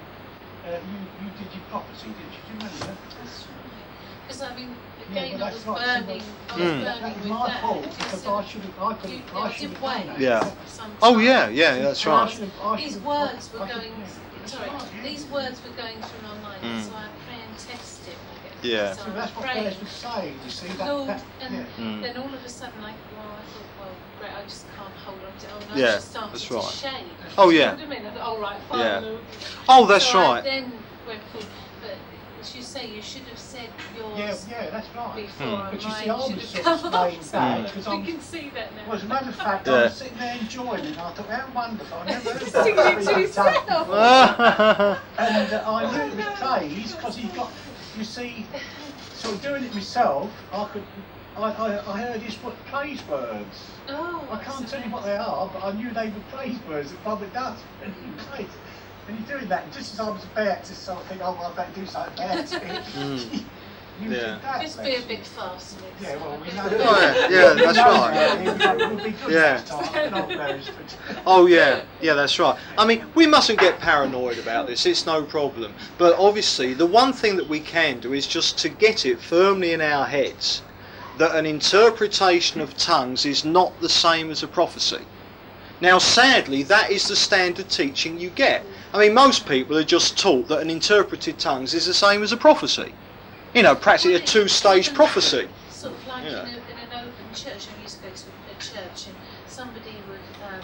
uh, 0.66 0.72
you, 0.72 1.00
you 1.24 1.32
did 1.40 1.48
your 1.56 1.64
prophecy, 1.72 2.08
did 2.08 2.30
you? 2.36 2.42
Do 2.48 2.54
you 2.54 2.70
remember? 2.70 2.98
That's 3.18 3.48
right. 3.48 4.28
Because 4.28 4.42
I 4.42 4.56
mean, 4.56 4.76
again, 5.10 5.40
but 5.40 5.42
I 5.42 5.54
was 5.54 5.64
that's 5.64 5.68
right, 5.68 6.06
burning, 6.06 6.22
I 6.50 6.56
was 6.58 6.64
Mm. 6.66 6.84
Burning 6.84 6.84
that 6.84 7.02
was 7.04 7.16
with 7.16 7.30
my 7.32 7.48
that. 7.48 7.62
fault 7.62 7.82
because 7.84 7.98
because 7.98 8.26
I 8.28 8.44
should 8.46 8.62
have, 8.62 8.80
I 8.82 8.94
could 8.96 9.10
you- 9.12 9.18
have, 9.20 9.36
I 9.38 9.52
should 9.54 9.70
have 9.72 9.82
done 9.82 10.08
that. 10.08 10.20
Yeah. 10.20 10.54
some 10.66 10.92
Oh 11.02 11.14
time. 11.16 11.24
yeah, 11.24 11.48
yeah, 11.50 11.78
that's 11.80 12.06
right. 12.06 12.30
should 12.30 12.50
have- 12.50 12.78
These 12.78 12.84
should 12.86 12.94
have- 12.94 13.06
words 13.06 13.54
were 13.54 13.60
going, 13.60 13.70
sorry, 13.72 13.90
That's 14.42 14.56
right, 14.58 14.92
yeah. 14.98 15.04
these 15.04 15.26
words 15.28 15.62
were 15.64 15.76
going 15.82 15.98
through 16.02 16.24
my 16.28 16.36
mind, 16.44 16.62
Mm. 16.64 16.84
so 16.84 16.92
I 16.96 17.08
pray 17.26 17.40
and 17.48 17.58
test 17.58 18.08
it. 18.08 18.18
I 18.66 18.70
guess. 18.70 18.78
Yeah. 18.78 18.94
So 18.96 19.04
So 19.06 19.12
that's 19.12 19.36
was 19.36 19.44
what 19.44 19.46
praying. 19.52 19.64
Beresford 19.64 19.88
saying, 19.88 20.40
you 20.44 20.50
see, 20.50 20.68
that, 20.68 20.88
Lord, 20.88 21.10
that, 21.10 21.24
and 21.42 21.54
yeah. 21.56 21.66
Mm. 21.80 22.02
then 22.02 22.18
all 22.18 22.34
of 22.34 22.44
a 22.46 22.50
sudden, 22.50 22.82
like, 22.82 22.96
well, 23.16 23.32
I 23.32 23.44
thought, 23.54 23.70
well, 23.80 23.96
great, 24.20 24.32
I 24.34 24.44
just 24.44 24.66
can't 24.76 24.94
hold 25.06 25.20
on 25.24 25.38
to 25.40 25.46
it. 25.46 25.52
Oh, 25.56 25.60
no, 25.76 25.82
Yeah, 25.82 25.88
I 25.90 25.92
just 25.96 26.12
started 26.12 26.34
that's 26.34 26.48
to 26.48 26.54
right. 26.56 26.64
shake. 26.64 27.38
Oh, 27.38 27.50
You 27.50 27.60
yeah. 27.60 27.76
know 27.76 27.84
I 27.84 27.86
mean? 27.86 28.06
I 28.06 28.10
thought, 28.12 28.22
all 28.22 28.40
right, 28.42 28.62
fine. 28.70 28.80
Yeah. 28.80 29.00
Lord. 29.00 29.22
Oh, 29.70 29.86
that's 29.86 30.06
so 30.06 30.20
I 30.20 30.34
right. 30.36 30.44
then 30.44 30.72
went 31.08 31.22
forward, 31.32 31.48
but 31.82 31.96
as 32.42 32.56
you 32.56 32.62
say, 32.62 32.88
you 32.90 33.02
should 33.02 33.24
have 33.24 33.38
said 33.40 33.70
yours 33.98 34.18
Yeah, 34.50 34.64
yeah, 34.64 34.70
that's 34.72 34.88
right. 34.96 35.16
before 35.16 35.46
Mm. 35.48 35.72
But 35.72 35.84
you 35.84 35.92
see, 35.92 36.10
I 36.10 36.20
should 36.28 36.36
was 36.36 36.54
have 36.54 36.80
sort 36.80 36.84
of 36.86 36.92
come 36.92 37.22
staying 37.22 37.22
after. 37.22 37.64
back, 37.64 37.74
'cause 37.74 37.86
We 37.88 37.94
I'm- 37.94 38.06
can 38.06 38.22
see 38.22 38.52
that 38.56 38.76
now. 38.76 38.82
Well, 38.88 38.96
as 38.98 39.04
a 39.04 39.08
matter 39.08 39.30
of 39.30 39.36
fact, 39.36 39.68
I 39.68 39.72
Yeah. 39.72 39.84
was 39.84 39.94
sitting 39.96 40.18
there 40.18 40.38
enjoying 40.40 40.86
it, 40.86 40.88
and 40.92 41.00
I 41.00 41.10
thought, 41.12 41.30
how 41.30 41.48
wonderful, 41.54 41.98
I 42.00 42.06
never 42.06 42.30
heard 42.32 42.42
Singing 42.42 42.76
that 42.76 42.94
it 42.94 42.96
to 42.98 43.04
speaking 43.04 43.22
yourself. 43.22 43.66
tongues 43.68 43.88
before. 43.88 43.96
And 45.18 45.54
uh, 45.54 45.64
I 45.74 45.92
knew 45.92 46.04
it 46.04 46.16
was 46.16 46.40
praise 46.40 46.96
because 46.96 47.16
he 47.18 47.28
got, 47.30 47.52
you 47.98 48.04
see, 48.04 48.50
sort 49.14 49.36
of 49.36 49.42
doing 49.42 49.64
it 49.64 49.74
myself, 49.74 50.32
I 50.52 50.70
could, 50.72 50.86
I, 51.38 51.42
I, 51.42 51.94
I 51.94 52.02
heard 52.02 52.22
his 52.22 52.42
what, 52.44 52.64
praise 52.66 53.08
words. 53.08 53.82
Oh, 53.88 54.28
I 54.32 54.44
can't 54.44 54.68
tell 54.68 54.84
you 54.84 54.92
what 54.92 55.06
they 55.06 55.16
are, 55.16 55.50
but 55.54 55.64
I 55.64 55.72
knew 55.74 55.92
they 55.92 56.10
were 56.10 56.22
praise 56.22 56.60
words 56.66 56.92
that 56.92 57.00
Robert 57.06 57.34
does. 57.34 57.64
And 57.82 57.94
he 57.94 58.12
prays. 58.12 58.58
And 59.08 59.18
he's 59.18 59.28
doing 59.28 59.48
that 59.50 59.66
and 59.66 59.74
just 59.74 59.94
as 59.94 60.00
I 60.00 60.10
was 60.10 60.26
about 60.26 60.64
to 60.66 60.74
sort 60.74 61.02
of 61.02 61.08
think, 61.08 61.22
oh, 61.24 61.36
well, 61.38 61.54
I 61.54 61.56
better 61.56 61.80
do 61.80 61.86
something 61.86 62.14
about 62.14 62.40
it. 62.40 62.52
You 62.52 63.02
hmm. 63.02 63.38
Yeah. 64.02 64.10
did 64.10 64.20
that. 64.42 64.62
Just 64.62 64.84
be 64.84 64.96
a 64.96 65.02
bit 65.02 65.26
faster. 65.26 65.82
next 65.82 66.02
Yeah, 66.02 66.16
well, 66.18 66.32
time. 66.32 66.42
we 66.42 66.52
know. 66.54 66.78
Yeah, 66.78 67.30
yeah, 67.30 67.54
that's 67.54 67.78
right. 67.78 68.58
that. 68.58 68.78
We'll 68.78 69.04
be 69.04 69.12
good 69.12 69.20
Yeah. 69.32 69.54
next 69.54 69.70
time, 69.70 70.12
not 70.12 70.28
Beresford. 70.30 70.94
Oh 71.26 71.46
yeah, 71.46 71.82
yeah, 72.02 72.14
that's 72.14 72.38
right. 72.40 72.58
I 72.78 72.86
mean, 72.86 73.06
we 73.16 73.26
mustn't 73.28 73.60
get 73.60 73.80
paranoid 73.80 74.38
about 74.38 74.68
this. 74.68 74.86
It's 74.86 75.06
no 75.06 75.24
problem. 75.24 75.74
But 75.98 76.18
obviously, 76.18 76.74
the 76.74 76.86
one 76.86 77.14
thing 77.14 77.38
that 77.38 77.48
we 77.48 77.60
can 77.60 78.00
do 78.00 78.14
is 78.14 78.28
just 78.28 78.58
to 78.60 78.70
get 78.70 79.06
it 79.06 79.20
firmly 79.22 79.72
in 79.72 79.82
our 79.82 80.06
heads 80.06 80.62
that 81.18 81.36
an 81.36 81.46
interpretation 81.46 82.60
of 82.60 82.76
tongues 82.78 83.26
is 83.26 83.46
not 83.46 83.80
the 83.80 83.90
same 83.90 84.30
as 84.30 84.44
a 84.44 84.48
prophecy. 84.48 85.00
Now, 85.80 85.98
sadly, 85.98 86.64
that 86.64 86.92
is 86.92 87.08
the 87.08 87.16
standard 87.16 87.70
teaching 87.70 88.20
you 88.20 88.30
get. 88.30 88.66
I 88.94 89.00
mean, 89.00 89.14
most 89.14 89.46
people 89.46 89.78
are 89.78 89.84
just 89.84 90.18
taught 90.18 90.48
that 90.48 90.60
an 90.62 90.70
interpreted 90.70 91.38
tongues 91.38 91.74
is 91.74 91.86
the 91.86 91.94
same 91.94 92.24
as 92.24 92.32
a 92.32 92.38
prophecy. 92.38 92.94
You 93.56 93.64
know, 93.64 93.74
practically 93.74 94.16
a 94.16 94.20
two-stage 94.20 94.94
prophecy. 94.94 95.48
Sort 95.72 95.94
of 95.94 96.08
like 96.08 96.26
Yeah. 96.26 96.42
in, 96.42 96.56
a, 96.56 96.58
in 96.58 96.78
an 96.78 96.92
open 96.92 97.26
church. 97.34 97.68
I 97.72 97.82
used 97.82 97.96
to 97.96 98.04
go 98.04 98.10
to 98.10 98.28
a 98.52 98.62
church 98.62 99.08
and 99.08 99.16
somebody 99.48 99.96
would 100.10 100.20
um, 100.44 100.60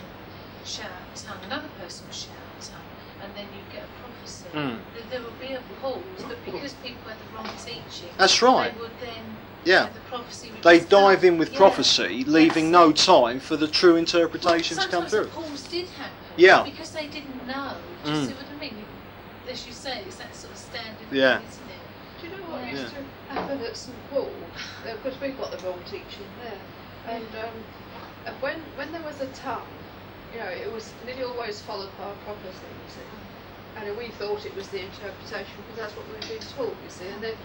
shout 0.65 0.91
tongue, 1.15 1.37
another 1.45 1.69
person 1.79 2.05
would 2.05 2.13
shout 2.13 2.35
tongue, 2.59 2.83
and 3.23 3.31
then 3.33 3.45
you'd 3.55 3.71
get 3.71 3.83
a 3.83 3.91
prophecy. 4.03 4.49
Mm. 4.53 4.79
There, 5.09 5.21
would 5.21 5.39
be 5.39 5.53
a 5.53 5.61
pause, 5.81 6.03
but 6.27 6.43
because 6.43 6.73
people 6.83 7.07
had 7.07 7.17
the 7.17 7.33
wrong 7.33 7.49
teaching, 7.63 8.09
That's 8.17 8.41
right. 8.41 8.73
they 8.73 8.81
would 8.81 8.91
then 8.99 9.37
Yeah. 9.63 9.87
the 9.87 10.59
They 10.61 10.81
dive 10.81 11.23
in 11.23 11.37
with 11.37 11.53
Yeah. 11.53 11.57
prophecy, 11.59 12.25
leaving 12.25 12.71
no 12.71 12.91
time 12.91 13.39
for 13.39 13.55
the 13.55 13.69
true 13.69 13.91
Well, 13.91 13.99
interpretation 13.99 14.77
to 14.77 14.87
come 14.89 15.05
through. 15.07 15.27
pause 15.27 15.63
did 15.63 15.87
happen. 15.91 16.11
Yeah. 16.35 16.63
Because 16.63 16.91
they 16.91 17.07
didn't 17.07 17.47
know. 17.47 17.77
Do 18.03 18.09
you 18.11 18.17
Mm. 18.17 18.27
see 18.27 18.33
what 18.33 18.47
I 18.51 18.59
mean? 18.59 18.85
As 19.49 19.65
you 19.65 19.73
say, 19.73 20.03
it's 20.05 20.17
that 20.17 20.35
sort 20.35 20.53
of 20.53 20.59
standard 20.59 21.07
Yeah. 21.09 21.37
thing, 21.39 21.61
isn't 22.60 22.64
it? 22.64 22.70
Do 22.70 22.72
you 22.72 22.72
know 22.72 22.74
what 22.74 22.74
Yeah. 22.74 22.82
used 22.82 22.93
to 22.95 23.34
happen 23.34 23.62
at 23.62 23.78
St 23.78 24.10
Paul? 24.10 24.52
Because 24.84 25.20
we've 25.22 25.38
got 25.38 25.52
the 25.52 25.68
wrong 25.68 25.84
teaching 25.84 26.28
there. 26.38 26.62
And 27.06 27.36
um, 27.36 27.66
when 28.39 28.60
when 28.76 28.91
there 28.91 29.04
was 29.04 29.22
a 29.22 29.32
tongue, 29.32 29.86
you 30.32 30.39
know, 30.39 30.49
it 30.49 30.72
was 30.72 30.95
nearly 31.04 31.24
always 31.24 31.62
followed 31.62 31.95
by 31.97 32.12
a 32.12 32.16
prophecy, 32.16 32.68
you 32.82 32.88
see. 32.88 33.02
And 33.76 33.97
we 33.97 34.12
thought 34.12 34.45
it 34.45 34.56
was 34.56 34.70
the 34.70 34.86
interpretation 34.86 35.64
because 35.64 35.78
that's 35.78 35.95
what 35.95 36.08
we 36.08 36.16
were 36.16 36.28
being 36.28 36.41
taught, 36.41 36.82
you 36.84 36.89
see. 36.89 37.08
And 37.10 37.24
then 37.24 37.36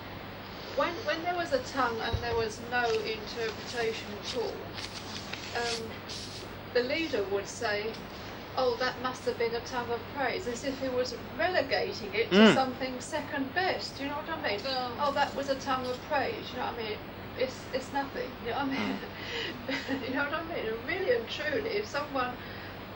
when 0.77 0.95
when 1.05 1.23
there 1.23 1.37
was 1.37 1.53
a 1.53 1.63
tongue 1.63 2.01
and 2.01 2.17
there 2.23 2.37
was 2.37 2.61
no 2.61 2.99
interpretation 3.01 4.13
at 4.15 4.35
all, 4.37 4.71
um, 5.55 5.91
the 6.75 6.83
leader 6.83 7.25
would 7.25 7.47
say, 7.49 7.95
"Oh, 8.59 8.77
that 8.79 9.01
must 9.01 9.25
have 9.27 9.39
been 9.39 9.55
a 9.55 9.61
tongue 9.61 9.91
of 9.91 10.07
praise," 10.09 10.47
as 10.47 10.65
if 10.65 10.79
he 10.81 10.89
was 10.89 11.15
relegating 11.37 12.15
it 12.15 12.31
to 12.33 12.39
Mm. 12.39 12.55
something 12.55 13.01
second 13.01 13.53
best. 13.55 13.97
Do 13.97 14.05
you 14.05 14.09
know 14.09 14.17
what 14.17 14.31
I 14.31 14.41
mean? 14.41 14.61
Oh, 14.65 15.13
that 15.13 15.35
was 15.35 15.49
a 15.49 15.57
tongue 15.57 15.87
of 15.87 16.01
praise. 16.03 16.53
You 16.53 16.59
know 16.61 16.67
what 16.67 16.75
I 16.75 16.77
mean? 16.85 16.99
It's 17.37 17.69
it's 17.73 17.93
nothing. 17.93 18.33
You 18.43 18.51
know 18.51 18.57
what 18.57 18.67
I 18.69 18.79
mean? 18.79 18.99
you 20.09 20.15
know 20.15 20.25
what 20.25 20.35
I 20.35 20.43
mean? 20.49 20.67
And 20.67 20.87
really 20.87 21.11
and 21.17 21.29
truly, 21.29 21.71
if 21.71 21.87
someone, 21.87 22.39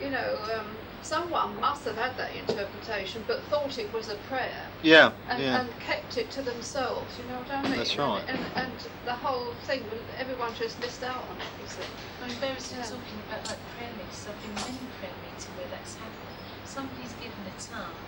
you 0.01 0.09
know, 0.09 0.37
um, 0.57 0.65
someone 1.01 1.59
must 1.59 1.85
have 1.85 1.97
had 1.97 2.17
that 2.17 2.31
interpretation, 2.35 3.23
but 3.27 3.41
thought 3.43 3.77
it 3.77 3.91
was 3.93 4.09
a 4.09 4.15
prayer 4.29 4.65
Yeah, 4.81 5.11
and, 5.29 5.41
yeah. 5.41 5.61
and 5.61 5.69
kept 5.79 6.17
it 6.17 6.29
to 6.31 6.41
themselves. 6.41 7.17
You 7.17 7.25
know 7.31 7.39
what 7.39 7.51
I 7.51 7.61
mean? 7.63 7.77
That's 7.77 7.91
And- 7.91 7.99
right. 7.99 8.23
And, 8.27 8.39
and, 8.55 8.71
the 9.05 9.13
whole 9.17 9.53
thing, 9.65 9.83
everyone 10.17 10.53
just 10.53 10.79
missed 10.79 11.03
out 11.03 11.25
on 11.29 11.35
it. 11.41 11.51
You 11.61 11.67
see? 11.67 11.89
I 12.21 12.27
mean, 12.27 12.37
Beres 12.37 12.69
was 12.69 12.73
Yeah. 12.73 12.83
talking 12.85 13.17
about 13.27 13.41
like 13.49 13.61
prayer 13.73 13.89
meetings. 13.97 14.25
I've 14.29 14.37
been 14.41 14.53
in 14.53 14.61
many 14.61 14.85
prayer 15.01 15.15
meetings 15.25 15.45
where 15.57 15.69
that's 15.73 15.95
happened. 15.97 16.37
Somebody's 16.65 17.13
given 17.17 17.41
a 17.49 17.55
tongue, 17.57 18.01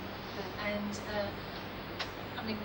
and 0.61 0.93
uh, 1.17 1.29
I 2.37 2.41
mean, 2.45 2.57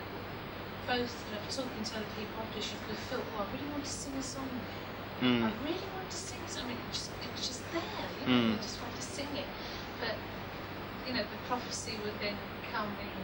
both 0.86 1.08
you 1.28 1.32
know, 1.36 1.42
talking 1.48 1.82
to 1.84 1.92
other 2.00 2.12
people 2.16 2.36
after 2.40 2.60
she 2.60 2.76
could 2.86 3.00
feel, 3.08 3.20
oh, 3.36 3.44
I 3.44 3.46
really 3.52 3.68
want 3.72 3.84
to 3.84 3.90
sing 3.90 4.14
a 4.16 4.22
song. 4.22 4.48
I 4.48 4.97
Mm. 5.20 5.50
really 5.66 5.88
want 5.94 6.08
to 6.10 6.16
sing 6.16 6.38
something. 6.46 6.76
It 6.76 6.86
was 6.88 6.98
just, 6.98 7.10
it 7.10 7.30
was 7.34 7.44
just 7.46 7.62
there. 7.72 8.06
You 8.22 8.26
know, 8.30 8.38
Mm. 8.38 8.58
I 8.58 8.62
just 8.62 8.78
want 8.80 8.94
to 8.94 9.02
sing 9.02 9.30
it. 9.34 9.48
But 10.00 10.14
you 11.06 11.12
know, 11.14 11.22
the 11.26 11.40
prophecy 11.48 11.98
would 12.04 12.14
then 12.20 12.36
come 12.70 12.88
in. 13.02 13.18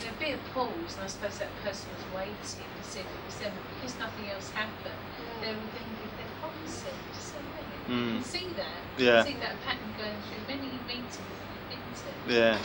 There'd 0.00 0.18
be 0.18 0.32
a 0.32 0.40
pause, 0.54 0.94
and 0.96 1.04
I 1.04 1.08
suppose 1.08 1.36
that 1.38 1.50
person 1.64 1.90
was 1.92 2.04
waiting 2.14 2.36
to 2.40 2.46
see 2.46 3.00
if 3.00 3.06
it 3.10 3.22
was 3.26 3.36
them. 3.42 3.52
But 3.52 3.66
because 3.74 3.98
nothing 3.98 4.30
else 4.30 4.48
happened, 4.50 4.96
they 5.42 5.50
would 5.52 5.72
then 5.76 5.88
give 6.00 6.12
their 6.16 6.30
prophecy. 6.40 6.88
Just 7.12 7.34
so 7.34 7.38
many. 7.42 7.74
You 7.90 7.90
Mm. 7.90 8.14
can 8.22 8.24
see 8.24 8.46
that. 8.56 8.80
Yeah. 8.96 9.04
You 9.04 9.10
can 9.10 9.26
see 9.34 9.38
that 9.44 9.56
pattern 9.66 9.92
going 9.98 10.18
through 10.30 10.42
many 10.46 10.70
meetings 10.86 11.10
that 11.18 11.48
you've 11.52 11.68
been 11.68 11.84
to. 12.00 12.10
Yeah. 12.32 12.56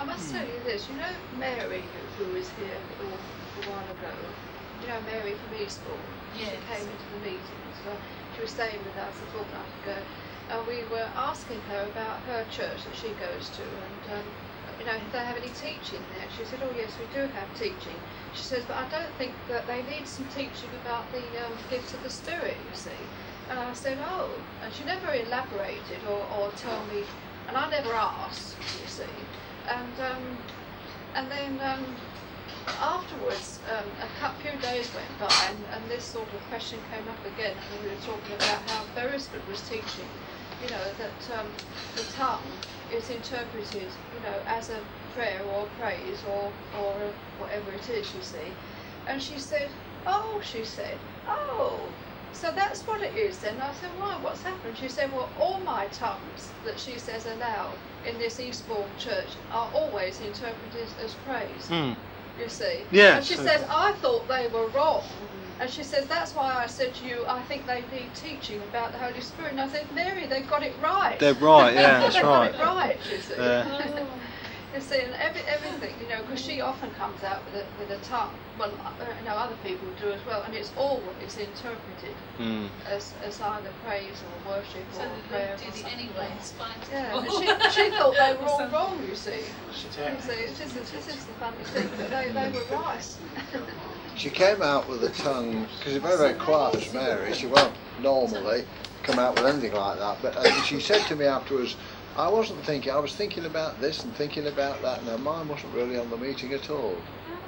I 0.00 0.04
must 0.04 0.32
tell 0.32 0.44
you 0.44 0.58
this. 0.64 0.88
You 0.88 0.96
know 0.96 1.12
Mary, 1.38 1.84
who, 2.18 2.24
who 2.24 2.32
was 2.34 2.48
here 2.58 2.74
a, 2.74 3.04
a 3.06 3.62
while 3.70 3.84
ago. 3.84 4.12
You 4.82 4.88
know 4.88 5.00
Mary 5.06 5.34
from 5.36 5.54
Eastbourne. 5.62 6.19
Yes. 6.32 6.50
She 6.54 6.72
came 6.74 6.90
into 6.90 7.08
the 7.10 7.18
meetings. 7.18 7.74
Well, 7.84 7.98
she 8.34 8.40
was 8.40 8.50
staying 8.50 8.84
with 8.84 8.96
us 8.96 9.20
a 9.20 9.26
fortnight 9.26 9.70
ago, 9.82 9.96
and 10.50 10.66
we 10.66 10.84
were 10.84 11.08
asking 11.16 11.62
her 11.62 11.88
about 11.90 12.22
her 12.24 12.44
church 12.44 12.84
that 12.84 12.94
she 12.94 13.14
goes 13.14 13.48
to, 13.50 13.62
and 13.62 14.18
um, 14.18 14.24
you 14.78 14.84
know, 14.86 14.94
if 14.94 15.12
they 15.12 15.18
have 15.18 15.36
any 15.36 15.50
teaching 15.50 16.02
there. 16.10 16.28
She 16.30 16.44
said, 16.44 16.60
"Oh 16.62 16.72
yes, 16.72 16.98
we 16.98 17.06
do 17.06 17.26
have 17.34 17.52
teaching." 17.54 17.98
She 18.32 18.44
says, 18.44 18.64
"But 18.66 18.76
I 18.76 18.88
don't 18.88 19.14
think 19.16 19.34
that 19.48 19.66
they 19.66 19.82
need 19.82 20.06
some 20.06 20.28
teaching 20.28 20.70
about 20.80 21.10
the 21.12 21.24
um, 21.46 21.58
gifts 21.68 21.94
of 21.94 22.02
the 22.02 22.10
Spirit." 22.10 22.58
You 22.64 22.74
see. 22.74 23.10
And 23.48 23.58
I 23.58 23.72
said, 23.72 23.98
"Oh," 24.00 24.44
and 24.62 24.72
she 24.72 24.84
never 24.84 25.12
elaborated 25.12 26.04
or, 26.04 26.26
or 26.30 26.52
told 26.52 26.88
me, 26.88 27.04
and 27.48 27.56
I 27.56 27.68
never 27.70 27.92
asked. 27.92 28.56
You 28.80 28.86
see. 28.86 29.26
And 29.68 29.98
um, 30.00 30.38
and 31.14 31.30
then 31.30 31.60
um, 31.60 31.96
afterwards, 32.80 33.60
um, 33.70 33.86
a 34.02 34.30
few 34.42 34.58
days 34.60 34.88
went 34.94 35.18
by, 35.18 35.34
and, 35.48 35.58
and 35.74 35.90
this 35.90 36.04
sort 36.04 36.28
of 36.32 36.40
question 36.48 36.78
came 36.90 37.08
up 37.08 37.24
again 37.24 37.56
when 37.72 37.84
we 37.84 37.90
were 37.90 38.02
talking 38.02 38.34
about 38.34 38.60
how 38.70 38.84
Beresford 38.94 39.46
was 39.48 39.60
teaching. 39.62 40.08
You 40.62 40.68
know 40.70 40.86
that 40.98 41.38
um, 41.38 41.46
the 41.96 42.04
tongue 42.12 42.44
is 42.92 43.08
interpreted, 43.08 43.90
you 44.14 44.20
know, 44.20 44.36
as 44.46 44.68
a 44.68 44.80
prayer 45.14 45.40
or 45.42 45.66
a 45.66 45.80
praise 45.80 46.22
or 46.28 46.52
or 46.78 46.94
whatever 47.38 47.72
it 47.72 47.88
is. 47.88 48.14
You 48.14 48.22
see, 48.22 48.52
and 49.06 49.22
she 49.22 49.38
said, 49.38 49.70
"Oh," 50.06 50.40
she 50.44 50.64
said, 50.64 50.98
"Oh." 51.26 51.88
So 52.32 52.52
that's 52.52 52.86
what 52.86 53.02
it 53.02 53.14
is 53.16 53.38
then. 53.38 53.60
I 53.60 53.72
said, 53.74 53.90
why? 53.98 54.16
What's 54.22 54.42
happened? 54.42 54.76
She 54.76 54.88
said, 54.88 55.12
well, 55.12 55.28
all 55.38 55.60
my 55.60 55.86
tongues 55.86 56.52
that 56.64 56.78
she 56.78 56.98
says 56.98 57.26
aloud 57.26 57.74
in 58.06 58.18
this 58.18 58.38
Eastbourne 58.40 58.88
church 58.98 59.36
are 59.50 59.68
always 59.74 60.20
interpreted 60.20 60.88
as 61.04 61.14
praise. 61.14 61.68
Mm. 61.68 61.96
You 62.40 62.48
see? 62.48 62.86
Yeah, 62.90 63.16
And 63.16 63.24
she 63.24 63.34
so- 63.34 63.44
says, 63.44 63.64
I 63.68 63.92
thought 64.00 64.28
they 64.28 64.48
were 64.48 64.68
wrong. 64.70 65.02
And 65.60 65.68
she 65.70 65.84
says, 65.84 66.08
that's 66.08 66.34
why 66.34 66.54
I 66.54 66.66
said 66.66 66.94
to 66.94 67.04
you, 67.06 67.26
I 67.28 67.42
think 67.42 67.66
they 67.66 67.82
need 67.82 68.14
teaching 68.14 68.62
about 68.62 68.92
the 68.92 68.98
Holy 68.98 69.20
Spirit. 69.20 69.52
And 69.52 69.60
I 69.60 69.68
said, 69.68 69.92
Mary, 69.92 70.26
they've 70.26 70.48
got 70.48 70.62
it 70.62 70.80
right. 70.80 71.18
They're 71.18 71.34
right, 71.34 71.74
yeah, 71.74 72.00
that's 72.00 72.14
They've 72.14 72.24
right. 72.24 72.50
got 72.52 72.60
it 72.60 72.64
right, 72.64 72.98
you 73.10 73.20
see. 73.20 73.34
Yeah. 73.36 73.66
Oh. 74.00 74.20
You 74.74 74.80
see, 74.80 75.00
and 75.00 75.14
every, 75.14 75.42
everything, 75.42 75.94
you 76.00 76.08
know, 76.08 76.22
because 76.22 76.40
she 76.40 76.60
often 76.60 76.90
comes 76.92 77.22
out 77.24 77.44
with 77.46 77.54
a, 77.54 77.66
with 77.78 77.90
a 77.90 78.02
tongue. 78.04 78.30
Well, 78.58 78.72
uh, 78.84 79.04
you 79.18 79.24
know, 79.28 79.34
other 79.34 79.56
people 79.64 79.88
do 80.00 80.10
as 80.12 80.24
well. 80.26 80.42
And 80.42 80.54
it's 80.54 80.72
always 80.76 81.36
interpreted 81.38 82.14
Mm. 82.38 82.68
as, 82.88 83.14
as 83.22 83.40
either 83.40 83.70
praise 83.84 84.22
or 84.24 84.50
worship 84.50 84.84
So 84.92 85.00
or 85.00 85.06
that 85.08 85.28
prayer. 85.28 85.56
they 85.60 85.66
or 85.66 85.70
did 85.72 85.82
something 85.82 85.98
anyway, 86.00 86.28
like 86.58 86.88
in 86.88 86.92
yeah, 86.92 87.12
all. 87.14 87.22
she, 87.24 87.46
she 87.70 87.90
thought 87.90 88.14
they 88.16 88.34
were 88.34 88.48
all 88.48 88.68
wrong, 88.68 89.04
you 89.06 89.14
see. 89.14 89.44
You 89.70 90.20
see, 90.20 90.46
this 90.46 90.60
is, 90.60 90.90
this 90.90 91.08
is 91.08 91.24
the 91.26 91.32
funny 91.34 91.62
thing, 91.64 91.88
that 91.98 92.10
they, 92.10 92.32
they 92.32 92.50
were 92.50 92.64
right. 92.76 93.16
She 94.16 94.28
came 94.30 94.60
out 94.60 94.88
with 94.88 95.02
a 95.04 95.10
tongue, 95.10 95.62
because 95.78 95.94
she's 95.94 96.02
very, 96.02 96.18
very 96.18 96.34
quiet 96.34 96.74
as 96.74 96.92
Mary. 96.92 97.32
She 97.32 97.46
won't 97.46 97.74
normally 98.02 98.64
come 99.02 99.18
out 99.18 99.34
with 99.34 99.46
anything 99.46 99.72
like 99.72 99.98
that. 99.98 100.18
But 100.20 100.36
uh, 100.36 100.50
she 100.62 100.78
said 100.80 101.02
to 101.06 101.16
me 101.16 101.24
afterwards, 101.24 101.76
I 102.20 102.28
wasn't 102.28 102.62
thinking, 102.66 102.92
I 102.92 102.98
was 102.98 103.14
thinking 103.14 103.46
about 103.46 103.80
this 103.80 104.04
and 104.04 104.14
thinking 104.14 104.46
about 104.46 104.82
that, 104.82 104.98
and 104.98 105.08
her 105.08 105.16
mind 105.16 105.48
wasn't 105.48 105.72
really 105.72 105.96
on 105.96 106.10
the 106.10 106.18
meeting 106.18 106.52
at 106.52 106.68
all. 106.68 106.94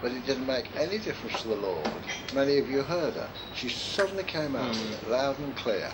But 0.01 0.13
it 0.13 0.25
didn't 0.25 0.47
make 0.47 0.65
any 0.79 0.97
difference 0.97 1.43
to 1.43 1.49
the 1.49 1.57
Lord. 1.57 1.87
Many 2.35 2.57
of 2.57 2.71
you 2.71 2.81
heard 2.81 3.13
her. 3.13 3.29
She 3.55 3.69
suddenly 3.69 4.25
came 4.25 4.57
out 4.57 4.71
with 4.71 5.03
it, 5.03 5.11
loud 5.11 5.39
and 5.41 5.55
clear. 5.57 5.93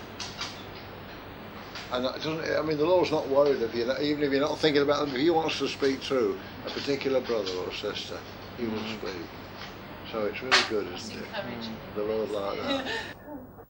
And 1.91 2.05
it 2.05 2.23
doesn't, 2.23 2.57
I 2.57 2.61
mean, 2.61 2.77
the 2.77 2.85
Lord's 2.85 3.11
not 3.11 3.27
worried 3.27 3.61
if 3.61 3.75
you, 3.75 3.83
even 3.99 4.23
if 4.23 4.31
you're 4.31 4.39
not 4.39 4.57
thinking 4.59 4.81
about 4.81 5.01
them. 5.01 5.13
If 5.13 5.21
He 5.21 5.29
wants 5.29 5.59
to 5.59 5.67
speak 5.67 5.99
through 5.99 6.39
a 6.65 6.69
particular 6.69 7.19
brother 7.19 7.51
or 7.51 7.73
sister, 7.73 8.17
He 8.57 8.63
will 8.63 8.79
hmm. 8.79 8.97
speak. 8.97 9.27
So 10.09 10.23
it's 10.23 10.41
really 10.41 10.63
good, 10.69 10.87
isn't 10.93 11.17
it? 11.17 11.27
encouraging. 11.27 11.75
The 11.95 12.03
Lord 12.03 12.31
like 12.31 12.57
that. 12.61 12.91